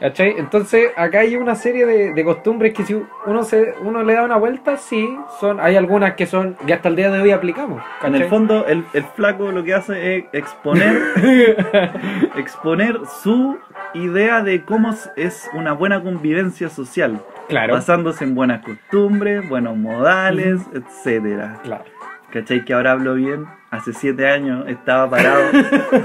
¿Cachai? 0.00 0.34
Entonces, 0.38 0.90
acá 0.96 1.20
hay 1.20 1.34
una 1.36 1.56
serie 1.56 1.84
de, 1.84 2.12
de 2.12 2.24
costumbres 2.24 2.72
que 2.72 2.84
si 2.84 3.02
uno 3.26 3.42
se 3.42 3.74
uno 3.82 4.04
le 4.04 4.14
da 4.14 4.22
una 4.22 4.36
vuelta, 4.36 4.76
sí, 4.76 5.08
son 5.40 5.58
hay 5.58 5.76
algunas 5.76 6.14
que 6.14 6.26
son 6.26 6.56
que 6.66 6.72
hasta 6.72 6.88
el 6.88 6.96
día 6.96 7.10
de 7.10 7.20
hoy 7.20 7.32
aplicamos. 7.32 7.82
En 8.02 8.14
el 8.14 8.24
fondo, 8.26 8.64
el, 8.66 8.84
el 8.92 9.04
flaco 9.04 9.50
lo 9.50 9.64
que 9.64 9.74
hace 9.74 10.16
es 10.18 10.24
exponer, 10.32 11.02
exponer 12.36 13.00
su 13.22 13.58
idea 13.94 14.42
de 14.42 14.64
cómo 14.64 14.94
es 15.16 15.50
una 15.54 15.72
buena 15.72 16.00
convivencia 16.02 16.68
social, 16.68 17.20
claro, 17.48 17.74
basándose 17.74 18.22
en 18.24 18.34
buenas 18.36 18.62
costumbres, 18.64 19.48
buenos 19.48 19.76
modales, 19.76 20.60
etcétera. 20.72 21.58
claro. 21.62 21.84
¿Cachai? 22.30 22.62
Que 22.64 22.74
ahora 22.74 22.92
hablo 22.92 23.14
bien. 23.14 23.46
Hace 23.70 23.94
siete 23.94 24.28
años 24.28 24.66
estaba 24.68 25.08
parado, 25.08 25.44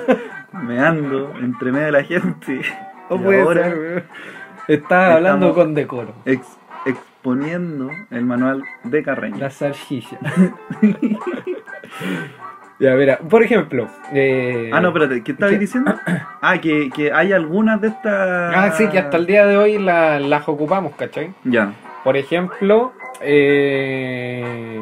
meando 0.53 1.33
entre 1.41 1.71
medio 1.73 1.87
de 1.87 1.91
la 1.91 2.03
gente. 2.03 2.61
No 3.09 3.17
puede 3.17 3.41
ahora 3.41 3.63
ser, 3.65 3.77
weón. 3.79 4.03
Estás 4.67 5.15
hablando 5.15 5.53
con 5.53 5.73
decoro. 5.73 6.13
ex- 6.25 6.57
exponiendo 6.85 7.89
el 8.11 8.25
manual 8.25 8.63
de 8.83 9.03
Carreño. 9.03 9.37
La 9.37 9.49
salchicha. 9.49 10.17
ya, 12.79 12.95
mira, 12.95 13.17
por 13.19 13.43
ejemplo. 13.43 13.87
eh, 14.11 14.69
Ah, 14.73 14.81
no, 14.81 14.89
espérate, 14.89 15.23
¿qué 15.23 15.31
estabas 15.33 15.59
diciendo? 15.59 15.93
Ah, 16.45 16.57
que, 16.59 16.89
que 16.89 17.09
hay 17.13 17.31
algunas 17.31 17.79
de 17.79 17.87
estas. 17.87 18.53
Ah, 18.55 18.71
sí, 18.75 18.87
que 18.89 18.99
hasta 18.99 19.15
el 19.15 19.25
día 19.25 19.45
de 19.45 19.55
hoy 19.57 19.77
la- 19.77 20.19
las 20.19 20.45
ocupamos, 20.49 20.93
¿cachai? 20.97 21.33
Ya. 21.45 21.71
Por 22.03 22.17
ejemplo, 22.17 22.91
eh, 23.21 24.77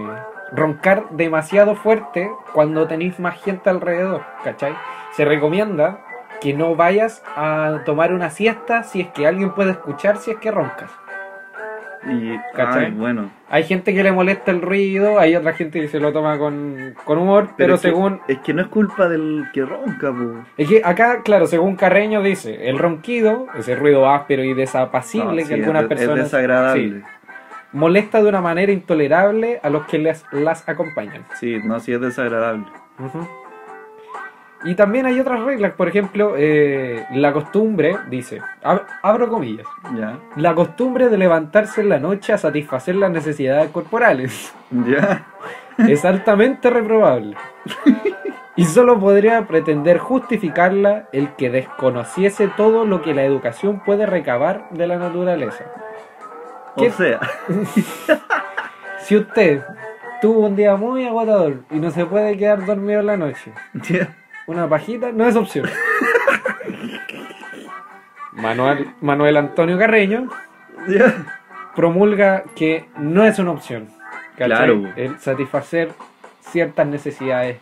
roncar 0.53 1.09
demasiado 1.11 1.75
fuerte 1.75 2.31
cuando 2.53 2.87
tenéis 2.87 3.19
más 3.19 3.39
gente 3.43 3.69
alrededor, 3.69 4.23
¿cachai? 4.43 4.73
Se 5.11 5.23
recomienda 5.23 5.99
que 6.41 6.53
no 6.53 6.75
vayas 6.75 7.23
a 7.35 7.81
tomar 7.85 8.11
una 8.13 8.29
siesta 8.31 8.83
si 8.83 9.01
es 9.01 9.07
que 9.09 9.27
alguien 9.27 9.51
puede 9.51 9.71
escuchar 9.71 10.17
si 10.17 10.31
es 10.31 10.37
que 10.37 10.51
roncas. 10.51 10.91
Y, 12.09 12.35
¿Cachai? 12.55 12.85
ay, 12.85 12.91
bueno. 12.93 13.29
Hay 13.47 13.63
gente 13.63 13.93
que 13.93 14.01
le 14.01 14.11
molesta 14.11 14.49
el 14.49 14.59
ruido, 14.63 15.19
hay 15.19 15.35
otra 15.35 15.53
gente 15.53 15.79
que 15.79 15.87
se 15.87 15.99
lo 15.99 16.11
toma 16.11 16.39
con, 16.39 16.95
con 17.05 17.19
humor, 17.19 17.49
pero, 17.57 17.75
es 17.75 17.81
que- 17.81 17.89
según... 17.89 18.19
es 18.27 18.39
que 18.39 18.55
no 18.55 18.63
es 18.63 18.69
culpa 18.69 19.07
del 19.07 19.45
que 19.53 19.63
ronca, 19.63 20.11
po. 20.11 20.43
Es 20.57 20.67
que 20.67 20.81
acá, 20.83 21.21
claro, 21.23 21.45
según 21.45 21.75
Carreño 21.75 22.23
dice, 22.23 22.69
el 22.69 22.79
ronquido, 22.79 23.45
ese 23.55 23.75
ruido 23.75 24.09
áspero 24.09 24.43
y 24.43 24.55
desapacible 24.55 25.43
No, 25.43 25.47
que 25.47 25.53
algunas 25.53 25.83
es, 25.83 25.89
de- 25.89 25.95
es 25.95 25.99
personas... 26.01 26.23
desagradable. 26.23 27.01
Sí, 27.01 27.03
molesta 27.71 28.23
de 28.23 28.29
una 28.29 28.41
manera 28.41 28.71
intolerable 28.71 29.59
a 29.61 29.69
los 29.69 29.85
que 29.85 29.99
les, 29.99 30.25
las 30.31 30.67
acompañan. 30.67 31.23
Sí, 31.39 31.59
no, 31.63 31.79
sí 31.79 31.93
es 31.93 32.01
desagradable. 32.01 32.65
Y 34.63 34.75
también 34.75 35.05
hay 35.07 35.19
otras 35.19 35.41
reglas, 35.41 35.73
por 35.73 35.87
ejemplo, 35.87 36.35
eh, 36.37 37.05
la 37.13 37.33
costumbre, 37.33 37.97
dice, 38.09 38.41
ab- 38.63 38.85
abro 39.01 39.27
comillas, 39.27 39.65
la 40.35 40.53
costumbre 40.53 41.09
de 41.09 41.17
levantarse 41.17 41.81
en 41.81 41.89
la 41.89 41.99
noche 41.99 42.31
a 42.33 42.37
satisfacer 42.37 42.95
las 42.95 43.09
necesidades 43.11 43.71
corporales 43.71 44.53
Ya. 44.71 45.25
es 45.79 46.05
altamente 46.05 46.69
reprobable. 46.69 47.35
Y 48.55 48.65
solo 48.65 48.99
podría 48.99 49.47
pretender 49.47 49.97
justificarla 49.97 51.07
el 51.11 51.29
que 51.35 51.49
desconociese 51.49 52.47
todo 52.55 52.85
lo 52.85 53.01
que 53.01 53.13
la 53.15 53.23
educación 53.23 53.79
puede 53.83 54.05
recabar 54.05 54.69
de 54.71 54.85
la 54.87 54.97
naturaleza. 54.97 55.63
O 56.75 56.81
¿Qué? 56.83 56.91
sea, 56.91 57.19
Si 58.99 59.17
usted 59.17 59.63
tuvo 60.21 60.45
un 60.45 60.55
día 60.55 60.75
muy 60.75 61.05
agotador 61.07 61.61
y 61.71 61.79
no 61.79 61.89
se 61.91 62.05
puede 62.05 62.37
quedar 62.37 62.63
dormido 62.65 62.99
en 62.99 63.05
la 63.07 63.17
noche, 63.17 63.51
ya. 63.89 64.09
Una 64.47 64.67
pajita 64.67 65.11
no 65.11 65.25
es 65.25 65.35
opción. 65.35 65.67
Manuel, 68.33 68.87
Manuel 69.01 69.37
Antonio 69.37 69.77
Carreño 69.77 70.29
promulga 71.75 72.43
que 72.55 72.85
no 72.97 73.23
es 73.25 73.39
una 73.39 73.51
opción. 73.51 73.87
¿cachai? 74.37 74.47
Claro. 74.57 74.83
El 74.95 75.19
satisfacer 75.19 75.89
ciertas 76.39 76.87
necesidades 76.87 77.57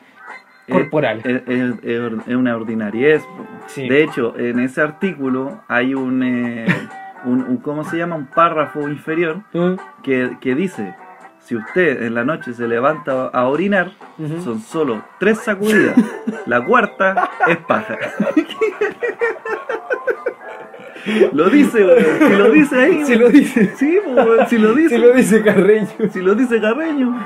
corporales. 0.69 1.25
Es, 1.25 1.41
es- 1.47 1.73
es- 2.27 2.35
una 2.35 2.55
ordinariez. 2.55 3.23
Sí. 3.67 3.87
De 3.89 4.03
hecho, 4.03 4.37
en 4.37 4.59
ese 4.59 4.81
artículo 4.81 5.61
hay 5.67 5.93
un, 5.95 6.23
eh, 6.23 6.65
un, 7.25 7.43
un- 7.43 7.57
¿cómo 7.57 7.83
se 7.83 7.97
llama? 7.97 8.15
Un 8.15 8.27
párrafo 8.27 8.87
inferior 8.87 9.41
¿Eh? 9.53 9.75
que, 10.03 10.37
que 10.39 10.55
dice, 10.55 10.95
si 11.49 11.55
usted 11.55 12.03
en 12.03 12.13
la 12.13 12.23
noche 12.23 12.53
se 12.53 12.67
levanta 12.67 13.25
a 13.29 13.47
orinar, 13.47 13.89
son 14.43 14.61
solo 14.61 15.03
tres 15.19 15.39
sacudidas. 15.39 15.95
La 16.45 16.63
cuarta 16.63 17.27
es 17.47 17.57
paja. 17.57 17.97
lo 21.31 21.49
dice. 21.49 21.79
Si 22.19 22.35
lo 22.35 22.51
dice 22.51 22.79
ahí. 22.79 23.03
Si 23.03 23.15
lo 23.15 23.29
dice, 23.29 23.73
Sí, 23.77 23.99
si 24.47 24.57
lo 24.59 24.75
dice. 24.75 24.89
si 24.89 24.97
lo 24.99 25.11
dice 25.13 25.41
Carreño. 25.41 25.87
Si 26.13 26.21
lo 26.21 26.35
dice 26.35 26.61
Carreño. 26.61 27.19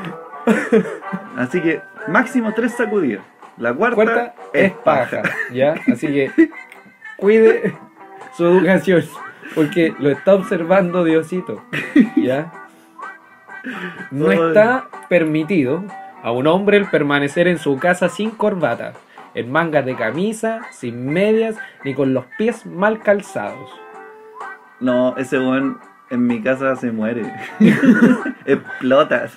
Así 1.35 1.59
que 1.59 1.81
máximo 2.07 2.53
tres 2.55 2.71
sacudidas. 2.77 3.25
La 3.57 3.73
cuarta, 3.73 3.95
Cuarta 3.95 4.35
es 4.53 4.71
paja, 4.71 5.21
¿ya? 5.51 5.75
Así 5.91 6.07
que 6.07 6.31
cuide 7.17 7.75
su 8.37 8.45
educación, 8.45 9.03
porque 9.53 9.93
lo 9.99 10.09
está 10.09 10.33
observando 10.33 11.03
Diosito, 11.03 11.61
¿ya? 12.15 12.62
No 14.11 14.31
está 14.31 14.87
permitido 15.09 15.83
a 16.21 16.31
un 16.31 16.47
hombre 16.47 16.77
el 16.77 16.89
permanecer 16.89 17.47
en 17.47 17.57
su 17.57 17.77
casa 17.79 18.09
sin 18.09 18.31
corbata, 18.31 18.93
en 19.35 19.51
mangas 19.51 19.85
de 19.85 19.95
camisa, 19.95 20.61
sin 20.71 21.07
medias, 21.07 21.55
ni 21.83 21.93
con 21.93 22.13
los 22.13 22.25
pies 22.37 22.65
mal 22.65 22.99
calzados. 22.99 23.69
No, 24.79 25.15
ese 25.17 25.37
weón 25.39 25.79
en 26.09 26.27
mi 26.27 26.41
casa 26.41 26.75
se 26.75 26.91
muere. 26.91 27.23
Explotas. 28.45 29.35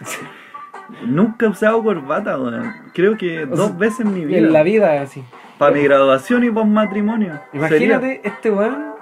Nunca 1.04 1.46
he 1.46 1.48
usado 1.48 1.82
corbata, 1.82 2.38
weón. 2.38 2.72
Creo 2.94 3.16
que 3.16 3.44
O 3.44 3.46
dos 3.46 3.68
sea, 3.68 3.76
veces 3.76 4.00
en 4.00 4.14
mi 4.14 4.20
Y 4.32 4.36
en 4.36 4.52
la 4.52 4.62
vida. 4.62 4.90
vida 4.92 5.02
así. 5.02 5.24
Para 5.58 5.72
mi 5.72 5.82
graduación 5.82 6.44
y 6.44 6.50
para 6.50 6.66
matrimonio. 6.66 7.40
Imagínate 7.52 8.20
este 8.24 8.50
weón 8.50 8.94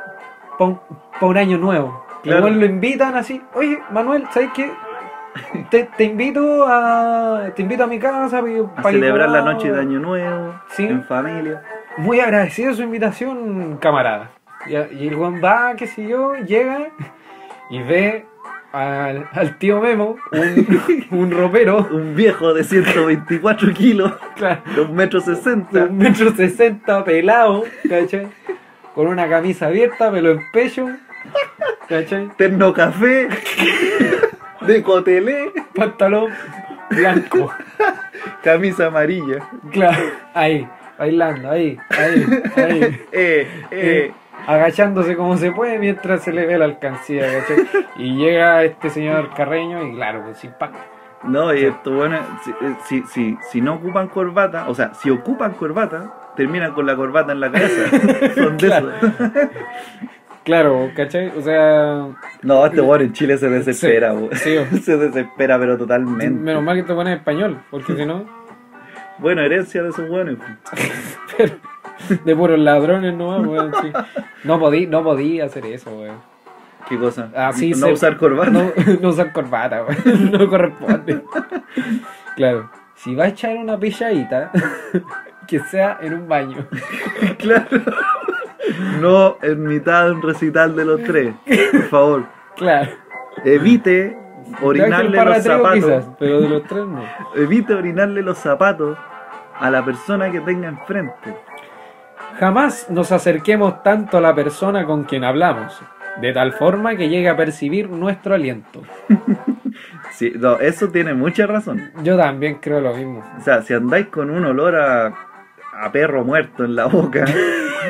para 0.59 0.71
un, 0.71 0.81
pa' 1.21 1.27
un 1.27 1.37
año 1.37 1.59
nuevo. 1.59 2.05
El 2.25 2.31
Claro. 2.31 2.49
lo 2.49 2.65
invitan 2.65 3.17
así, 3.17 3.43
oye 3.55 3.79
Manuel, 3.91 4.25
¿sabes 4.31 4.49
qué? 4.55 4.73
Te, 5.71 5.89
te 5.97 6.05
invito 6.05 6.65
a 6.67 7.51
te 7.55 7.63
invito 7.63 7.85
a 7.85 7.87
mi 7.87 7.99
casa 7.99 8.43
A 8.77 8.83
celebrar 8.91 9.31
la 9.31 9.43
noche 9.43 9.73
de 9.73 9.81
año 9.81 9.99
nuevo. 9.99 10.55
Sí. 10.71 10.85
En 10.85 11.05
familia. 11.05 11.63
Muy 11.97 12.21
agradecido 12.21 12.71
de 12.71 12.77
su 12.77 12.83
invitación, 12.83 13.79
camarada. 13.79 14.31
Y, 14.67 14.73
y 14.75 15.09
el 15.09 15.15
weón 15.17 15.41
va, 15.43 15.75
qué 15.77 15.87
sé 15.87 16.07
yo, 16.07 16.35
llega 16.37 16.89
y 17.71 17.83
ve 17.83 18.27
al, 18.73 19.29
al 19.33 19.59
tío 19.59 19.81
Memo, 19.81 20.17
un, 20.33 21.07
un 21.19 21.31
ropero, 21.31 21.87
Un 21.91 22.15
viejo 22.17 22.53
de 22.55 22.65
124 22.65 23.73
kilos. 23.73 24.13
claro, 24.37 24.63
De 24.75 24.81
un 24.81 24.95
metro 24.95 25.21
sesenta. 25.21 25.85
un 25.85 25.99
metro 25.99 26.31
sesenta 26.35 27.05
pelado, 27.05 27.65
¿cachai? 27.89 28.27
Con 28.95 29.07
una 29.09 29.29
camisa 29.29 29.67
abierta, 29.67 30.11
pelo 30.11 30.31
en 30.33 30.41
pecho, 30.53 30.89
¿cachai? 31.89 32.29
Terno 32.37 32.73
café. 32.73 33.29
De 34.67 34.83
cotelé. 34.83 35.53
Pantalón 35.75 36.31
blanco, 36.91 37.51
Camisa 38.43 38.87
amarilla. 38.87 39.39
claro, 39.73 40.03
ahí, 40.35 40.69
bailando, 40.99 41.51
ahí, 41.51 41.79
ahí, 41.91 42.27
ahí. 42.57 43.01
Eh, 43.13 43.49
eh. 43.71 44.13
agachándose 44.47 45.17
como 45.17 45.37
se 45.37 45.51
puede 45.51 45.79
mientras 45.79 46.23
se 46.23 46.33
le 46.33 46.47
ve 46.47 46.59
la 46.59 46.67
alcancía, 46.67 47.27
¿cachai? 47.41 47.67
Y 47.97 48.17
llega 48.17 48.63
este 48.65 48.91
señor 48.91 49.31
Carreño 49.35 49.83
y 49.87 49.95
claro, 49.95 50.23
pues 50.25 50.39
sin 50.39 50.51
impacta. 50.51 50.79
No, 51.25 51.55
y 51.55 51.65
esto 51.65 51.91
bueno, 51.93 52.19
si, 52.45 52.51
eh, 52.51 52.77
si, 52.85 53.03
si, 53.05 53.39
si 53.51 53.61
no 53.63 53.75
ocupan 53.75 54.09
corbata, 54.09 54.69
o 54.69 54.75
sea, 54.75 54.93
si 54.95 55.09
ocupan 55.11 55.55
corbata, 55.55 56.33
terminan 56.37 56.73
con 56.75 56.85
la 56.87 56.95
corbata 56.97 57.33
en 57.33 57.41
la 57.41 57.51
cabeza. 57.51 57.91
Son 58.35 58.57
de 58.59 58.67
Claro. 58.67 58.91
esos. 58.95 59.13
Claro, 60.45 60.91
¿cachai? 60.95 61.29
O 61.37 61.41
sea, 61.41 62.09
No, 62.43 62.67
este 62.67 62.81
weón 62.83 63.01
en 63.03 63.13
Chile 63.13 63.39
se 63.39 63.49
desespera, 63.49 64.13
Sí, 64.13 64.17
weón. 64.17 64.31
sí, 64.35 64.57
o- 64.75 64.77
Se 64.83 64.97
desespera, 64.99 65.59
pero 65.59 65.79
totalmente. 65.79 66.29
menos 66.31 66.63
mal 66.63 66.77
que 66.77 66.83
te 66.83 66.95
pones 66.95 67.17
español, 67.17 67.59
porque 67.71 67.95
si 67.97 68.05
no, 68.05 68.25
Bueno, 69.19 69.41
herencia 69.43 69.83
de 69.83 69.89
esos 69.91 70.09
weones. 70.11 70.37
de 72.25 72.37
puros 72.37 72.59
ladrones 72.59 73.15
nomás, 73.15 73.47
weón, 73.47 73.73
sí. 73.81 73.93
No 74.45 74.59
podí, 74.59 74.87
no 74.87 75.03
podí 75.03 75.41
hacer 75.41 75.65
eso, 75.67 75.91
weón. 75.97 76.17
¿Qué 76.89 76.99
cosa? 76.99 77.31
Así 77.35 77.71
no 77.71 77.87
se- 77.87 77.93
usar 77.95 78.17
corbata. 78.19 78.51
No, 78.51 78.71
no 79.01 79.09
usar 79.09 79.33
corbata, 79.33 79.85
weón. 79.85 80.31
No 80.33 80.49
corresponde. 80.49 81.23
Claro, 82.37 82.71
si 82.97 83.15
va 83.15 83.25
a 83.25 83.29
echar 83.29 83.57
una 83.57 83.79
pilladita, 83.79 84.51
que 85.47 85.61
sea 85.61 85.99
en 86.03 86.13
un 86.15 86.29
baño. 86.29 86.67
Claro. 87.39 87.67
No 89.01 89.37
en 89.43 89.63
mitad 89.63 90.07
de 90.07 90.13
un 90.13 90.23
recital 90.23 90.75
de 90.77 90.85
los 90.85 91.03
tres. 91.03 91.35
Por 91.73 91.83
favor. 91.89 92.25
Claro. 92.57 92.91
Evite 93.45 94.17
orinarle 94.63 95.25
los 95.25 95.43
zapatos. 95.43 95.75
quizás, 95.75 96.05
pero 96.19 96.41
de 96.41 96.49
los 96.49 96.63
tres 96.65 96.85
no. 96.87 97.05
Evite 97.35 97.75
orinarle 97.75 98.23
los 98.23 98.39
zapatos 98.39 98.97
a 99.59 99.71
la 99.71 99.85
persona 99.85 100.31
que 100.31 100.41
tenga 100.41 100.69
enfrente. 100.69 101.37
Jamás 102.39 102.91
nos 102.91 103.13
acerquemos 103.13 103.83
tanto 103.83 104.19
a 104.19 104.21
la 104.21 104.35
persona 104.35 104.85
con 104.85 105.05
quien 105.05 105.25
hablamos, 105.25 105.81
de 106.21 106.33
tal 106.33 106.53
forma 106.53 106.97
que 106.97 107.09
llegue 107.09 107.29
a 107.29 107.37
percibir 107.37 107.89
nuestro 107.89 108.35
aliento. 108.35 108.83
Sí, 110.13 110.33
no, 110.37 110.61
eso 110.61 110.91
tiene 110.91 111.13
mucha 111.13 111.45
razón. 111.45 111.91
Yo 112.05 112.17
también 112.17 112.59
creo 112.61 112.81
lo 112.81 112.95
mismo. 112.95 113.25
O 113.37 113.41
sea, 113.41 113.63
si 113.63 113.75
andáis 113.75 114.07
con 114.07 114.31
un 114.31 114.45
olor 114.45 114.77
a, 114.77 115.13
a 115.81 115.93
perro 115.93 116.25
muerto 116.25 116.65
en 116.65 116.75
la 116.75 116.87
boca, 116.87 117.25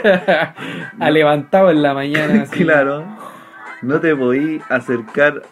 ha 1.00 1.10
levantado 1.10 1.70
en 1.70 1.82
la 1.82 1.94
mañana. 1.94 2.42
así. 2.44 2.64
claro, 2.64 3.04
no 3.82 4.00
te 4.00 4.14
podí 4.14 4.60
acercar 4.68 5.42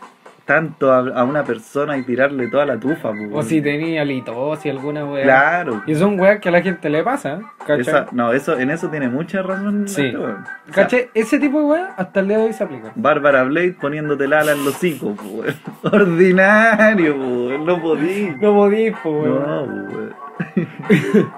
tanto 0.45 0.93
a, 0.93 0.99
a 0.99 1.25
una 1.25 1.45
persona 1.45 1.97
y 1.97 2.03
tirarle 2.03 2.49
toda 2.49 2.67
la 2.67 2.79
tufa, 2.79 3.13
po, 3.13 3.39
O 3.39 3.43
si 3.43 3.61
tenía 3.63 4.05
litosis, 4.05 4.73
alguna 4.73 5.05
weá. 5.05 5.23
Claro. 5.23 5.83
Y 5.87 5.95
son 5.95 6.19
weas 6.19 6.41
que 6.41 6.49
a 6.49 6.53
la 6.53 6.63
gente 6.63 6.91
le 6.91 7.03
pasa, 7.03 7.41
no, 8.11 8.33
eso, 8.33 8.59
en 8.59 8.71
eso 8.71 8.89
tiene 8.89 9.09
mucha 9.09 9.43
razón. 9.43 9.87
Sí. 9.87 10.07
este. 10.07 10.17
O 10.17 10.27
sea, 10.27 10.45
¿Cachai? 10.73 11.11
Ese 11.15 11.39
tipo 11.39 11.61
de 11.61 11.65
weas 11.67 11.91
hasta 11.97 12.21
el 12.21 12.29
día 12.29 12.39
de 12.39 12.45
hoy 12.45 12.53
se 12.53 12.65
aplica. 12.65 12.93
Bárbara 12.95 13.45
Blade 13.45 13.77
poniéndote 13.81 14.25
el 14.25 14.33
ala 14.33 14.53
en 14.53 14.65
los 14.65 14.75
hocicos, 14.75 15.17
weón. 15.23 15.55
Ordinario, 15.83 17.15
weón. 17.17 17.65
No 17.65 17.81
podí. 17.81 18.35
No 18.41 18.55
podís, 18.55 18.97
po, 19.03 19.11
weón. 19.11 19.47
No, 19.47 19.63
weón. 19.63 21.33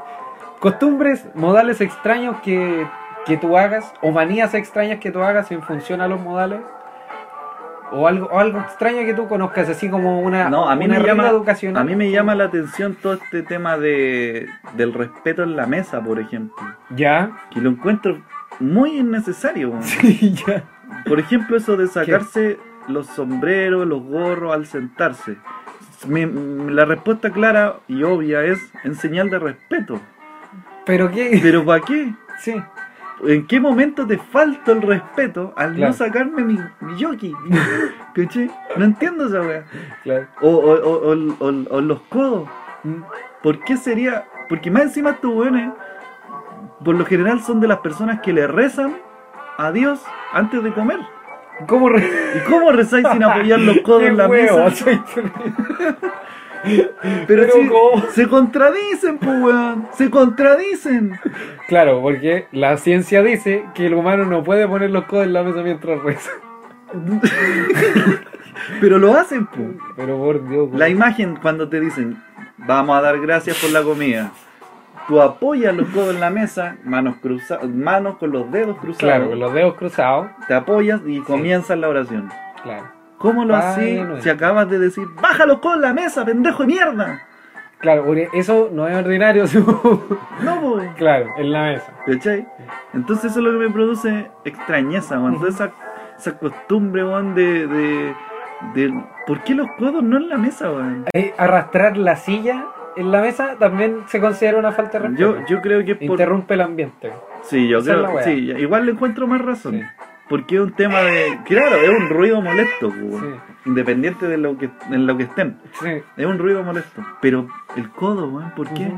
Costumbres, 0.64 1.26
modales 1.34 1.82
extraños 1.82 2.40
que, 2.42 2.86
que 3.26 3.36
tú 3.36 3.58
hagas, 3.58 3.92
o 4.00 4.10
manías 4.12 4.54
extrañas 4.54 4.98
que 4.98 5.10
tú 5.10 5.22
hagas 5.22 5.50
en 5.52 5.62
función 5.62 6.00
a 6.00 6.08
los 6.08 6.18
modales. 6.20 6.60
O 7.92 8.08
algo, 8.08 8.26
o 8.32 8.38
algo 8.40 8.58
extraño 8.60 9.00
que 9.04 9.12
tú 9.12 9.28
conozcas, 9.28 9.68
así 9.68 9.90
como 9.90 10.20
una, 10.22 10.48
No, 10.48 10.66
a 10.68 10.74
mí, 10.74 10.86
una 10.86 10.98
me 10.98 11.06
llama, 11.06 11.28
educacional. 11.28 11.82
a 11.82 11.84
mí 11.84 11.94
me 11.94 12.10
llama 12.10 12.34
la 12.34 12.44
atención 12.44 12.96
todo 13.00 13.12
este 13.12 13.42
tema 13.42 13.76
de, 13.76 14.48
del 14.74 14.94
respeto 14.94 15.42
en 15.42 15.54
la 15.54 15.66
mesa, 15.66 16.00
por 16.02 16.18
ejemplo. 16.18 16.56
Ya. 16.96 17.30
Que 17.50 17.60
lo 17.60 17.68
encuentro 17.68 18.22
muy 18.58 18.98
innecesario. 18.98 19.74
Sí, 19.82 20.34
ya. 20.46 20.64
Por 21.06 21.20
ejemplo, 21.20 21.58
eso 21.58 21.76
de 21.76 21.88
sacarse 21.88 22.58
los 22.88 23.06
sombreros, 23.08 23.86
los 23.86 24.02
gorros 24.02 24.54
al 24.54 24.64
sentarse. 24.64 25.36
Mi- 26.08 26.72
la 26.72 26.86
respuesta 26.86 27.30
clara 27.30 27.76
y 27.86 28.02
obvia 28.02 28.42
es 28.44 28.58
en 28.82 28.94
señal 28.94 29.28
de 29.28 29.38
respeto. 29.38 30.00
Pero 30.86 31.10
qué. 31.10 31.38
¿Pero 31.42 31.64
para 31.64 31.80
qué? 31.80 32.12
Sí. 32.40 32.54
¿En 33.26 33.46
qué 33.46 33.58
momento 33.60 34.06
te 34.06 34.18
falta 34.18 34.72
el 34.72 34.82
respeto 34.82 35.54
al 35.56 35.74
Claro. 35.76 35.92
no 35.92 35.96
sacarme 35.96 36.42
mi, 36.42 36.58
mi 36.80 37.02
jockey? 37.02 37.32
¿Cachai? 38.14 38.50
No 38.76 38.84
entiendo 38.84 39.26
esa 39.26 39.40
wea. 39.40 39.64
Claro. 40.02 40.26
O, 40.42 40.48
o, 40.50 41.14
o, 41.40 41.76
o- 41.76 41.80
los 41.80 42.00
codos. 42.02 42.48
Mm. 42.82 43.02
¿Por 43.42 43.60
qué 43.64 43.76
sería? 43.76 44.24
Porque 44.48 44.70
más 44.70 44.82
encima 44.84 45.10
estos 45.10 45.32
weones, 45.34 45.70
por 46.84 46.94
lo 46.96 47.04
general 47.06 47.40
son 47.42 47.60
de 47.60 47.68
las 47.68 47.78
personas 47.78 48.20
que 48.20 48.32
le 48.32 48.46
rezan 48.46 48.96
a 49.56 49.70
Dios 49.72 50.02
antes 50.32 50.62
de 50.62 50.72
comer. 50.72 50.98
¿Cómo 51.68 51.88
re- 51.88 52.10
¿Y 52.34 52.50
cómo 52.50 52.72
rezáis 52.72 53.06
sin 53.12 53.22
apoyar 53.22 53.60
los 53.60 53.78
codos 53.78 54.02
en 54.08 54.16
la 54.16 54.26
huevo, 54.28 54.64
mesa? 54.64 55.02
Pero, 57.26 57.46
se 58.12 58.28
contradicen, 58.28 59.18
pues 59.18 59.42
weón. 59.42 59.88
Se 59.96 60.10
contradicen. 60.10 61.18
Claro, 61.68 62.00
porque 62.00 62.46
la 62.52 62.76
ciencia 62.76 63.22
dice 63.22 63.64
que 63.74 63.86
el 63.86 63.94
humano 63.94 64.24
no 64.24 64.42
puede 64.42 64.66
poner 64.66 64.90
los 64.90 65.04
codos 65.04 65.26
en 65.26 65.32
la 65.32 65.42
mesa 65.42 65.62
mientras 65.62 66.02
reza. 66.02 66.30
Pero 68.80 68.98
lo 68.98 69.14
hacen, 69.14 69.46
pues. 69.46 69.68
Pero 69.96 70.18
por 70.18 70.48
Dios, 70.48 70.70
La 70.72 70.88
imagen 70.88 71.36
cuando 71.36 71.68
te 71.68 71.80
dicen, 71.80 72.22
vamos 72.58 72.96
a 72.96 73.02
dar 73.02 73.20
gracias 73.20 73.58
por 73.58 73.70
la 73.70 73.82
comida. 73.82 74.32
Tú 75.06 75.20
apoyas 75.20 75.74
los 75.74 75.88
codos 75.88 76.14
en 76.14 76.20
la 76.20 76.30
mesa, 76.30 76.78
manos 76.84 77.16
cruzadas, 77.20 77.68
manos 77.68 78.16
con 78.16 78.30
los 78.30 78.50
dedos 78.50 78.78
cruzados. 78.78 78.98
Claro, 79.00 79.28
con 79.28 79.38
los 79.38 79.52
dedos 79.52 79.74
cruzados. 79.74 80.28
Te 80.48 80.54
apoyas 80.54 81.02
y 81.04 81.20
comienzas 81.20 81.78
la 81.78 81.88
oración. 81.88 82.30
Claro. 82.62 82.93
¿Cómo 83.24 83.46
lo 83.46 83.56
nuestro. 83.56 84.20
si 84.20 84.28
acabas 84.28 84.68
de 84.68 84.78
decir, 84.78 85.06
baja 85.18 85.46
los 85.46 85.58
codos 85.60 85.76
en 85.76 85.82
la 85.82 85.94
mesa, 85.94 86.26
pendejo 86.26 86.62
de 86.62 86.66
mierda? 86.66 87.22
Claro, 87.78 88.04
porque 88.04 88.28
eso 88.34 88.68
no 88.70 88.86
es 88.86 88.94
ordinario. 88.94 89.46
No, 90.42 90.60
pues. 90.60 90.90
claro, 90.96 91.30
en 91.38 91.50
la 91.50 91.62
mesa. 91.72 91.90
¿Cachai? 92.04 92.46
Entonces 92.92 93.30
eso 93.30 93.40
es 93.40 93.46
lo 93.46 93.52
que 93.52 93.66
me 93.66 93.72
produce 93.72 94.30
extrañeza, 94.44 95.18
weón. 95.18 95.38
Toda 95.38 95.48
esa, 95.48 95.70
esa 96.18 96.38
costumbre, 96.38 97.02
weón, 97.02 97.34
de, 97.34 97.66
de, 97.66 98.14
de... 98.74 99.04
¿Por 99.26 99.42
qué 99.42 99.54
los 99.54 99.68
codos 99.78 100.02
no 100.02 100.18
en 100.18 100.28
la 100.28 100.36
mesa, 100.36 100.70
weón? 100.70 101.06
Arrastrar 101.38 101.96
la 101.96 102.16
silla 102.16 102.66
en 102.94 103.10
la 103.10 103.22
mesa 103.22 103.56
también 103.58 104.02
se 104.06 104.20
considera 104.20 104.58
una 104.58 104.72
falta 104.72 104.98
de 104.98 105.08
respeto. 105.08 105.38
Yo, 105.40 105.46
yo 105.46 105.62
creo 105.62 105.82
que 105.82 105.92
es 105.92 105.96
por... 105.96 106.04
Interrumpe 106.04 106.54
el 106.54 106.60
ambiente. 106.60 107.10
Sí, 107.42 107.68
yo 107.68 107.78
Esa 107.78 107.94
creo... 107.94 108.22
Sí, 108.22 108.52
igual 108.58 108.84
le 108.84 108.92
encuentro 108.92 109.26
más 109.26 109.40
razón. 109.40 109.80
Sí. 109.80 109.82
Porque 110.28 110.56
es 110.56 110.60
un 110.62 110.72
tema 110.72 111.00
de... 111.02 111.38
Claro, 111.44 111.76
es 111.76 111.90
un 111.90 112.08
ruido 112.08 112.40
molesto, 112.40 112.88
pues, 112.88 113.02
weón. 113.02 113.34
Sí. 113.34 113.52
Independiente 113.66 114.26
de 114.26 114.38
lo 114.38 114.56
que, 114.56 114.70
en 114.90 115.06
lo 115.06 115.16
que 115.16 115.24
estén. 115.24 115.58
Sí. 115.80 116.02
Es 116.16 116.26
un 116.26 116.38
ruido 116.38 116.62
molesto. 116.62 117.02
Pero 117.20 117.48
el 117.76 117.90
codo, 117.90 118.28
weón, 118.28 118.50
¿por 118.54 118.68
qué? 118.72 118.92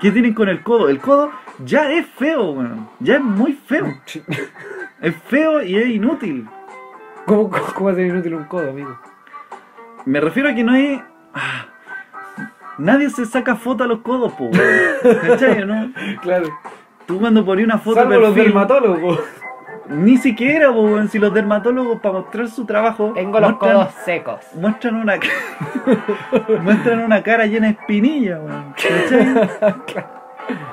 ¿Qué 0.00 0.10
tienen 0.10 0.32
con 0.32 0.48
el 0.48 0.62
codo? 0.62 0.88
El 0.88 0.98
codo 0.98 1.30
ya 1.64 1.92
es 1.92 2.06
feo, 2.06 2.52
weón. 2.52 2.88
Ya 3.00 3.16
es 3.16 3.22
muy 3.22 3.52
feo. 3.52 3.86
Es 5.00 5.16
feo 5.28 5.62
y 5.62 5.76
es 5.76 5.86
inútil. 5.88 6.46
¿Cómo, 7.26 7.50
cómo, 7.50 7.64
cómo 7.74 7.88
hacer 7.88 8.06
inútil 8.06 8.34
un 8.34 8.44
codo, 8.44 8.70
amigo? 8.70 8.98
Me 10.04 10.20
refiero 10.20 10.48
a 10.48 10.54
que 10.54 10.62
no 10.64 10.74
es. 10.74 11.00
ah, 11.34 11.66
nadie 12.78 13.10
se 13.10 13.26
saca 13.26 13.56
foto 13.56 13.84
a 13.84 13.86
los 13.86 14.00
codos, 14.00 14.32
po, 14.34 14.44
weón. 14.44 15.18
¿Cachai, 15.26 15.66
no? 15.66 15.92
Claro. 16.22 16.48
Tú 17.06 17.18
cuando 17.18 17.44
ponías 17.44 17.66
una 17.66 17.78
foto 17.78 17.96
Salvo 17.96 18.12
de 18.12 18.18
los 18.18 18.28
perfil, 18.28 18.52
dermatólogos. 18.52 19.20
Ni 19.90 20.16
siquiera, 20.16 20.70
weón. 20.70 21.08
Si 21.08 21.18
los 21.18 21.32
dermatólogos 21.34 22.00
para 22.00 22.14
mostrar 22.20 22.48
su 22.48 22.64
trabajo 22.64 23.14
muestran, 23.48 23.88
secos. 24.04 24.40
muestran 24.54 24.94
una 24.96 25.14
muestran 26.62 27.00
una 27.00 27.22
cara 27.22 27.46
llena 27.46 27.66
de 27.66 27.72
espinillas, 27.72 28.40
weón. 28.40 28.74
¿Cachai? 28.74 30.04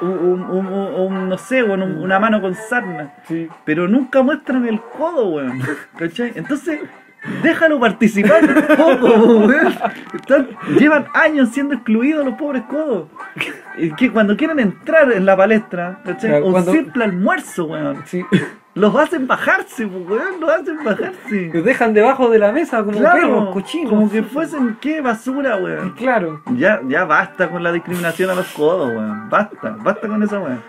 Un, 0.02 0.10
un- 0.10 0.42
un- 0.50 0.68
un- 0.68 0.96
un- 1.18 1.30
no 1.30 1.38
sé, 1.38 1.62
un- 1.62 1.82
una 1.82 2.18
mano 2.20 2.42
con 2.42 2.56
sarna. 2.56 3.14
Sí. 3.28 3.48
Pero 3.64 3.88
nunca 3.88 4.24
muestran 4.24 4.68
el 4.68 4.82
codo, 4.82 5.28
weón. 5.30 5.60
¿Cachai? 5.98 6.32
Entonces, 6.36 6.80
déjalo 7.44 7.80
participar 7.80 8.44
un 8.44 8.76
poco, 8.76 9.38
weón. 9.46 9.76
Están- 10.16 10.48
llevan 10.80 11.06
años 11.14 11.50
siendo 11.50 11.76
excluidos 11.76 12.26
los 12.26 12.34
pobres 12.36 12.64
codos. 12.64 13.10
Y 13.78 13.92
que 13.92 14.12
cuando 14.12 14.36
quieren 14.36 14.60
entrar 14.60 15.12
en 15.12 15.28
la 15.28 15.38
palestra, 15.38 16.00
¿cachai? 16.04 16.42
Un 16.42 16.52
cuando- 16.54 16.72
simple 16.72 17.04
almuerzo, 17.04 17.66
weón. 17.66 18.02
Sí. 18.06 18.24
Los 18.78 18.96
hacen 18.96 19.28
bajarse, 19.28 19.88
pues, 19.88 20.08
weón. 20.08 20.40
Los 20.40 20.50
hacen 20.50 20.84
bajarse. 20.84 21.52
Los 21.54 21.64
dejan 21.64 21.94
debajo 21.94 22.30
de 22.30 22.40
la 22.40 22.52
mesa 22.52 22.84
como 22.84 22.98
Claro, 22.98 23.20
perros, 23.22 23.50
cochinos. 23.54 23.90
como 23.90 24.10
que 24.10 24.24
fuesen, 24.24 24.78
qué 24.80 25.02
basura, 25.02 25.58
weón. 25.58 25.92
Claro. 25.92 26.42
Ya, 26.56 26.80
ya 26.88 27.06
basta 27.06 27.50
con 27.50 27.64
la 27.64 27.72
discriminación 27.72 28.30
a 28.30 28.36
los 28.36 28.48
codos, 28.54 28.90
weón. 28.90 29.30
Basta, 29.30 29.76
basta 29.80 30.08
con 30.08 30.22
esa 30.24 30.40
weón. 30.40 30.62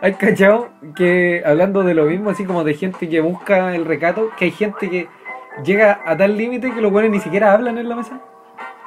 Hay 0.00 0.14
cachado 0.14 0.68
que 0.94 1.42
hablando 1.44 1.82
de 1.82 1.94
lo 1.94 2.04
mismo, 2.06 2.30
así 2.30 2.44
como 2.44 2.64
de 2.64 2.74
gente 2.74 3.08
que 3.08 3.20
busca 3.20 3.74
el 3.74 3.84
recato, 3.84 4.30
que 4.36 4.46
hay 4.46 4.50
gente 4.50 4.90
que 4.90 5.08
llega 5.64 6.00
a 6.04 6.16
tal 6.16 6.36
límite 6.36 6.72
que 6.72 6.80
los 6.80 6.92
buenos 6.92 7.10
ni 7.10 7.20
siquiera 7.20 7.52
hablan 7.52 7.78
en 7.78 7.88
la 7.88 7.96
mesa. 7.96 8.20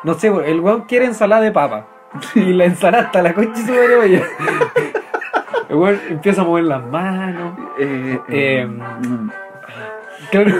No 0.03 0.13
sé, 0.13 0.29
weón, 0.29 0.45
el 0.45 0.59
weón 0.61 0.81
quiere 0.81 1.05
ensalada 1.05 1.41
de 1.41 1.51
papa. 1.51 1.87
Y 2.35 2.53
la 2.53 2.65
ensalada 2.65 3.03
hasta 3.05 3.21
la 3.21 3.33
concha 3.33 3.59
y 3.61 3.65
su 3.65 3.71
madre. 3.71 4.23
El 5.69 5.75
weón 5.75 5.99
empieza 6.09 6.41
a 6.41 6.45
mover 6.45 6.63
las 6.65 6.83
manos. 6.85 7.57
Eh, 7.79 8.19
Eh, 8.29 8.65
mm, 8.67 9.29
Claro. 10.31 10.51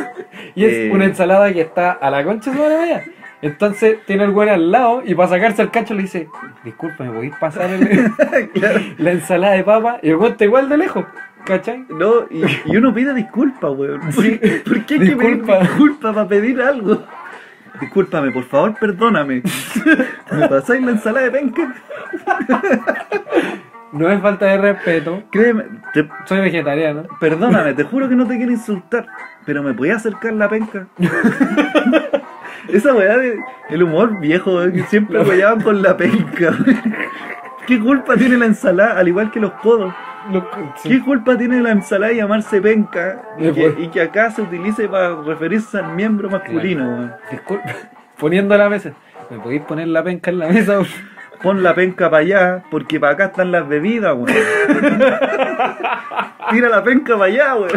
Y 0.56 0.66
es 0.66 0.74
Eh. 0.74 0.90
una 0.92 1.06
ensalada 1.06 1.52
que 1.54 1.62
está 1.62 1.92
a 1.92 2.10
la 2.10 2.24
concha 2.24 2.52
de 2.52 2.60
vaya. 2.78 3.04
Entonces 3.42 4.00
tiene 4.06 4.24
el 4.26 4.32
weón 4.32 4.50
al 4.50 4.72
lado 4.72 5.02
y 5.06 5.14
para 5.16 5.30
sacarse 5.30 5.62
el 5.62 5.70
cacho 5.72 5.94
le 5.94 6.02
dice, 6.04 6.28
disculpa, 6.64 7.04
¿me 7.06 7.12
podéis 7.12 7.36
pasar 7.38 7.70
el- 7.70 7.80
claro. 8.54 8.80
la 8.98 9.12
ensalada 9.12 9.54
de 9.54 9.64
papa? 9.64 10.00
Y 10.02 10.10
el 10.10 10.16
weón 10.18 10.32
está 10.34 10.44
igual 10.46 10.68
de 10.70 10.78
lejos, 10.78 11.06
¿cachai? 11.46 11.86
No, 11.90 12.26
y, 12.30 12.44
y 12.66 12.78
uno 12.78 12.94
pide 12.94 13.14
disculpas, 13.14 13.72
weón. 13.76 14.00
¿Por, 14.02 14.12
Sí. 14.14 14.40
¿Por 14.66 14.86
qué 14.86 14.94
hay 14.96 15.00
que 15.00 15.16
pedir 15.16 15.18
Disculpa. 15.18 15.60
disculpas 15.60 16.16
para 16.16 16.28
pedir 16.28 16.62
algo? 16.62 17.04
Discúlpame, 17.80 18.32
por 18.32 18.44
favor, 18.44 18.76
perdóname. 18.78 19.42
¿Me 20.32 20.50
pasáis 20.50 20.82
la 20.84 20.92
ensalada 20.92 21.26
de 21.26 21.32
penca? 21.32 21.74
No 23.92 24.10
es 24.12 24.22
falta 24.22 24.46
de 24.46 24.58
respeto. 24.58 25.24
Créeme, 25.32 25.64
te- 25.94 26.08
Soy 26.26 26.42
vegetariano. 26.42 27.04
perdóname, 27.20 27.74
te 27.74 27.84
juro 27.92 28.08
que 28.10 28.16
no 28.16 28.28
te 28.28 28.38
quiero 28.38 28.52
insultar, 28.52 29.08
pero 29.46 29.64
¿me 29.64 29.74
podías 29.74 29.98
acercar 29.98 30.34
la 30.34 30.48
penca? 30.50 30.88
Esa 32.68 32.94
weá 32.94 33.18
de 33.18 33.40
el 33.70 33.84
humor 33.84 34.20
viejo, 34.20 34.56
weón, 34.58 34.74
que 34.74 34.84
siempre 34.84 35.20
weaban 35.22 35.62
con 35.62 35.82
la 35.82 35.98
penca. 35.98 36.54
¿Qué 37.68 37.80
culpa 37.80 38.16
tiene 38.16 38.38
la 38.38 38.46
ensalada, 38.46 38.98
al 39.00 39.08
igual 39.08 39.32
que 39.32 39.40
los 39.40 39.52
codos? 39.54 39.94
Sí. 40.78 40.90
¿Qué 40.90 41.02
culpa 41.02 41.38
tiene 41.38 41.62
la 41.62 41.72
ensalada 41.72 42.12
de 42.12 42.18
llamarse 42.18 42.62
penca 42.62 43.22
y 43.40 43.44
que, 43.52 43.54
puedo- 43.54 43.80
y 43.82 43.88
que 43.88 44.02
acá 44.02 44.30
se 44.32 44.42
utilice 44.42 44.88
para 44.88 45.16
referirse 45.22 45.78
al 45.80 45.94
miembro 45.96 46.30
masculino? 46.30 46.84
weón? 46.88 47.14
Disculpa. 47.32 47.70
Poniendo 48.20 48.56
la 48.58 48.70
mesa. 48.70 48.92
¿Me 49.30 49.40
podéis 49.40 49.62
poner 49.64 49.88
la 49.88 50.04
penca 50.04 50.30
en 50.32 50.40
la 50.40 50.48
mesa? 50.50 50.80
Pon 51.42 51.64
la 51.64 51.74
penca 51.74 52.10
para 52.10 52.22
allá, 52.22 52.64
porque 52.70 53.00
para 53.00 53.14
acá 53.14 53.26
están 53.26 53.52
las 53.52 53.68
bebidas, 53.68 54.14
weón. 54.14 54.28
Tira 56.52 56.70
la 56.70 56.84
penca 56.84 57.18
para 57.18 57.32
allá, 57.32 57.56
weón. 57.56 57.72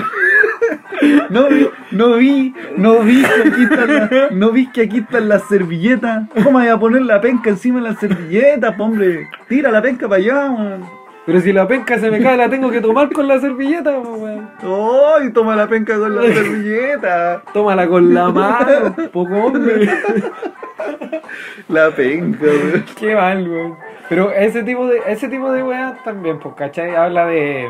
No 1.31 1.49
vi, 1.49 1.69
no 1.91 2.17
vi, 2.17 2.55
no 2.77 3.01
vi 3.01 3.23
que 3.23 3.49
aquí 3.49 3.63
están 3.65 3.95
las, 3.95 4.11
no 4.33 4.51
vi 4.51 4.67
que 4.71 4.83
aquí 4.83 4.99
están 4.99 5.29
las 5.29 5.43
servilletas. 5.49 6.29
¿Cómo 6.43 6.59
voy 6.59 6.69
a 6.69 6.79
poner 6.79 7.03
la 7.03 7.21
penca 7.21 7.51
encima 7.51 7.81
de 7.81 7.91
las 7.91 7.99
servilletas, 7.99 8.79
hombre? 8.79 9.29
Tira 9.49 9.71
la 9.71 9.83
penca 9.83 10.09
para 10.09 10.21
allá, 10.21 10.51
weón. 10.51 11.02
Pero 11.25 11.41
si 11.41 11.53
la 11.53 11.69
penca 11.69 11.99
se 11.99 12.11
me 12.11 12.21
cae, 12.21 12.37
la 12.37 12.49
tengo 12.49 12.69
que 12.71 12.81
tomar 12.81 13.09
con 13.13 13.29
la 13.29 13.39
servilleta, 13.39 13.93
weón. 13.99 14.51
¡Ay! 14.61 15.31
toma 15.33 15.55
la 15.55 15.69
penca 15.69 15.97
con 15.99 16.17
la 16.17 16.23
servilleta. 16.23 17.43
Tómala 17.53 17.87
con 17.87 18.13
la 18.13 18.29
mano, 18.31 18.95
poco 19.13 19.35
hombre. 19.37 19.89
La 21.69 21.91
penca, 21.91 22.45
weón. 22.45 22.85
Qué 22.99 23.15
mal, 23.15 23.49
weón. 23.49 23.77
Pero 24.09 24.31
ese 24.33 24.63
tipo 24.63 24.87
de, 24.89 25.01
ese 25.07 25.29
tipo 25.29 25.51
de 25.53 25.63
weas 25.63 26.03
también, 26.05 26.39
pues, 26.39 26.55
¿cachai? 26.57 26.95
Habla 26.95 27.27
de, 27.27 27.69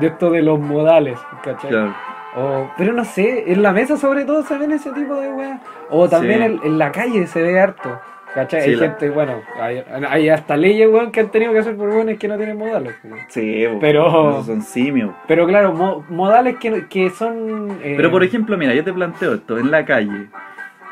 de 0.00 0.06
esto 0.06 0.30
de 0.30 0.42
los 0.42 0.58
modales, 0.58 1.18
¿cachai? 1.42 1.70
Claro. 1.70 1.94
O, 2.36 2.68
pero 2.76 2.92
no 2.92 3.04
sé, 3.04 3.52
en 3.52 3.62
la 3.62 3.72
mesa 3.72 3.96
sobre 3.96 4.24
todo 4.24 4.42
se 4.42 4.58
ven 4.58 4.72
ese 4.72 4.90
tipo 4.92 5.14
de 5.14 5.28
weas. 5.30 5.60
O 5.90 6.08
también 6.08 6.38
Sí. 6.40 6.44
en, 6.46 6.60
en 6.64 6.78
la 6.78 6.90
calle 6.90 7.26
se 7.26 7.42
ve 7.42 7.60
harto. 7.60 8.00
¿Cachai? 8.34 8.62
Sí, 8.62 8.70
hay 8.70 8.76
la- 8.76 8.86
gente, 8.88 9.10
bueno, 9.10 9.42
hay, 9.60 9.84
hay 10.08 10.28
hasta 10.28 10.56
leyes, 10.56 10.88
weón, 10.90 11.12
que 11.12 11.20
han 11.20 11.30
tenido 11.30 11.52
que 11.52 11.60
hacer 11.60 11.76
por 11.76 11.88
weones 11.88 12.18
que 12.18 12.26
no 12.26 12.36
tienen 12.36 12.58
modales. 12.58 12.94
weón. 13.04 13.18
Sí. 13.28 13.64
Pero- 13.80 14.42
son 14.44 14.62
simios. 14.62 15.12
Pero 15.28 15.46
claro, 15.46 15.72
mo- 15.72 16.04
modales 16.08 16.56
que, 16.56 16.86
que 16.88 17.10
son... 17.10 17.78
eh, 17.82 17.94
Pero 17.96 18.10
por 18.10 18.24
ejemplo, 18.24 18.56
mira, 18.58 18.74
yo 18.74 18.82
te 18.82 18.92
planteo 18.92 19.34
esto, 19.34 19.56
en 19.58 19.70
la 19.70 19.84
calle, 19.84 20.26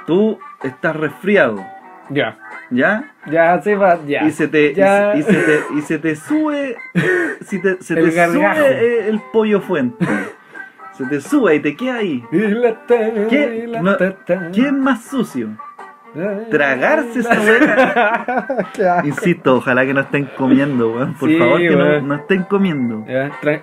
tú 0.07 0.39
estás 0.63 0.95
resfriado, 0.97 1.57
Ya, 2.11 2.39
¿ya? 2.71 3.11
ya, 3.31 3.61
se 3.61 3.75
va, 3.75 3.99
ya. 4.07 4.25
Y 4.25 4.31
se 4.31 4.47
te, 4.49 4.73
Ya. 4.75 5.15
y, 5.17 5.23
se- 5.23 5.33
y 5.33 5.35
se 5.35 5.43
te, 5.43 5.59
y 5.77 5.81
se 5.83 5.99
te 5.99 6.17
sube, 6.17 6.77
si 7.41 7.61
te- 7.61 7.83
se 7.83 7.95
El 7.99 8.11
te 8.11 8.15
gargajo. 8.17 8.57
sube 8.57 9.09
el 9.09 9.21
pollo 9.33 9.61
fuente. 9.61 10.07
Se 10.93 11.07
te 11.07 11.21
sube 11.23 11.55
y 11.57 11.61
te 11.61 11.75
queda 11.75 11.97
ahí. 11.97 12.23
Y 12.31 12.39
la 12.39 12.77
¿Qué? 12.87 13.67
No. 13.81 13.97
¿Quién 14.53 14.67
es 14.67 14.73
más 14.75 15.03
sucio? 15.05 15.49
Tragarse 16.51 17.21
esa 17.21 17.41
weá. 17.41 19.03
Insisto, 19.05 19.57
ojalá 19.57 19.87
que 19.87 19.95
no 19.95 20.01
estén 20.01 20.27
comiendo, 20.37 20.93
weón. 20.93 21.15
Por 21.15 21.29
Sí, 21.29 21.39
favor, 21.39 21.59
que 21.61 21.71
no, 22.03 22.15
estén 22.15 22.43
comiendo. 22.45 23.05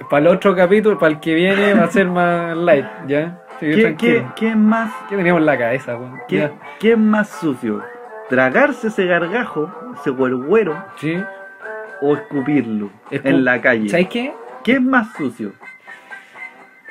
Para 0.10 0.20
el 0.22 0.28
otro 0.28 0.56
capítulo, 0.56 0.98
para 0.98 1.14
el 1.14 1.20
que 1.20 1.34
viene, 1.36 1.74
va 1.76 1.84
a 1.84 1.92
ser 1.92 2.08
más 2.08 2.58
light, 2.58 2.86
¿ya? 3.08 3.44
¿Qué, 3.60 3.96
qué, 4.36 4.56
más, 4.56 4.92
¿Qué 5.10 5.18
teníamos 5.18 5.42
en 5.42 5.46
la 5.46 5.58
cabeza, 5.58 5.98
weón? 5.98 6.20
qué, 6.28 6.50
qué 6.80 6.92
es 6.94 6.98
más 6.98 7.30
sucio? 7.30 7.84
¿Tragarse 8.30 8.88
ese 8.88 9.06
gargajo, 9.06 9.70
ese 10.00 10.12
huerguero, 10.12 10.82
Sí. 10.98 11.22
o 12.02 12.16
escupirlo 12.16 12.90
Escu- 13.12 13.22
en 13.26 13.44
la 13.44 13.60
calle? 13.62 13.90
¿Sabes 13.90 14.08
qué? 14.08 14.34
¿Qué 14.64 14.74
es 14.74 14.82
más 14.82 15.12
sucio? 15.18 15.52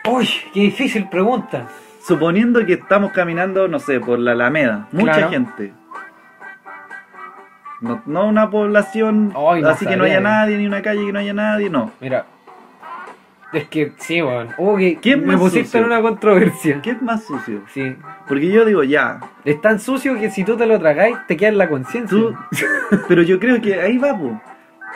Uy, 0.08 0.28
qué 0.52 0.60
difícil 0.60 1.08
pregunta. 1.08 1.66
Suponiendo 2.08 2.64
que 2.64 2.72
estamos 2.72 3.12
caminando, 3.12 3.68
no 3.68 3.78
sé, 3.78 4.00
por 4.00 4.18
la 4.18 4.32
Alameda, 4.32 4.88
mucha 4.92 5.12
Claro. 5.12 5.28
gente. 5.30 5.72
No, 7.80 8.02
no 8.06 8.26
una 8.26 8.50
población 8.50 9.28
no 9.28 9.50
así 9.68 9.86
que 9.86 9.96
no 9.96 10.04
haya 10.04 10.20
nadie, 10.20 10.56
ni 10.56 10.66
una 10.66 10.82
calle 10.82 11.04
que 11.06 11.12
no 11.12 11.18
haya 11.18 11.34
nadie, 11.34 11.70
no. 11.70 11.92
Mira. 12.00 12.24
Es 13.52 13.68
que 13.68 13.92
sí, 13.98 14.20
weón. 14.20 14.48
Oh, 14.58 14.76
que 14.76 14.96
¿Quién 15.00 15.20
me 15.20 15.28
más 15.34 15.36
pusiste 15.40 15.64
sucio? 15.66 15.80
en 15.80 15.86
una 15.86 16.02
controversia. 16.02 16.80
¿Qué 16.82 16.90
es 16.90 17.00
más 17.02 17.24
sucio? 17.24 17.60
Sí. 17.72 17.96
Porque 18.26 18.48
yo 18.50 18.64
digo, 18.64 18.82
ya, 18.82 19.20
Es 19.44 19.60
tan 19.60 19.78
sucio 19.78 20.18
que 20.18 20.30
si 20.30 20.44
tú 20.44 20.56
te 20.56 20.66
lo 20.66 20.78
tragáis, 20.78 21.16
te 21.26 21.36
queda 21.36 21.50
en 21.50 21.58
la 21.58 21.68
conciencia. 21.68 22.08
tú... 22.18 22.34
Pero 23.08 23.22
yo 23.22 23.38
creo 23.38 23.60
que 23.62 23.80
ahí 23.80 23.96
va, 23.96 24.18
po. 24.18 24.40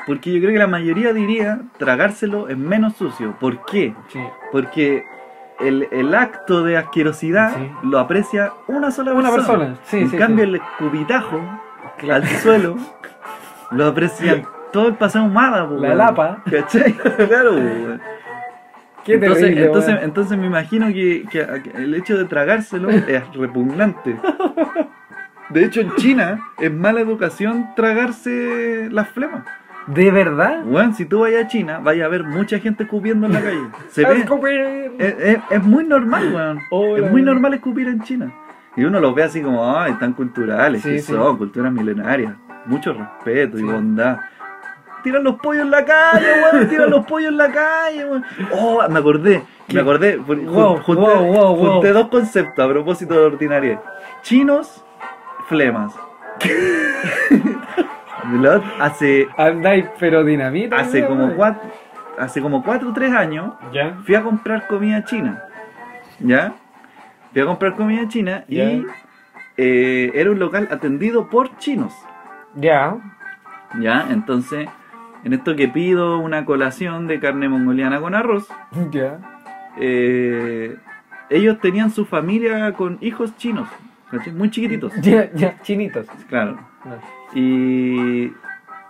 Porque 0.07 0.33
yo 0.33 0.41
creo 0.41 0.53
que 0.53 0.59
la 0.59 0.67
mayoría 0.67 1.13
diría, 1.13 1.61
tragárselo 1.79 2.49
es 2.49 2.59
menos 2.59 2.95
sucio. 2.97 3.37
¿Por 3.39 3.65
qué? 3.65 3.95
Sí. 4.09 4.21
Porque 4.51 5.05
el, 5.61 5.89
el 5.93 6.15
acto 6.15 6.63
de 6.65 6.77
asquerosidad 6.77 7.55
Sí. 7.57 7.71
lo 7.85 7.99
aprecia 7.99 8.53
una 8.69 8.91
sola 8.91 9.13
Una 9.13 9.31
persona. 9.31 9.59
persona, 9.59 9.77
sí, 9.85 9.99
en 9.99 10.11
sí, 10.11 10.17
cambio, 10.17 10.45
el 10.45 10.55
escupitajo 10.57 11.41
Claro. 11.99 12.23
al 12.25 12.29
suelo 12.29 12.77
lo 13.71 13.87
aprecian 13.87 14.45
todo 14.73 14.89
el 14.89 14.95
paseo 14.95 15.25
humada, 15.25 15.69
po, 15.69 15.75
La 15.77 15.95
lapa. 15.95 16.43
¿Cachai? 16.51 16.93
Claro. 17.29 17.53
Qué 19.05 19.15
entonces, 19.15 19.41
terrible, 19.41 19.65
entonces, 19.67 19.99
entonces 20.03 20.39
me 20.39 20.47
imagino 20.47 20.87
que, 20.89 21.25
que 21.31 21.41
el 21.75 21.93
hecho 21.95 22.17
de 22.17 22.25
tragárselo 22.25 22.89
es 22.89 23.35
repugnante. 23.37 24.17
De 25.49 25.65
hecho, 25.65 25.81
en 25.81 25.93
China 25.97 26.41
es 26.59 26.73
mala 26.73 27.01
educación 27.01 27.71
tragarse 27.75 28.89
las 28.93 29.09
flemas. 29.09 29.45
¿De 29.87 30.11
verdad? 30.11 30.63
Weón, 30.65 30.95
si 30.95 31.05
tú 31.07 31.21
vayas 31.21 31.45
a 31.45 31.49
China, 31.49 31.81
vayas 31.83 32.07
a 32.07 32.09
ver 32.09 32.23
mucha 32.25 32.59
gente 32.61 32.85
escupiendo 32.85 33.27
en 33.27 33.33
la 33.33 33.41
calle. 33.41 33.67
Se 33.89 34.05
ve. 34.05 34.19
Escupir. 34.19 34.61
Es, 34.99 35.15
es- 35.19 35.39
es 35.51 35.63
muy 35.65 35.85
normal, 35.85 36.33
weón. 36.33 36.59
Es 36.99 37.11
muy 37.11 37.23
normal 37.23 37.55
escupir 37.55 37.89
en 37.89 38.01
China. 38.03 38.33
Y 38.77 38.85
uno 38.85 39.01
los 39.01 39.15
ve 39.15 39.25
así 39.25 39.43
como, 39.43 39.77
ay, 39.79 39.93
tan 39.95 40.13
culturales, 40.15 40.83
Sí, 40.83 40.89
que 40.91 40.99
sí. 41.01 41.13
son, 41.13 41.37
culturas 41.37 41.73
milenarias. 41.73 42.35
Mucho 42.65 42.93
respeto 42.95 43.59
y 43.59 43.63
bondad. 43.65 44.19
Tiran 45.03 45.25
los 45.25 45.35
pollos 45.41 45.65
en 45.65 45.71
la 45.73 45.85
calle, 45.85 46.27
weón. 46.53 46.69
Tiran 46.69 46.89
los 46.91 47.05
pollos 47.05 47.31
en 47.31 47.37
la 47.37 47.51
calle, 47.51 48.05
weón. 48.07 48.25
Oh, 48.53 48.81
me 48.89 48.99
acordé. 49.01 49.43
¿Qué? 49.67 49.75
Me 49.75 49.81
acordé. 49.81 50.17
por- 50.19 50.37
jun- 50.39 50.47
Wow, 50.55 50.77
junté, 50.83 51.03
wow, 51.03 51.25
wow, 51.25 51.57
wow. 51.57 51.73
junté 51.73 51.93
dos 51.93 52.09
conceptos 52.09 52.65
a 52.65 52.69
propósito 52.69 53.15
de 53.15 53.27
ordinaria. 53.27 53.83
Chinos, 54.23 54.85
flemas. 55.49 55.93
Hace 58.81 59.29
Andáis, 59.37 59.85
pero 59.99 60.25
dinamita. 60.25 60.77
hace 60.77 61.07
como 61.07 61.35
cuatro, 61.35 61.63
hace 62.19 62.41
como 62.41 62.63
cuatro 62.63 62.91
o 62.91 62.93
tres 62.93 63.13
años 63.13 63.53
Ya. 63.73 63.97
fui 64.05 64.15
a 64.15 64.23
comprar 64.23 64.67
comida 64.67 65.05
china. 65.05 65.43
¿Ya? 66.21 66.55
Fui 67.33 67.43
a 67.43 67.47
comprar 67.47 67.75
comida 67.75 68.07
china 68.09 68.45
y 68.49 68.85
eh, 69.57 70.11
era 70.15 70.31
un 70.31 70.39
local 70.39 70.69
atendido 70.71 71.29
por 71.29 71.57
chinos. 71.59 71.93
Ya. 72.55 72.97
¿Ya? 73.81 74.07
Entonces, 74.11 74.69
en 75.25 75.33
esto 75.33 75.57
que 75.57 75.69
pido 75.69 76.19
una 76.19 76.45
colación 76.45 77.07
de 77.07 77.19
carne 77.21 77.49
mongoliana 77.49 78.01
con 78.01 78.15
arroz, 78.15 78.47
Ya. 78.91 79.19
eh, 79.79 80.77
ellos 81.31 81.59
tenían 81.61 81.91
su 81.91 82.05
familia 82.05 82.73
con 82.75 82.99
hijos 83.01 83.37
chinos. 83.37 83.69
Muy 84.35 84.51
chiquititos, 84.51 84.93
Ya, 85.01 85.31
ya. 85.33 85.59
Chinitos. 85.63 86.07
claro. 86.29 86.59
No. 86.85 87.22
Y, 87.35 88.27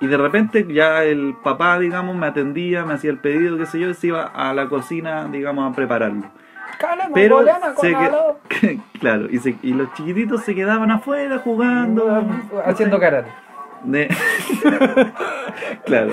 y 0.01 0.07
de 0.07 0.17
repente 0.17 0.67
ya 0.73 1.05
el 1.05 1.35
papá, 1.43 1.79
digamos, 1.79 2.17
me 2.17 2.27
atendía, 2.27 2.85
me 2.85 2.95
hacía 2.95 3.11
el 3.11 3.19
pedido, 3.19 3.57
qué 3.59 3.67
sé 3.67 3.79
yo, 3.81 3.89
y 3.89 3.95
se 3.95 4.09
iba 4.09 4.23
a 4.25 4.53
la 4.55 4.69
cocina, 4.69 5.29
digamos, 5.31 5.71
a 5.71 5.75
prepararlo. 5.77 6.25
Pero 7.15 7.45
se 7.81 7.95
que- 8.49 8.81
claro, 9.01 9.27
y, 9.31 9.39
se- 9.39 9.57
y 9.63 9.73
los 9.73 9.93
chiquititos 9.95 10.43
se 10.43 10.55
quedaban 10.55 10.91
afuera 10.91 11.39
jugando. 11.39 12.27
Haciendo 12.65 12.99
karate. 12.99 13.31
De- 13.85 14.09
claro. 15.87 16.11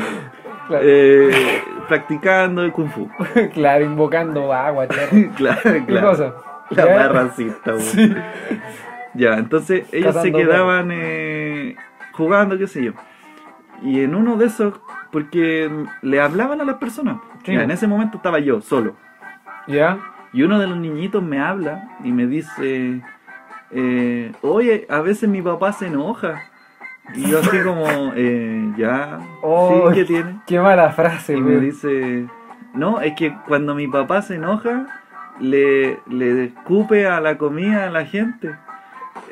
Claro. 0.67 0.83
Eh, 0.85 1.63
practicando 1.87 2.63
el 2.63 2.71
kung 2.71 2.89
fu. 2.89 3.09
claro, 3.53 3.83
invocando 3.85 4.53
agua, 4.53 4.85
claro, 4.87 5.09
¿Qué 5.09 5.83
claro. 5.85 6.09
cosa? 6.09 6.33
La 6.69 6.85
¿Ya? 6.85 6.95
más 6.95 7.11
racista, 7.11 7.71
weón. 7.71 7.81
Sí. 7.81 8.13
Ya, 9.15 9.33
entonces 9.39 9.87
ellos 9.91 10.15
se 10.21 10.31
quedaban 10.31 10.91
jugando, 12.19 12.57
qué 12.57 12.67
sé 12.67 12.83
yo. 12.83 12.91
Y 13.81 14.01
en 14.01 14.13
uno 14.13 14.35
de 14.37 14.45
esos, 14.47 14.79
porque 15.11 15.71
le 16.01 16.21
hablaban 16.21 16.61
a 16.61 16.65
las 16.65 16.75
personas. 16.75 17.17
Sí. 17.43 17.53
En 17.53 17.71
ese 17.71 17.87
momento 17.87 18.17
estaba 18.17 18.39
yo 18.39 18.61
solo. 18.61 18.95
Ya. 19.67 19.97
Y 20.33 20.43
uno 20.43 20.59
de 20.59 20.67
los 20.67 20.77
niñitos 20.77 21.23
me 21.23 21.39
habla 21.39 21.97
y 22.03 22.11
me 22.11 22.27
dice, 22.27 23.01
eh, 23.71 24.31
oye, 24.41 24.85
a 24.89 24.99
veces 24.99 25.27
mi 25.29 25.41
papá 25.41 25.71
se 25.73 25.87
enoja. 25.87 26.43
Y 27.15 27.29
yo 27.31 27.39
así 27.39 27.57
como, 27.63 27.85
eh, 28.15 28.71
ya, 28.77 29.19
Oh, 29.41 29.89
sí, 29.89 29.95
¿qué 29.95 30.05
tiene? 30.05 30.35
Qué 30.45 30.59
mala 30.59 30.91
frase, 30.91 31.35
Y 31.37 31.41
me 31.41 31.57
dice, 31.57 32.27
no, 32.73 33.01
es 33.01 33.13
que 33.15 33.33
cuando 33.47 33.73
mi 33.73 33.87
papá 33.87 34.21
se 34.21 34.35
enoja, 34.35 34.85
le, 35.39 35.99
le 36.07 36.43
escupe 36.45 37.07
a 37.07 37.19
la 37.21 37.37
comida 37.37 37.85
a 37.85 37.89
la 37.89 38.05
gente. 38.05 38.55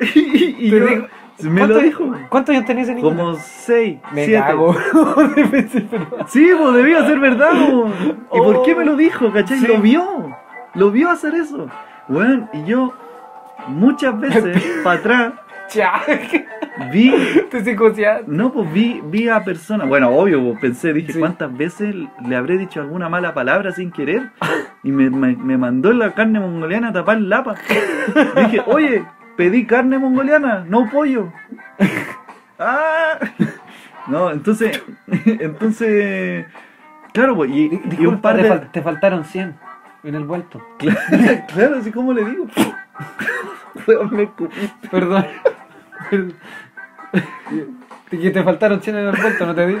y 0.00 0.70
Te 0.70 0.78
yo, 0.78 0.86
dijo- 0.86 1.06
me 1.42 1.60
lo 1.60 1.66
¿Cuántos- 1.74 1.82
dijo. 1.82 2.12
¿Cuántos 2.28 2.54
años 2.54 2.66
tenía 2.66 2.82
ese 2.84 2.94
niño? 2.94 3.08
Como 3.08 3.34
seis, 3.36 3.98
Me 4.12 4.24
siete. 4.26 4.42
cago. 4.46 4.76
Pero- 5.50 6.26
Sí, 6.28 6.50
pues 6.58 6.74
debía 6.74 7.06
ser 7.06 7.18
verdad. 7.18 7.50
po. 7.52 7.88
¿Y 8.36 8.38
por 8.38 8.56
Oh. 8.56 8.62
qué 8.64 8.74
me 8.74 8.84
lo 8.84 8.96
dijo? 8.96 9.32
¿Cachai? 9.32 9.58
Sí. 9.58 9.66
Lo 9.66 9.78
vio. 9.80 10.36
Lo 10.74 10.90
vio 10.90 11.10
hacer 11.10 11.34
eso. 11.34 11.68
Bueno, 12.08 12.48
y 12.52 12.64
yo 12.64 12.92
muchas 13.68 14.18
veces 14.20 14.62
para 14.82 14.98
atrás 15.00 15.32
vi, 16.92 17.12
Te 17.50 17.76
no, 18.26 18.52
pues 18.52 18.72
vi, 18.72 19.00
vi 19.04 19.28
a 19.28 19.44
personas. 19.44 19.88
Bueno, 19.88 20.08
obvio, 20.10 20.42
pues, 20.42 20.60
pensé, 20.60 20.92
dije, 20.92 21.12
Sí. 21.12 21.18
¿cuántas 21.18 21.54
veces 21.56 21.94
le 22.26 22.36
habré 22.36 22.56
dicho 22.56 22.80
alguna 22.80 23.08
mala 23.08 23.34
palabra 23.34 23.72
sin 23.72 23.90
querer? 23.90 24.30
Y 24.82 24.90
me, 24.92 25.10
me, 25.10 25.36
me 25.36 25.58
mandó 25.58 25.92
la 25.92 26.14
carne 26.14 26.40
mongoliana 26.40 26.88
a 26.88 26.92
tapar 26.92 27.20
lapa. 27.20 27.54
Dije, 28.36 28.62
oye, 28.66 29.04
pedí 29.38 29.64
carne 29.66 29.98
mongoliana, 29.98 30.64
no 30.68 30.90
pollo. 30.90 31.32
Ah. 32.60 33.20
No, 34.08 34.32
entonces, 34.32 34.82
entonces, 35.26 36.44
claro, 37.12 37.36
pues, 37.36 37.50
y, 37.52 37.66
y 37.66 37.74
un 37.76 37.88
Disculpa, 37.88 38.20
par 38.20 38.36
te, 38.36 38.42
de... 38.42 38.50
fal- 38.50 38.72
te 38.72 38.82
faltaron 38.82 39.24
100 39.24 39.54
en 40.02 40.14
el 40.16 40.24
vuelto. 40.24 40.60
claro, 41.54 41.76
así 41.78 41.92
como 41.92 42.12
le 42.12 42.24
digo. 42.24 42.46
Me. 44.10 44.28
Perdón. 44.90 45.24
Que 48.10 48.30
te 48.30 48.42
faltaron 48.42 48.80
100 48.82 48.96
en 48.96 49.06
el 49.06 49.16
vuelto, 49.22 49.46
¿no 49.46 49.54
te 49.54 49.66
digo? 49.68 49.80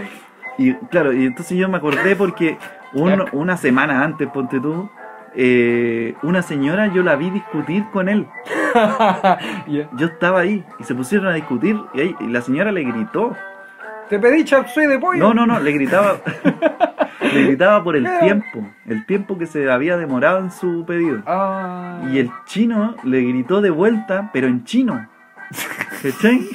Y 0.58 0.74
claro, 0.74 1.12
y 1.12 1.26
entonces 1.26 1.58
yo 1.58 1.68
me 1.68 1.78
acordé 1.78 2.14
porque 2.14 2.58
un- 2.92 3.24
una 3.32 3.56
semana 3.56 4.04
antes, 4.04 4.28
ponte 4.28 4.60
tú, 4.60 4.88
eh, 5.34 6.14
una 6.22 6.42
señora 6.42 6.86
yo 6.92 7.02
la 7.02 7.16
vi 7.16 7.30
discutir 7.30 7.84
con 7.92 8.08
él. 8.08 8.26
Yo 9.66 10.06
estaba 10.06 10.40
ahí 10.40 10.64
y 10.78 10.84
se 10.84 10.94
pusieron 10.94 11.26
a 11.28 11.34
discutir 11.34 11.80
y, 11.94 12.00
ahí- 12.00 12.16
y 12.20 12.26
la 12.28 12.40
señora 12.42 12.70
le 12.72 12.82
gritó. 12.84 13.34
Te 14.08 14.18
pedí 14.18 14.44
chap 14.44 14.68
suey 14.68 14.86
de 14.86 14.98
pollo. 14.98 15.18
No, 15.18 15.34
no, 15.34 15.46
no, 15.46 15.60
le 15.60 15.72
gritaba. 15.72 16.18
le 17.34 17.42
gritaba 17.44 17.82
por 17.84 17.96
el 17.96 18.06
tiempo. 18.20 18.66
El 18.86 19.04
tiempo 19.06 19.36
que 19.38 19.46
se 19.46 19.70
había 19.70 19.96
demorado 19.96 20.38
en 20.38 20.50
su 20.50 20.84
pedido. 20.86 21.22
Ah. 21.26 22.00
Y 22.10 22.18
el 22.18 22.30
chino 22.46 22.94
le 23.04 23.22
gritó 23.22 23.60
de 23.60 23.70
vuelta, 23.70 24.30
pero 24.32 24.46
en 24.46 24.64
chino. 24.64 25.08
¿Cachai? 26.02 26.46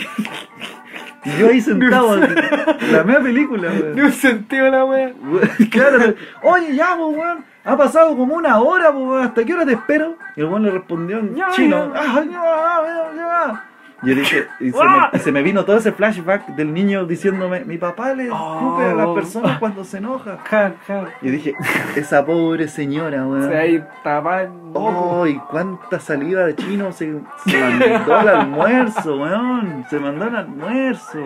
Y 1.26 1.38
yo 1.40 1.48
ahí 1.50 1.62
sentado, 1.62 2.18
la 2.18 3.04
media 3.04 3.22
película, 3.22 3.70
weón. 3.72 3.96
No 3.96 4.12
sentido 4.12 4.70
la. 4.70 4.84
Weón, 4.84 5.14
Claro, 5.72 6.14
oye, 6.42 6.76
ya, 6.76 6.96
pues, 6.98 7.18
weón. 7.18 7.46
Ha 7.66 7.78
pasado 7.78 8.16
como 8.18 8.36
una 8.36 8.60
hora, 8.60 8.92
weón. 8.92 9.24
¿Hasta 9.24 9.44
qué 9.46 9.54
hora 9.54 9.66
te 9.66 9.74
espero? 9.74 10.16
Y 10.36 10.42
el 10.42 10.48
weón 10.48 10.64
le 10.64 10.72
respondió 10.72 11.20
en 11.20 11.36
Ya, 11.36 11.50
chino. 11.52 11.94
ya. 11.94 12.00
"Ah, 12.02 12.24
ya, 12.24 12.32
ya, 12.32 13.16
ya". 13.16 13.64
Y 14.06 14.10
yo 14.10 14.16
dije, 14.16 14.48
y 14.60 14.70
se, 14.72 14.84
me, 14.84 14.98
y 15.14 15.20
se 15.20 15.32
me 15.32 15.42
vino 15.44 15.64
todo 15.64 15.78
ese 15.78 15.94
flashback 15.94 16.48
del 16.58 16.74
niño 16.74 17.06
diciéndome, 17.06 17.64
mi 17.64 17.78
papá 17.78 18.14
le 18.14 18.26
escupe 18.26 18.84
a 18.84 18.94
las 18.96 19.08
Oh. 19.08 19.16
personas 19.16 19.60
cuando 19.60 19.86
se 19.86 20.00
enoja. 20.00 20.40
Ja, 20.44 20.74
ja. 20.86 21.06
Y 21.22 21.30
dije, 21.30 21.54
esa 21.96 22.26
pobre 22.26 22.68
señora, 22.68 23.26
weón. 23.26 23.48
Se 23.48 23.58
ahí 23.58 23.82
tapando. 24.04 24.72
Oh, 24.78 25.26
y 25.26 25.36
cuánta 25.50 26.02
saliva 26.02 26.42
de 26.42 26.54
chino 26.58 26.92
se, 26.92 27.18
se 27.46 27.58
mandó 27.58 28.14
al 28.14 28.28
almuerzo, 28.28 29.16
weón. 29.16 29.86
Se 29.90 29.98
mandó 30.02 30.26
al 30.26 30.36
almuerzo. 30.36 31.20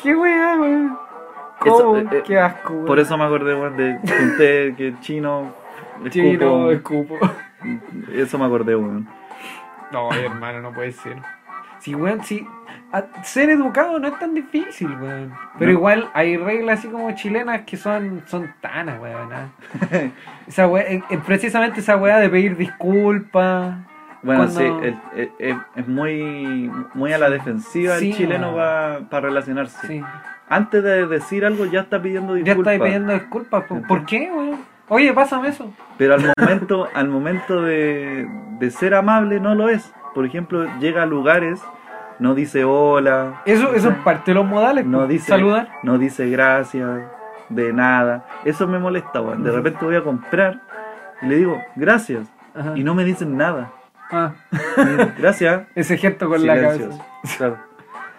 Qué 0.00 0.14
wea, 0.14 0.56
weón. 0.60 0.96
Eso, 1.64 1.96
eh, 1.96 2.06
eh, 2.12 2.22
Qué 2.24 2.38
asco, 2.38 2.74
weón. 2.74 2.86
Por 2.86 3.00
eso 3.00 3.18
me 3.18 3.24
acordé, 3.24 3.56
weón, 3.56 3.76
de 3.76 3.98
conté 4.06 4.74
que 4.76 4.88
el 4.88 5.00
chino. 5.00 5.63
Chino, 6.10 6.70
escupo. 6.70 7.14
escupo. 7.16 7.34
Eso 8.12 8.38
me 8.38 8.44
acordé, 8.44 8.76
weón. 8.76 9.08
No, 9.92 10.12
hermano, 10.12 10.60
no 10.60 10.72
puede 10.72 10.92
ser. 10.92 11.16
Sí, 11.78 11.94
weón, 11.94 12.22
sí. 12.24 12.46
a- 12.92 13.24
ser 13.24 13.50
educado 13.50 13.98
no 13.98 14.06
es 14.08 14.18
tan 14.18 14.34
difícil, 14.34 14.88
weón. 15.00 15.32
Pero 15.58 15.72
No. 15.72 15.78
igual 15.78 16.10
hay 16.14 16.36
reglas 16.36 16.78
así 16.78 16.88
como 16.88 17.10
chilenas 17.12 17.62
que 17.62 17.76
son, 17.76 18.22
son 18.26 18.52
tanas, 18.60 19.00
weón. 19.00 19.28
¿ah? 19.32 19.48
Esa 20.46 20.66
wea, 20.68 20.84
eh, 20.84 21.02
eh, 21.10 21.18
precisamente 21.26 21.80
esa 21.80 21.96
weá 21.96 22.18
de 22.18 22.28
pedir 22.30 22.56
disculpas. 22.56 23.76
Bueno, 24.22 24.44
Cuando- 24.46 24.82
sí, 24.82 24.94
es 25.76 25.88
muy, 25.88 26.70
muy 26.94 27.12
a 27.12 27.18
la 27.18 27.28
defensiva 27.30 27.96
Sí, 27.96 28.10
el 28.10 28.16
chileno 28.16 28.54
weón. 28.54 29.06
para 29.06 29.28
relacionarse. 29.28 29.86
Sí. 29.86 30.02
Antes 30.48 30.82
de 30.82 31.06
decir 31.06 31.44
algo 31.44 31.64
ya 31.66 31.80
está 31.80 32.00
pidiendo 32.00 32.36
Ya 32.36 32.44
disculpas. 32.44 32.74
estáis 32.74 32.88
pidiendo 32.90 33.12
disculpas. 33.12 33.64
¿Por, 33.64 33.86
¿por 33.86 34.06
qué, 34.06 34.30
weón? 34.34 34.60
Oye, 34.88 35.12
pásame 35.12 35.48
eso. 35.48 35.72
Pero 35.98 36.14
al 36.14 36.32
momento, 36.38 36.88
al 36.94 37.08
momento 37.08 37.62
de, 37.62 38.28
de 38.58 38.70
ser 38.70 38.94
amable 38.94 39.40
no 39.40 39.54
lo 39.54 39.68
es. 39.68 39.92
Por 40.14 40.24
ejemplo, 40.26 40.66
llega 40.78 41.02
a 41.02 41.06
lugares, 41.06 41.62
no 42.18 42.34
dice 42.34 42.64
hola, 42.64 43.42
Eso, 43.46 43.74
eso 43.74 43.88
es 43.90 43.96
parte 43.98 44.30
de 44.30 44.34
los 44.36 44.46
modales. 44.46 44.86
no 44.86 45.00
po. 45.00 45.06
dice, 45.06 45.26
Saludar. 45.28 45.68
no 45.82 45.98
dice 45.98 46.28
gracias, 46.28 46.88
de 47.48 47.72
nada. 47.72 48.24
Eso 48.44 48.66
me 48.68 48.78
molesta, 48.78 49.20
weón. 49.20 49.42
De 49.42 49.50
repente 49.50 49.84
voy 49.84 49.96
a 49.96 50.02
comprar 50.02 50.60
y 51.22 51.26
le 51.26 51.36
digo 51.36 51.60
gracias 51.76 52.28
Ajá. 52.54 52.72
y 52.76 52.84
no 52.84 52.94
me 52.94 53.04
dicen 53.04 53.36
nada. 53.36 53.72
Ah, 54.12 54.32
Gracias. 55.18 55.62
ese 55.74 55.96
gesto 55.96 56.28
con 56.28 56.46
la 56.46 56.60
cabeza. 56.60 56.88
Claro. 57.38 57.56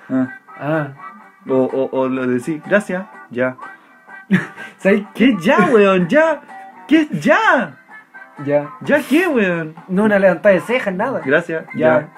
Ah. 0.10 0.28
Ah. 0.60 0.88
O, 1.48 1.56
o, 1.58 1.90
o 2.00 2.10
lo 2.10 2.26
decís, 2.28 2.62
gracias, 2.66 3.06
ya. 3.30 3.56
¿Sabes 4.78 5.04
¿Qué 5.14 5.36
ya, 5.40 5.70
weón? 5.72 6.08
¿Ya? 6.08 6.42
¿Qué 6.88 7.08
ya? 7.12 7.78
Ya. 8.46 8.70
¿Ya 8.82 9.02
qué, 9.08 9.28
weón? 9.28 9.76
No 9.88 10.04
una 10.04 10.20
levantada 10.20 10.56
de 10.56 10.62
cejas, 10.62 10.94
nada. 10.94 11.22
Gracias, 11.24 11.66
Ya. 11.76 12.00
ya. 12.02 12.10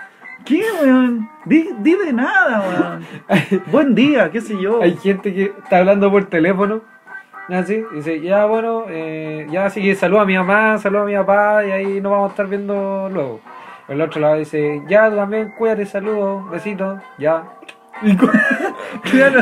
¿Qué, 0.46 0.64
weón? 0.82 1.30
Di, 1.46 1.70
di 1.80 1.96
de 1.96 2.14
nada, 2.14 2.62
weón. 2.68 3.64
Buen 3.72 3.96
día, 3.96 4.32
qué 4.32 4.42
sé 4.42 4.60
yo. 4.60 4.82
Hay 4.82 4.96
gente 4.98 5.34
que 5.34 5.54
está 5.64 5.78
hablando 5.80 6.10
por 6.10 6.26
teléfono. 6.26 6.82
Así, 7.50 7.82
dice, 7.94 8.20
ya 8.20 8.46
bueno, 8.46 8.86
eh, 8.90 9.48
ya 9.50 9.68
así 9.68 9.82
que 9.82 9.96
saluda 9.96 10.24
a 10.24 10.26
mi 10.26 10.36
mamá, 10.36 10.78
saluda 10.80 11.04
a 11.04 11.06
mi 11.06 11.16
papá 11.16 11.66
y 11.66 11.72
ahí 11.72 12.02
nos 12.02 12.12
vamos 12.12 12.30
a 12.30 12.32
estar 12.32 12.48
viendo 12.48 13.10
luego. 13.10 13.40
El 13.88 14.02
otro 14.02 14.20
lado 14.20 14.36
dice, 14.36 14.82
ya 14.90 15.10
también 15.10 15.54
cuídate, 15.58 15.86
saludos, 15.86 16.50
besitos, 16.50 17.02
ya. 17.18 17.46
Y 18.04 18.16
Claro. 19.12 19.42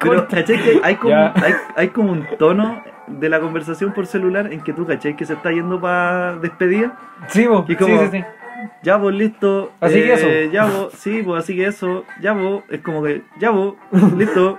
Pero, 0.00 0.28
¿cachai 0.28 0.56
que 0.62 0.80
hay 0.82 0.96
como, 0.96 1.14
hay, 1.14 1.54
hay 1.76 1.88
como 1.88 2.12
un 2.12 2.26
tono 2.38 2.82
de 3.06 3.28
la 3.28 3.40
conversación 3.40 3.92
por 3.92 4.06
celular 4.06 4.52
en 4.52 4.60
que 4.62 4.72
tú, 4.72 4.86
¿cachai? 4.86 5.16
Que 5.16 5.24
se 5.24 5.34
está 5.34 5.50
yendo 5.52 5.80
para 5.80 6.36
despedida. 6.36 6.96
sí, 7.28 7.46
bo, 7.46 7.64
Y 7.68 7.76
como- 7.76 7.98
sí, 8.00 8.08
sí. 8.12 8.24
Ya 8.82 8.96
vos, 8.96 9.12
listo. 9.14 9.70
Así 9.80 9.94
que 10.02 10.12
eso. 10.14 10.26
Ya 10.52 10.64
vos, 10.64 10.92
sí, 10.94 11.22
pues 11.24 11.44
así 11.44 11.54
que 11.54 11.66
eso. 11.66 12.04
Ya 12.20 12.32
vos, 12.32 12.64
es 12.68 12.80
como 12.80 13.02
que, 13.02 13.22
ya 13.38 13.50
vos, 13.50 13.74
listo. 14.16 14.58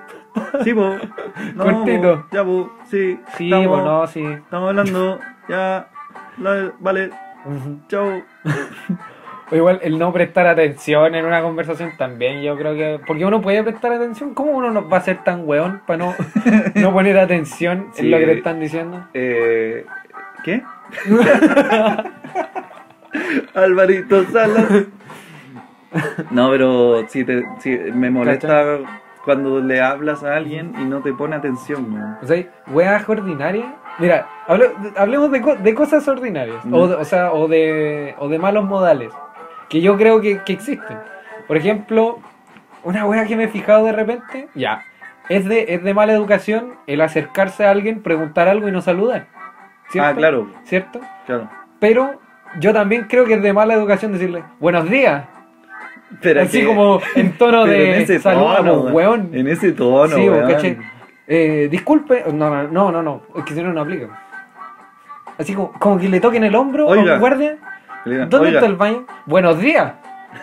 Sí, 0.64 0.72
vos. 0.74 0.96
No, 1.56 1.64
Cortito. 1.66 2.16
vos, 2.18 2.26
ya 2.32 2.42
vos, 2.44 2.70
sí. 2.90 3.20
Sí, 3.38 3.46
estamos, 3.46 3.68
bueno, 3.68 4.08
sí. 4.08 4.24
estamos 4.24 4.70
hablando, 4.70 5.20
ya. 5.50 5.90
la- 6.38 6.72
vale, 6.80 7.10
Ujú. 7.46 7.80
chao. 7.88 8.22
O 9.52 9.56
igual 9.56 9.80
el 9.82 9.98
no 9.98 10.12
prestar 10.14 10.46
atención 10.48 11.16
en 11.16 11.26
una 11.26 11.42
conversación 11.42 11.94
también, 11.98 12.42
yo 12.44 12.56
creo 12.58 12.76
que. 12.76 13.00
Porque 13.08 13.26
uno 13.26 13.42
puede 13.42 13.64
prestar 13.64 13.92
atención, 13.94 14.34
¿cómo 14.36 14.52
uno 14.52 14.70
no 14.72 14.88
va 14.88 14.98
a 14.98 15.02
ser 15.02 15.24
tan 15.24 15.48
weón 15.48 15.82
para 15.88 15.98
no, 15.98 16.14
no 16.76 16.94
poner 16.94 17.18
atención 17.18 17.88
Sí. 17.94 18.06
en 18.06 18.12
lo 18.12 18.18
que 18.20 18.26
te 18.26 18.34
están 18.34 18.60
diciendo? 18.60 19.04
Eh, 19.14 19.86
¿Qué? 20.44 20.62
Alvarito 23.56 24.24
Salas. 24.26 24.68
No, 26.30 26.52
pero 26.52 27.08
sí, 27.08 27.24
te, 27.24 27.44
sí, 27.60 27.78
me 27.94 28.12
molesta 28.12 28.78
cuando 29.26 29.60
le 29.60 29.82
hablas 29.82 30.24
a 30.24 30.36
alguien 30.36 30.74
y 30.80 30.86
no 30.86 31.02
te 31.02 31.14
pone 31.14 31.36
atención. 31.36 31.94
¿no? 31.94 32.18
O 32.22 32.26
sea, 32.28 32.44
weas 32.68 33.08
ordinarias. 33.10 33.66
Mira, 33.98 34.28
hable- 34.48 34.72
hablemos 34.96 35.32
de, 35.32 35.40
de 35.62 35.74
cosas 35.74 36.08
ordinarias. 36.08 36.64
Mm. 36.64 36.74
O, 36.74 36.88
de- 36.88 36.96
o 36.96 37.04
sea, 37.06 37.34
o 37.34 37.48
de, 37.48 38.16
o 38.20 38.30
de 38.30 38.40
malos 38.40 38.66
modales. 38.66 39.12
Que 39.70 39.82
yo 39.82 39.98
creo 39.98 40.20
que, 40.22 40.40
que 40.44 40.54
existen. 40.54 40.98
Por 41.48 41.58
ejemplo, 41.58 42.20
una 42.84 43.06
wea 43.06 43.26
que 43.26 43.36
me 43.36 43.46
he 43.46 43.48
fijado 43.48 43.86
de 43.86 43.92
repente. 43.92 44.48
Ya. 44.56 44.84
Es 45.30 45.46
de, 45.46 45.66
es 45.70 45.84
de 45.84 45.94
mala 45.94 46.14
educación 46.14 46.74
el 46.88 47.02
acercarse 47.02 47.66
a 47.66 47.72
alguien, 47.72 48.02
preguntar 48.02 48.48
algo 48.48 48.68
y 48.68 48.72
no 48.72 48.82
saludar. 48.82 49.28
¿Cierto? 49.92 50.10
Ah, 50.10 50.14
claro, 50.16 50.48
¿Cierto? 50.66 51.00
claro. 51.26 51.50
Pero 51.80 52.20
yo 52.60 52.74
también 52.74 53.06
creo 53.08 53.26
que 53.26 53.36
es 53.36 53.42
de 53.42 53.54
mala 53.54 53.74
educación 53.76 54.12
decirle 54.12 54.44
buenos 54.60 54.90
días. 54.90 55.26
Pero 56.22 56.42
así 56.42 56.62
que- 56.62 56.66
como 56.66 57.00
en 57.16 57.38
tono 57.38 57.64
pero 57.66 57.76
en 57.84 57.92
de 57.92 58.02
ese 58.04 58.20
tono, 58.20 58.82
weón. 58.92 59.30
En 59.34 59.48
ese 59.48 59.72
tono, 59.72 60.16
sí, 60.16 60.28
weón. 60.30 60.52
¿cachai? 60.52 60.78
Eh, 61.28 61.68
disculpe, 61.70 62.24
no, 62.34 62.50
no, 62.50 62.64
no, 62.68 62.92
no, 62.92 63.04
no, 63.04 63.22
es 63.38 63.44
que 63.44 63.54
si 63.54 63.62
no, 63.62 63.72
no 63.72 63.82
aplica. 63.82 64.08
Así 65.38 65.54
como, 65.54 65.72
como 65.74 66.00
que 66.00 66.10
le 66.10 66.20
toquen 66.20 66.44
el 66.44 66.56
hombro 66.56 66.86
a 66.88 66.92
Oiga. 66.92 67.14
un 67.14 67.20
guardia. 67.20 67.58
Digan, 68.06 68.30
¿Dónde 68.30 68.48
"Oiga". 68.48 68.60
está 68.60 68.70
el 68.70 68.76
baño? 68.76 69.06
Buenos 69.26 69.60
días. 69.60 69.94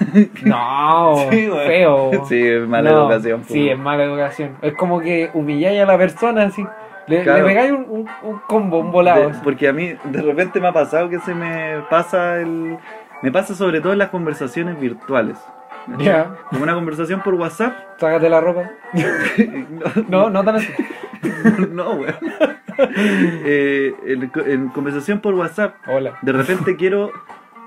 No, 0.42 1.16
Sí, 1.30 1.48
feo. 1.66 2.10
Sí, 2.28 2.40
es 2.46 2.66
mala 2.66 2.90
No, 2.90 3.02
educación. 3.02 3.44
Sí, 3.46 3.68
es 3.68 3.78
mala 3.78 4.04
educación. 4.04 4.56
Es 4.62 4.74
como 4.74 5.00
que 5.00 5.30
humilláis 5.34 5.80
a 5.80 5.86
la 5.86 5.96
persona 5.98 6.44
así. 6.44 6.64
Le, 7.06 7.22
Claro. 7.22 7.42
le 7.42 7.48
pegáis 7.48 7.72
un, 7.72 7.86
un- 7.88 8.08
un 8.22 8.38
combo, 8.48 8.78
un 8.80 8.90
volado. 8.90 9.28
De- 9.30 9.38
porque 9.44 9.68
a 9.68 9.72
mí 9.72 9.94
de 10.04 10.22
repente 10.22 10.60
me 10.60 10.66
ha 10.68 10.72
pasado 10.72 11.08
que 11.08 11.20
se 11.20 11.34
me 11.34 11.82
pasa 11.88 12.40
el... 12.40 12.76
Me 13.22 13.30
pasa 13.32 13.54
sobre 13.54 13.80
todo 13.80 13.92
en 13.92 13.98
las 13.98 14.10
conversaciones 14.10 14.78
virtuales. 14.78 15.38
Ya, 15.98 16.34
Como 16.50 16.64
una 16.64 16.74
conversación 16.74 17.20
por 17.22 17.34
WhatsApp. 17.34 17.72
sácate 17.98 18.28
la 18.28 18.40
ropa. 18.40 18.70
No, 20.08 20.28
no 20.30 20.42
tan 20.44 20.56
así. 20.56 20.68
no, 21.70 21.92
weón. 21.92 22.14
Eh, 22.78 23.94
en, 24.04 24.30
en 24.46 24.68
conversación 24.68 25.20
por 25.20 25.34
WhatsApp, 25.34 25.76
Hola. 25.86 26.18
de 26.22 26.32
repente 26.32 26.76
quiero 26.76 27.12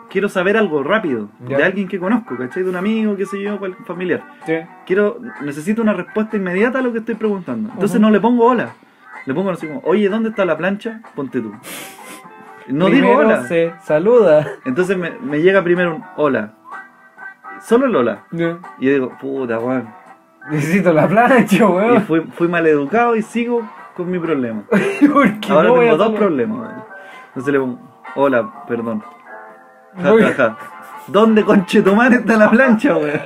quiero 0.10 0.30
saber 0.30 0.58
algo 0.58 0.84
rápido 0.84 1.30
Ya. 1.48 1.58
de 1.58 1.64
alguien 1.64 1.88
que 1.88 2.00
conozco, 2.00 2.36
¿cachai? 2.38 2.64
De 2.64 2.70
un 2.70 2.76
amigo, 2.76 3.16
qué 3.16 3.26
sé 3.26 3.42
yo, 3.42 3.60
familiar. 3.86 4.24
Sí. 4.46 4.54
Quiero, 4.86 5.20
necesito 5.42 5.82
una 5.82 5.94
respuesta 5.94 6.36
inmediata 6.38 6.80
a 6.80 6.82
lo 6.82 6.92
que 6.92 7.00
estoy 7.00 7.16
preguntando. 7.16 7.70
Entonces 7.74 8.00
no 8.02 8.10
le 8.10 8.20
pongo 8.20 8.46
hola. 8.46 8.70
Le 9.26 9.34
pongo 9.34 9.52
así 9.52 9.68
como, 9.68 9.82
oye, 9.86 10.10
¿dónde 10.10 10.30
está 10.30 10.46
la 10.46 10.58
plancha? 10.58 11.02
Ponte 11.16 11.42
tú. 11.42 11.54
No 12.68 12.86
digo 12.88 13.12
hola. 13.18 13.44
se 13.48 13.74
saluda. 13.84 14.46
Entonces 14.66 14.98
me, 14.98 15.12
me 15.22 15.42
llega 15.42 15.64
primero 15.64 15.96
un 15.96 16.04
hola. 16.18 16.54
Solo 17.62 17.86
el 17.88 17.96
hola. 17.96 18.24
Ya. 18.32 18.58
Y 18.80 18.86
yo 18.86 18.94
digo, 18.94 19.18
puta, 19.20 19.60
weón. 19.60 19.88
Necesito 20.52 20.94
la 20.94 21.08
plancha, 21.08 21.56
Y 21.58 21.62
weón. 21.62 22.02
fui, 22.04 22.22
fui 22.34 22.48
mal 22.48 22.66
educado 22.66 23.16
y 23.16 23.22
sigo 23.22 23.68
con 23.96 24.10
mi 24.10 24.18
problema. 24.20 24.64
Ahora 25.50 25.68
no 25.70 25.80
tengo 25.80 25.98
dos 25.98 26.12
problemas. 26.16 26.58
weón. 26.60 26.84
Entonces 27.30 27.54
le 27.54 27.60
pongo, 27.60 27.80
hola, 28.16 28.66
perdón. 28.68 29.04
Ja, 29.96 30.14
ja, 30.20 30.34
ja. 30.34 30.58
¿Dónde 31.08 31.44
conchetumar 31.44 32.14
está 32.14 32.38
la 32.38 32.50
plancha, 32.52 32.96
weón? 32.96 33.22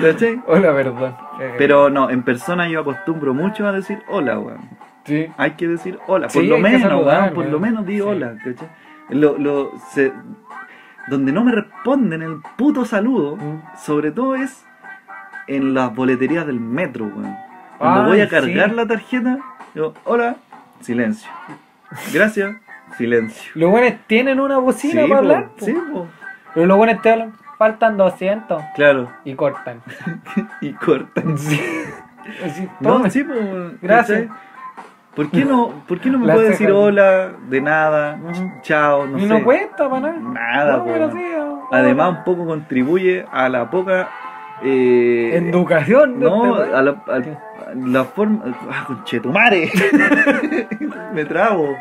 ¿Cachai? 0.00 0.40
Hola, 0.46 0.74
perdón. 0.74 1.16
Pero 1.58 1.88
no, 1.90 2.10
en 2.10 2.22
persona 2.22 2.68
yo 2.68 2.80
acostumbro 2.80 3.32
mucho 3.34 3.66
a 3.66 3.72
decir 3.72 4.02
hola, 4.08 4.38
weón. 4.38 4.68
Sí. 5.04 5.26
Hay 5.36 5.52
que 5.52 5.68
decir 5.68 5.98
hola, 6.06 6.26
por 6.28 6.42
Sí, 6.42 6.46
lo 6.46 6.58
menos, 6.58 6.82
saludar, 6.82 7.22
weón, 7.22 7.34
por 7.34 7.46
lo 7.46 7.60
menos 7.60 7.86
di 7.86 7.94
Sí. 7.96 8.00
hola, 8.00 8.34
¿cachai? 8.44 8.68
Lo, 9.10 9.38
lo, 9.38 9.70
se- 9.92 10.12
donde 11.08 11.32
no 11.32 11.44
me 11.44 11.52
responden 11.52 12.22
el 12.22 12.40
puto 12.56 12.84
saludo, 12.84 13.36
Mm. 13.36 13.62
sobre 13.78 14.10
todo 14.10 14.34
es 14.34 14.64
en 15.46 15.74
las 15.74 15.94
boleterías 15.94 16.46
del 16.46 16.58
metro, 16.60 17.04
weón. 17.06 17.36
Cuando 17.78 18.00
Ay, 18.02 18.06
voy 18.08 18.20
a 18.20 18.28
cargar 18.28 18.70
sí. 18.70 18.74
la 18.76 18.86
tarjeta, 18.86 19.38
digo, 19.74 19.94
hola, 20.04 20.36
silencio. 20.80 21.30
Gracias, 22.12 22.56
silencio. 22.96 23.52
Los 23.54 23.70
buenos 23.70 23.94
tienen 24.06 24.40
una 24.40 24.58
bocina 24.58 25.02
Sí, 25.02 25.08
para 25.08 25.08
po, 25.08 25.16
hablar. 25.18 25.48
po. 25.58 25.64
sí, 25.64 25.72
po. 25.92 26.06
Pero 26.54 26.66
los 26.66 26.76
buenos 26.76 27.02
te 27.02 27.10
hablan. 27.12 27.32
Faltan 27.58 27.96
200 27.96 28.62
claro. 28.74 29.10
y 29.24 29.34
cortan. 29.34 29.80
Y 30.60 30.72
cortan. 30.72 31.34
Así, 32.44 32.68
No, 32.80 33.08
sí, 33.10 33.24
Gracias. 33.80 34.28
¿Por 35.14 35.30
qué 35.30 35.46
no, 35.46 35.70
¿por 35.88 35.98
qué 35.98 36.10
no 36.10 36.18
me 36.18 36.30
puede 36.30 36.50
decir 36.50 36.70
hola, 36.70 37.30
de 37.48 37.60
nada, 37.62 38.18
chao, 38.60 39.06
no 39.06 39.16
y 39.16 39.22
sé? 39.22 39.26
no 39.28 39.42
cuesta 39.44 39.88
para 39.88 40.12
nada. 40.12 40.18
Nada, 40.20 40.76
No, 40.76 40.84
pero 40.84 41.10
sí, 41.10 41.24
oh, 41.38 41.68
Además, 41.72 42.18
un 42.18 42.24
poco 42.24 42.44
contribuye 42.44 43.24
a 43.32 43.48
la 43.48 43.70
poca. 43.70 44.10
Eh, 44.62 45.30
Educación. 45.50 46.20
no, 46.20 46.62
este 46.62 46.74
a 46.74 46.82
la, 46.82 46.90
a 46.90 47.55
la 47.84 48.04
forma. 48.04 48.42
¡Ah, 48.70 48.84
conchetumare! 48.86 49.70
Me 51.14 51.24
trago. 51.24 51.74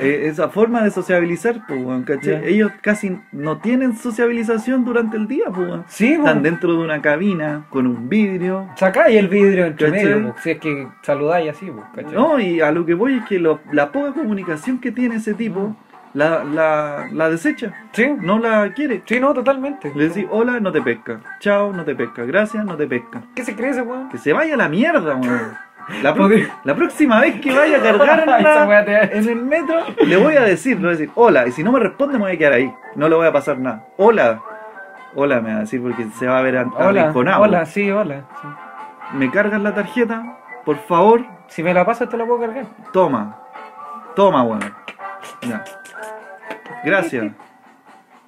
Eh, 0.00 0.26
esa 0.28 0.48
forma 0.48 0.82
de 0.82 0.90
sociabilizar, 0.90 1.60
pues. 1.68 1.80
Ya. 2.22 2.40
Ellos 2.40 2.72
casi 2.80 3.18
no 3.32 3.58
tienen 3.58 3.96
sociabilización 3.96 4.84
durante 4.84 5.16
el 5.16 5.28
día, 5.28 5.44
pues, 5.54 5.68
weón. 5.68 5.84
Sí. 5.86 6.14
Están 6.14 6.42
dentro 6.42 6.72
de 6.72 6.78
una 6.78 7.00
cabina 7.00 7.66
con 7.70 7.86
un 7.86 8.08
vidrio. 8.08 8.68
Sacáis 8.76 9.16
el 9.16 9.28
vidrio 9.28 9.66
entre 9.66 9.90
¿Cachai? 9.90 10.04
medio, 10.04 10.32
po, 10.32 10.40
si 10.42 10.50
es 10.50 10.58
que 10.58 10.88
saludáis 11.02 11.50
así, 11.50 11.70
¿cachai? 11.94 12.12
No, 12.12 12.40
y 12.40 12.60
a 12.60 12.72
lo 12.72 12.84
que 12.84 12.94
voy 12.94 13.18
es 13.18 13.24
que 13.26 13.38
lo- 13.38 13.60
la 13.70 13.92
poca 13.92 14.12
comunicación 14.12 14.80
que 14.80 14.90
tiene 14.90 15.16
ese 15.16 15.34
tipo 15.34 15.60
Mm. 15.68 15.76
La, 16.14 16.44
la, 16.44 17.08
la 17.12 17.28
desecha, 17.30 17.72
Sí, 17.92 18.08
no 18.20 18.38
la 18.38 18.72
quiere. 18.72 19.02
sí, 19.04 19.18
no, 19.20 19.34
totalmente. 19.34 19.92
Le 19.94 20.08
decís 20.08 20.26
hola, 20.30 20.60
no 20.60 20.70
te 20.72 20.80
pesca. 20.80 21.18
Chao, 21.40 21.72
no 21.72 21.84
te 21.84 21.94
pesca. 21.94 22.24
Gracias, 22.24 22.64
no 22.64 22.76
te 22.76 22.86
pesca. 22.86 23.20
¿Qué 23.34 23.44
se 23.44 23.54
cree 23.56 23.70
ese 23.70 23.82
weón? 23.82 24.08
Que 24.08 24.18
se 24.18 24.32
vaya 24.32 24.54
a 24.54 24.56
la 24.56 24.68
mierda, 24.68 25.16
weón. 25.16 25.56
La, 26.02 26.14
próxima 26.74 27.20
vez 27.20 27.40
que 27.42 27.54
vaya 27.54 27.76
a 27.78 27.82
cargar 27.82 28.20
en, 28.20 28.26
la- 28.26 29.02
el 29.12 29.36
metro, 29.42 29.80
le 30.06 30.16
voy 30.16 30.34
a 30.36 30.40
decir, 30.42 30.76
le 30.76 30.82
voy 30.82 30.88
a 30.88 30.92
decir 30.98 31.10
hola. 31.14 31.46
Y 31.46 31.52
si 31.52 31.62
no 31.62 31.72
me 31.72 31.80
responde, 31.80 32.14
me 32.14 32.20
voy 32.24 32.32
a 32.32 32.38
quedar 32.38 32.52
ahí. 32.54 32.72
No 32.94 33.08
le 33.08 33.16
voy 33.16 33.26
a 33.26 33.32
pasar 33.32 33.58
nada. 33.58 33.84
Hola. 33.98 34.40
Hola, 35.16 35.40
me 35.40 35.50
va 35.52 35.56
a 35.58 35.60
decir 35.60 35.82
porque 35.82 36.06
se 36.18 36.26
va 36.26 36.38
a 36.38 36.42
ver 36.42 36.56
a- 36.58 36.62
Hola, 36.76 37.02
arrinconado. 37.02 37.42
hola, 37.42 37.66
sí, 37.66 37.90
hola. 37.90 38.22
sí. 38.40 38.48
Me 39.18 39.30
cargas 39.30 39.60
la 39.60 39.74
tarjeta, 39.74 40.38
por 40.64 40.76
favor, 40.78 41.20
Si 41.48 41.62
me 41.62 41.74
la 41.74 41.84
pasas 41.84 42.08
te 42.08 42.16
la 42.16 42.24
puedo 42.24 42.40
cargar. 42.40 42.64
toma. 42.92 43.36
Toma, 44.16 44.42
weón. 44.42 44.60
Ya. 45.42 45.62
Gracias. 46.84 47.32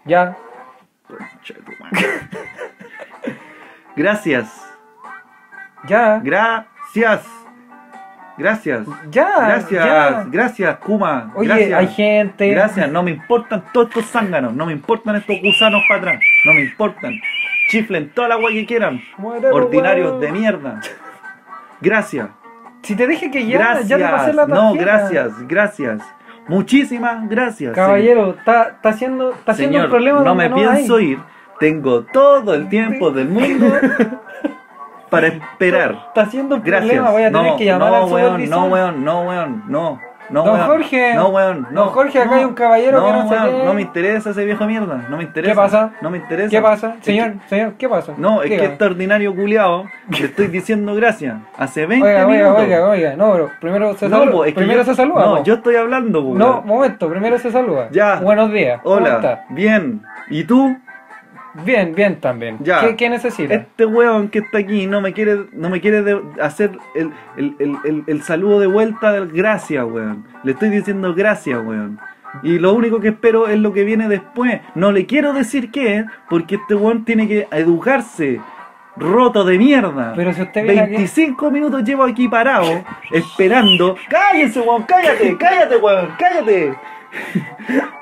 Ya. 0.04 0.36
Gracias. 3.96 4.48
Ya. 5.86 6.20
Gracias. 6.22 7.26
Gracias. 8.38 8.86
Ya. 9.10 9.38
Gracias, 9.38 9.84
ya. 9.84 10.26
gracias, 10.28 10.76
Kuma. 10.78 11.32
Oye, 11.34 11.48
gracias. 11.48 11.78
hay 11.78 11.88
gente. 11.88 12.50
Gracias, 12.50 12.90
no 12.90 13.02
me 13.02 13.12
importan 13.12 13.64
todos 13.72 13.88
estos 13.88 14.06
zánganos, 14.06 14.52
no 14.52 14.66
me 14.66 14.72
importan 14.72 15.16
estos 15.16 15.36
gusanos 15.42 15.80
para 15.88 16.00
atrás, 16.00 16.20
no 16.44 16.52
me 16.52 16.62
importan. 16.62 17.14
Chiflen 17.70 18.10
toda 18.10 18.28
la 18.28 18.34
agua 18.34 18.50
que 18.50 18.66
quieran, 18.66 19.00
ordinarios 19.52 20.20
de 20.20 20.30
mierda. 20.30 20.80
Gracias, 21.80 22.28
Si 22.82 22.94
te 22.94 23.06
dije 23.06 23.30
que 23.30 23.46
ya, 23.46 23.58
gracias, 23.58 23.88
ya 23.88 23.96
te 23.96 24.04
pasé 24.04 24.32
la 24.32 24.46
tarjeta. 24.46 24.62
no, 24.62 24.74
gracias, 24.74 25.48
gracias. 25.48 26.15
Muchísimas 26.48 27.28
gracias. 27.28 27.74
Caballero, 27.74 28.30
está, 28.38 28.68
está 28.76 28.88
haciendo, 28.90 29.32
está 29.32 29.52
haciendo 29.52 29.84
un 29.84 29.90
problema 29.90 30.20
no 30.20 30.34
me 30.34 30.48
pienso 30.50 30.96
hay. 30.96 31.04
ir, 31.12 31.18
tengo 31.58 32.02
todo 32.04 32.54
el 32.54 32.68
tiempo 32.68 33.10
del 33.10 33.28
mundo 33.28 33.66
para 35.10 35.26
esperar. 35.28 36.04
Está 36.08 36.22
haciendo 36.22 36.56
un 36.56 36.62
Gracias. 36.62 36.88
problema, 36.88 37.10
voy 37.10 37.22
a 37.22 37.32
tener 37.32 37.52
no, 37.52 37.56
que 37.56 37.64
llamar 37.64 37.90
no, 37.90 37.96
al 37.96 38.12
weón, 38.12 38.50
no, 38.50 38.66
weón, 38.66 39.04
no, 39.04 39.22
weón, 39.22 39.62
no. 39.68 40.00
No, 40.28 40.42
Don 40.42 40.54
weón, 40.54 40.66
Jorge, 40.66 41.14
no, 41.14 41.28
weón, 41.28 41.66
no, 41.70 41.84
don 41.84 41.88
Jorge, 41.90 42.18
acá 42.20 42.30
no, 42.30 42.36
hay 42.36 42.44
un 42.44 42.54
caballero 42.54 43.04
que 43.04 43.12
no 43.12 43.26
weón. 43.26 43.64
No 43.64 43.74
me 43.74 43.82
interesa 43.82 44.30
ese 44.30 44.44
viejo 44.44 44.64
mierda, 44.66 45.06
no 45.08 45.16
me 45.16 45.22
interesa. 45.22 45.52
¿Qué 45.52 45.56
pasa? 45.56 45.90
No 46.00 46.10
me 46.10 46.18
interesa. 46.18 46.50
¿Qué 46.50 46.60
pasa? 46.60 46.94
Es 46.98 47.04
Señor, 47.04 47.32
que- 47.34 47.48
señor, 47.48 47.72
¿qué 47.78 47.88
pasa? 47.88 48.12
no, 48.16 48.42
es 48.42 48.48
que 48.50 48.64
este 48.64 48.84
ordinario 48.84 49.34
culiao 49.34 49.84
le 50.08 50.18
estoy 50.26 50.48
diciendo 50.48 50.94
gracias. 50.94 51.36
Hace 51.56 51.86
20 51.86 52.06
Oiga, 52.06 52.26
oiga, 52.26 52.42
minutos. 52.44 52.62
oiga, 52.64 52.88
oiga, 52.88 53.16
no, 53.16 53.32
pero 53.32 53.50
primero 53.60 53.94
se 53.94 54.08
No, 54.08 54.18
saluda. 54.18 54.46
es 54.48 54.54
que 54.54 54.58
primero 54.60 54.80
yo- 54.80 54.84
se 54.84 54.94
saluda. 54.94 55.24
No, 55.26 55.36
po. 55.36 55.42
yo 55.44 55.54
estoy 55.54 55.76
hablando, 55.76 56.24
po, 56.24 56.34
No, 56.34 56.50
weón. 56.54 56.66
momento, 56.66 57.08
primero 57.08 57.38
se 57.38 57.50
saluda. 57.52 57.88
Ya. 57.92 58.16
Buenos 58.16 58.50
días. 58.52 58.80
¿Cómo 58.82 58.96
Hola, 58.96 59.14
está? 59.16 59.44
bien. 59.50 60.02
¿Y 60.28 60.42
tú? 60.44 60.76
Bien, 61.64 61.94
bien 61.94 62.20
también. 62.20 62.58
Ya. 62.60 62.80
¿Qué, 62.80 62.96
qué 62.96 63.08
necesita? 63.08 63.54
Este 63.54 63.86
weón 63.86 64.28
que 64.28 64.40
está 64.40 64.58
aquí 64.58 64.86
no 64.86 65.00
me 65.00 65.12
quiere, 65.12 65.46
no 65.52 65.70
me 65.70 65.80
quiere 65.80 66.02
de- 66.02 66.20
hacer 66.42 66.72
el, 66.94 67.10
el, 67.36 67.56
el, 67.58 67.76
el, 67.84 68.04
el 68.06 68.22
saludo 68.22 68.60
de 68.60 68.66
vuelta 68.66 69.12
del 69.12 69.28
gracias, 69.28 69.84
weón. 69.84 70.24
Le 70.42 70.52
estoy 70.52 70.68
diciendo 70.70 71.14
gracias, 71.14 71.58
weón. 71.64 71.98
Y 72.42 72.58
lo 72.58 72.74
único 72.74 73.00
que 73.00 73.08
espero 73.08 73.48
es 73.48 73.58
lo 73.58 73.72
que 73.72 73.84
viene 73.84 74.08
después. 74.08 74.60
No 74.74 74.92
le 74.92 75.06
quiero 75.06 75.32
decir 75.32 75.70
qué, 75.70 76.04
porque 76.28 76.56
este 76.56 76.74
weón 76.74 77.04
tiene 77.04 77.26
que 77.26 77.48
educarse. 77.50 78.40
Roto 78.98 79.44
de 79.44 79.58
mierda. 79.58 80.14
Pero 80.16 80.32
si 80.32 80.40
usted 80.40 80.62
viene 80.64 80.80
aquí- 80.80 80.90
25 80.92 81.50
minutos 81.50 81.84
llevo 81.84 82.02
aquí 82.04 82.28
parado, 82.28 82.82
esperando. 83.12 83.94
¡Cállense, 84.08 84.60
weón! 84.60 84.84
¡Cállate! 84.84 85.36
¡Cállate, 85.36 85.76
weón! 85.76 86.08
¡Cállate! 86.18 86.74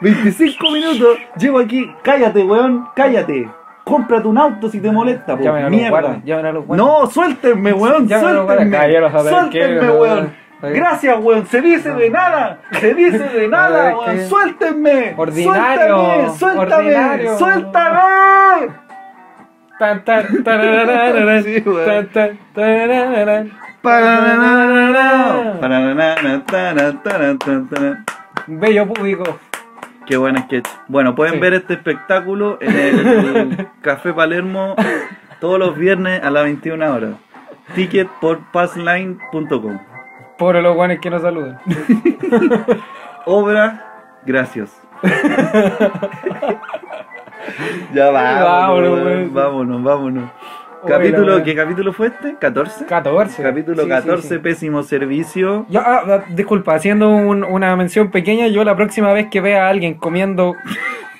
25 0.01 0.71
minutos 0.71 1.19
llevo 1.37 1.59
aquí. 1.59 1.91
¡Cállate, 2.03 2.43
weón! 2.43 2.89
¡Cállate! 2.95 3.49
Cómprate 3.85 4.27
un 4.27 4.39
auto 4.39 4.69
si 4.71 4.81
te 4.81 4.91
molesta, 4.91 5.37
po. 5.37 5.49
A 5.49 5.69
Mierda. 5.69 6.21
a 6.49 6.53
los. 6.53 6.67
No, 6.69 7.07
suéltenme, 7.07 7.73
weón, 7.73 8.09
suéltenme. 8.09 8.45
van 8.45 8.69
a 8.69 8.71
callar, 8.71 9.05
a 9.05 9.23
ver 9.23 9.35
qué, 9.51 9.63
Suéltenme, 9.63 9.91
weón. 9.91 10.33
Gracias, 10.63 11.19
weón. 11.21 11.47
Se 11.47 11.61
dice 11.61 11.91
de 11.93 12.11
nada. 12.11 12.61
Se 12.81 12.95
dice 12.95 13.19
de 13.19 13.49
nada, 13.57 13.97
weón. 13.97 14.21
Suéltenme. 14.29 15.15
Ordinario, 15.17 16.33
Suéltame. 16.39 16.93
Suéltame. 17.37 17.39
Suéltame. 17.39 18.85
Tan, 19.79 20.05
tan, 20.05 20.45
tan, 20.45 20.61
Bello 28.47 28.87
público. 28.87 29.39
Qué 30.07 30.17
buen 30.17 30.37
sketch. 30.45 30.69
Bueno, 30.89 31.15
pueden 31.15 31.35
Sí. 31.35 31.41
ver 31.41 31.55
este 31.55 31.75
espectáculo 31.75 32.59
en 32.61 32.77
el 32.79 33.69
Café 33.81 34.13
Palermo 34.13 34.75
todos 35.41 35.59
los 35.59 35.77
viernes 35.77 36.23
a 36.23 36.31
las 36.31 36.45
21 36.45 36.93
horas. 36.95 37.13
Ticket 37.75 38.09
por 38.21 38.41
passline.com. 38.53 39.79
Pobre 40.39 40.61
los 40.61 40.75
guanes 40.75 41.01
que 41.01 41.09
nos 41.11 41.23
saludan. 41.23 41.59
Obra, 43.27 43.87
gracias. 44.27 44.79
ya 47.95 48.11
vámonos, 48.11 48.45
Vámonos, 48.45 49.05
weón. 49.05 49.35
vámonos, 49.35 49.83
vámonos. 49.83 50.31
Capítulo. 50.87 51.43
¿qué 51.43 51.55
capítulo 51.55 51.93
fue 51.93 52.09
este? 52.09 52.37
¿14? 52.39 52.87
14. 52.87 53.43
Capítulo 53.43 53.77
Sí, 53.79 53.83
sí, 53.85 53.89
14, 53.89 54.29
sí. 54.29 54.39
pésimo 54.39 54.83
servicio. 54.83 55.67
Yo, 55.69 55.81
ah, 55.81 56.03
ah, 56.07 56.25
disculpa, 56.31 56.75
haciendo 56.75 57.11
un- 57.11 57.45
una 57.45 57.75
mención 57.77 58.11
pequeña, 58.11 58.47
yo 58.49 58.65
la 58.65 58.77
próxima 58.77 59.13
vez 59.13 59.29
que 59.31 59.41
vea 59.41 59.67
a 59.67 59.71
alguien 59.71 59.95
comiendo 59.95 60.55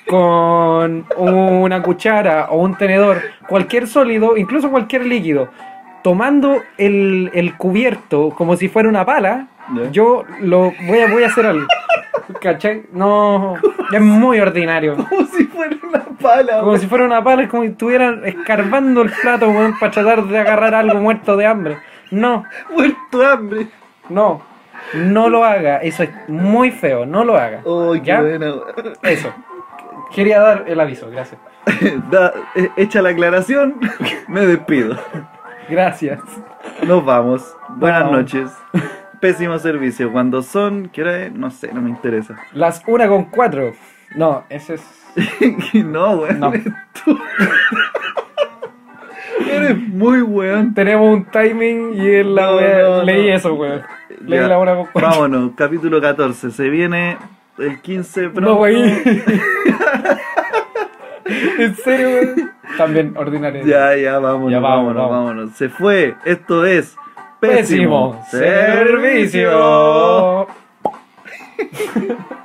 con 0.07 1.05
una 1.17 1.81
cuchara 1.81 2.47
o 2.51 2.59
un 2.61 2.75
tenedor, 2.75 3.21
cualquier 3.47 3.87
sólido, 3.87 4.37
incluso 4.37 4.69
cualquier 4.69 5.05
líquido, 5.05 5.49
tomando 6.03 6.61
el, 6.77 7.31
el 7.33 7.55
cubierto 7.57 8.29
como 8.29 8.55
si 8.55 8.69
fuera 8.69 8.87
una 8.87 9.05
pala, 9.05 9.47
Ya. 9.75 9.89
yo 9.91 10.23
lo 10.41 10.71
voy 10.87 10.99
a, 10.99 11.07
voy 11.11 11.23
a 11.23 11.27
hacer 11.27 11.45
algo. 11.47 11.65
¿Cachai? 12.41 12.83
No, 12.93 13.55
es 13.91 14.01
muy 14.01 14.39
ordinario. 14.39 14.95
Como 14.95 15.25
si 15.27 15.45
fuera 15.45 15.75
una 15.87 16.03
pala, 16.25 16.59
Como 16.59 16.77
si 16.77 16.87
fuera 16.87 17.05
una 17.05 17.23
pala, 17.23 17.43
es 17.43 17.49
como 17.49 17.63
si 17.63 17.69
estuvieran 17.69 18.21
escarbando 18.25 19.01
el 19.01 19.11
plato, 19.11 19.49
weón, 19.49 19.77
para 19.79 19.91
tratar 19.91 20.23
de 20.25 20.37
agarrar 20.37 20.75
algo 20.75 20.99
muerto 20.99 21.37
de 21.37 21.45
hambre. 21.45 21.77
No, 22.11 22.43
Muerto 22.73 23.17
de 23.19 23.25
hambre. 23.25 23.67
no, 24.09 24.41
no 24.93 25.29
lo 25.29 25.43
haga. 25.43 25.77
Eso 25.77 26.03
es 26.03 26.09
muy 26.27 26.71
feo, 26.71 27.05
no 27.05 27.23
lo 27.23 27.35
haga. 27.37 27.61
Oh. 27.65 27.95
Eso. 29.03 29.33
Quería 30.13 30.39
dar 30.39 30.63
el 30.67 30.79
aviso, 30.79 31.09
gracias. 31.09 31.39
Da- 32.11 32.33
eh, 32.55 32.69
hecha 32.77 33.01
la 33.01 33.09
aclaración, 33.09 33.79
me 34.27 34.41
despido. 34.45 34.97
Gracias. 35.69 36.19
Nos 36.85 37.03
vamos. 37.03 37.55
Buenas 37.69 38.03
Vamos. 38.03 38.17
noches. 38.19 38.51
Pésimo 39.19 39.57
servicio. 39.57 40.11
Cuando 40.11 40.43
son, 40.43 40.89
¿qué 40.89 41.01
hora 41.01 41.23
es? 41.23 41.33
No 41.33 41.49
sé, 41.49 41.71
no 41.73 41.81
me 41.81 41.89
interesa. 41.89 42.35
Las 42.53 42.83
una 42.85 43.07
con 43.07 43.25
cuatro. 43.25 43.71
No, 44.15 44.43
ese 44.49 44.75
es. 44.75 45.04
no, 45.85 46.11
weón. 46.13 46.39
No. 46.39 46.53
Eres 46.53 46.73
tú. 47.03 47.17
Eres 49.49 49.77
Muy 49.77 50.21
weón. 50.21 50.73
Tenemos 50.73 51.13
un 51.13 51.25
timing 51.25 51.93
y 51.95 52.15
en 52.15 52.35
la 52.35 52.47
No, 52.47 52.57
wea- 52.59 52.81
no, 52.83 53.03
leí 53.03 53.29
eso, 53.29 53.53
weón. 53.53 53.81
Leí 54.25 54.39
Ya, 54.39 54.47
la 54.47 54.57
hora 54.57 54.75
con 54.75 54.87
cuatro. 54.91 55.09
Vámonos, 55.09 55.51
capítulo 55.55 56.01
14. 56.01 56.51
Se 56.51 56.69
viene 56.69 57.17
el 57.57 57.79
15 57.81 58.29
pronto. 58.29 58.41
No, 58.41 58.55
wey. 58.59 58.75
¿En 61.57 61.75
serio, 61.75 62.09
weón? 62.09 62.51
También 62.77 63.15
ordinario. 63.17 63.65
Ya, 63.65 63.95
ya, 63.95 64.19
vámonos, 64.19 64.51
Ya, 64.51 64.59
vámonos, 64.59 64.95
vámonos, 64.95 65.09
vámonos. 65.27 65.51
Se 65.55 65.69
fue. 65.69 66.15
Esto 66.25 66.65
es 66.65 66.95
Pésimo 67.39 68.21
servicio. 68.29 69.47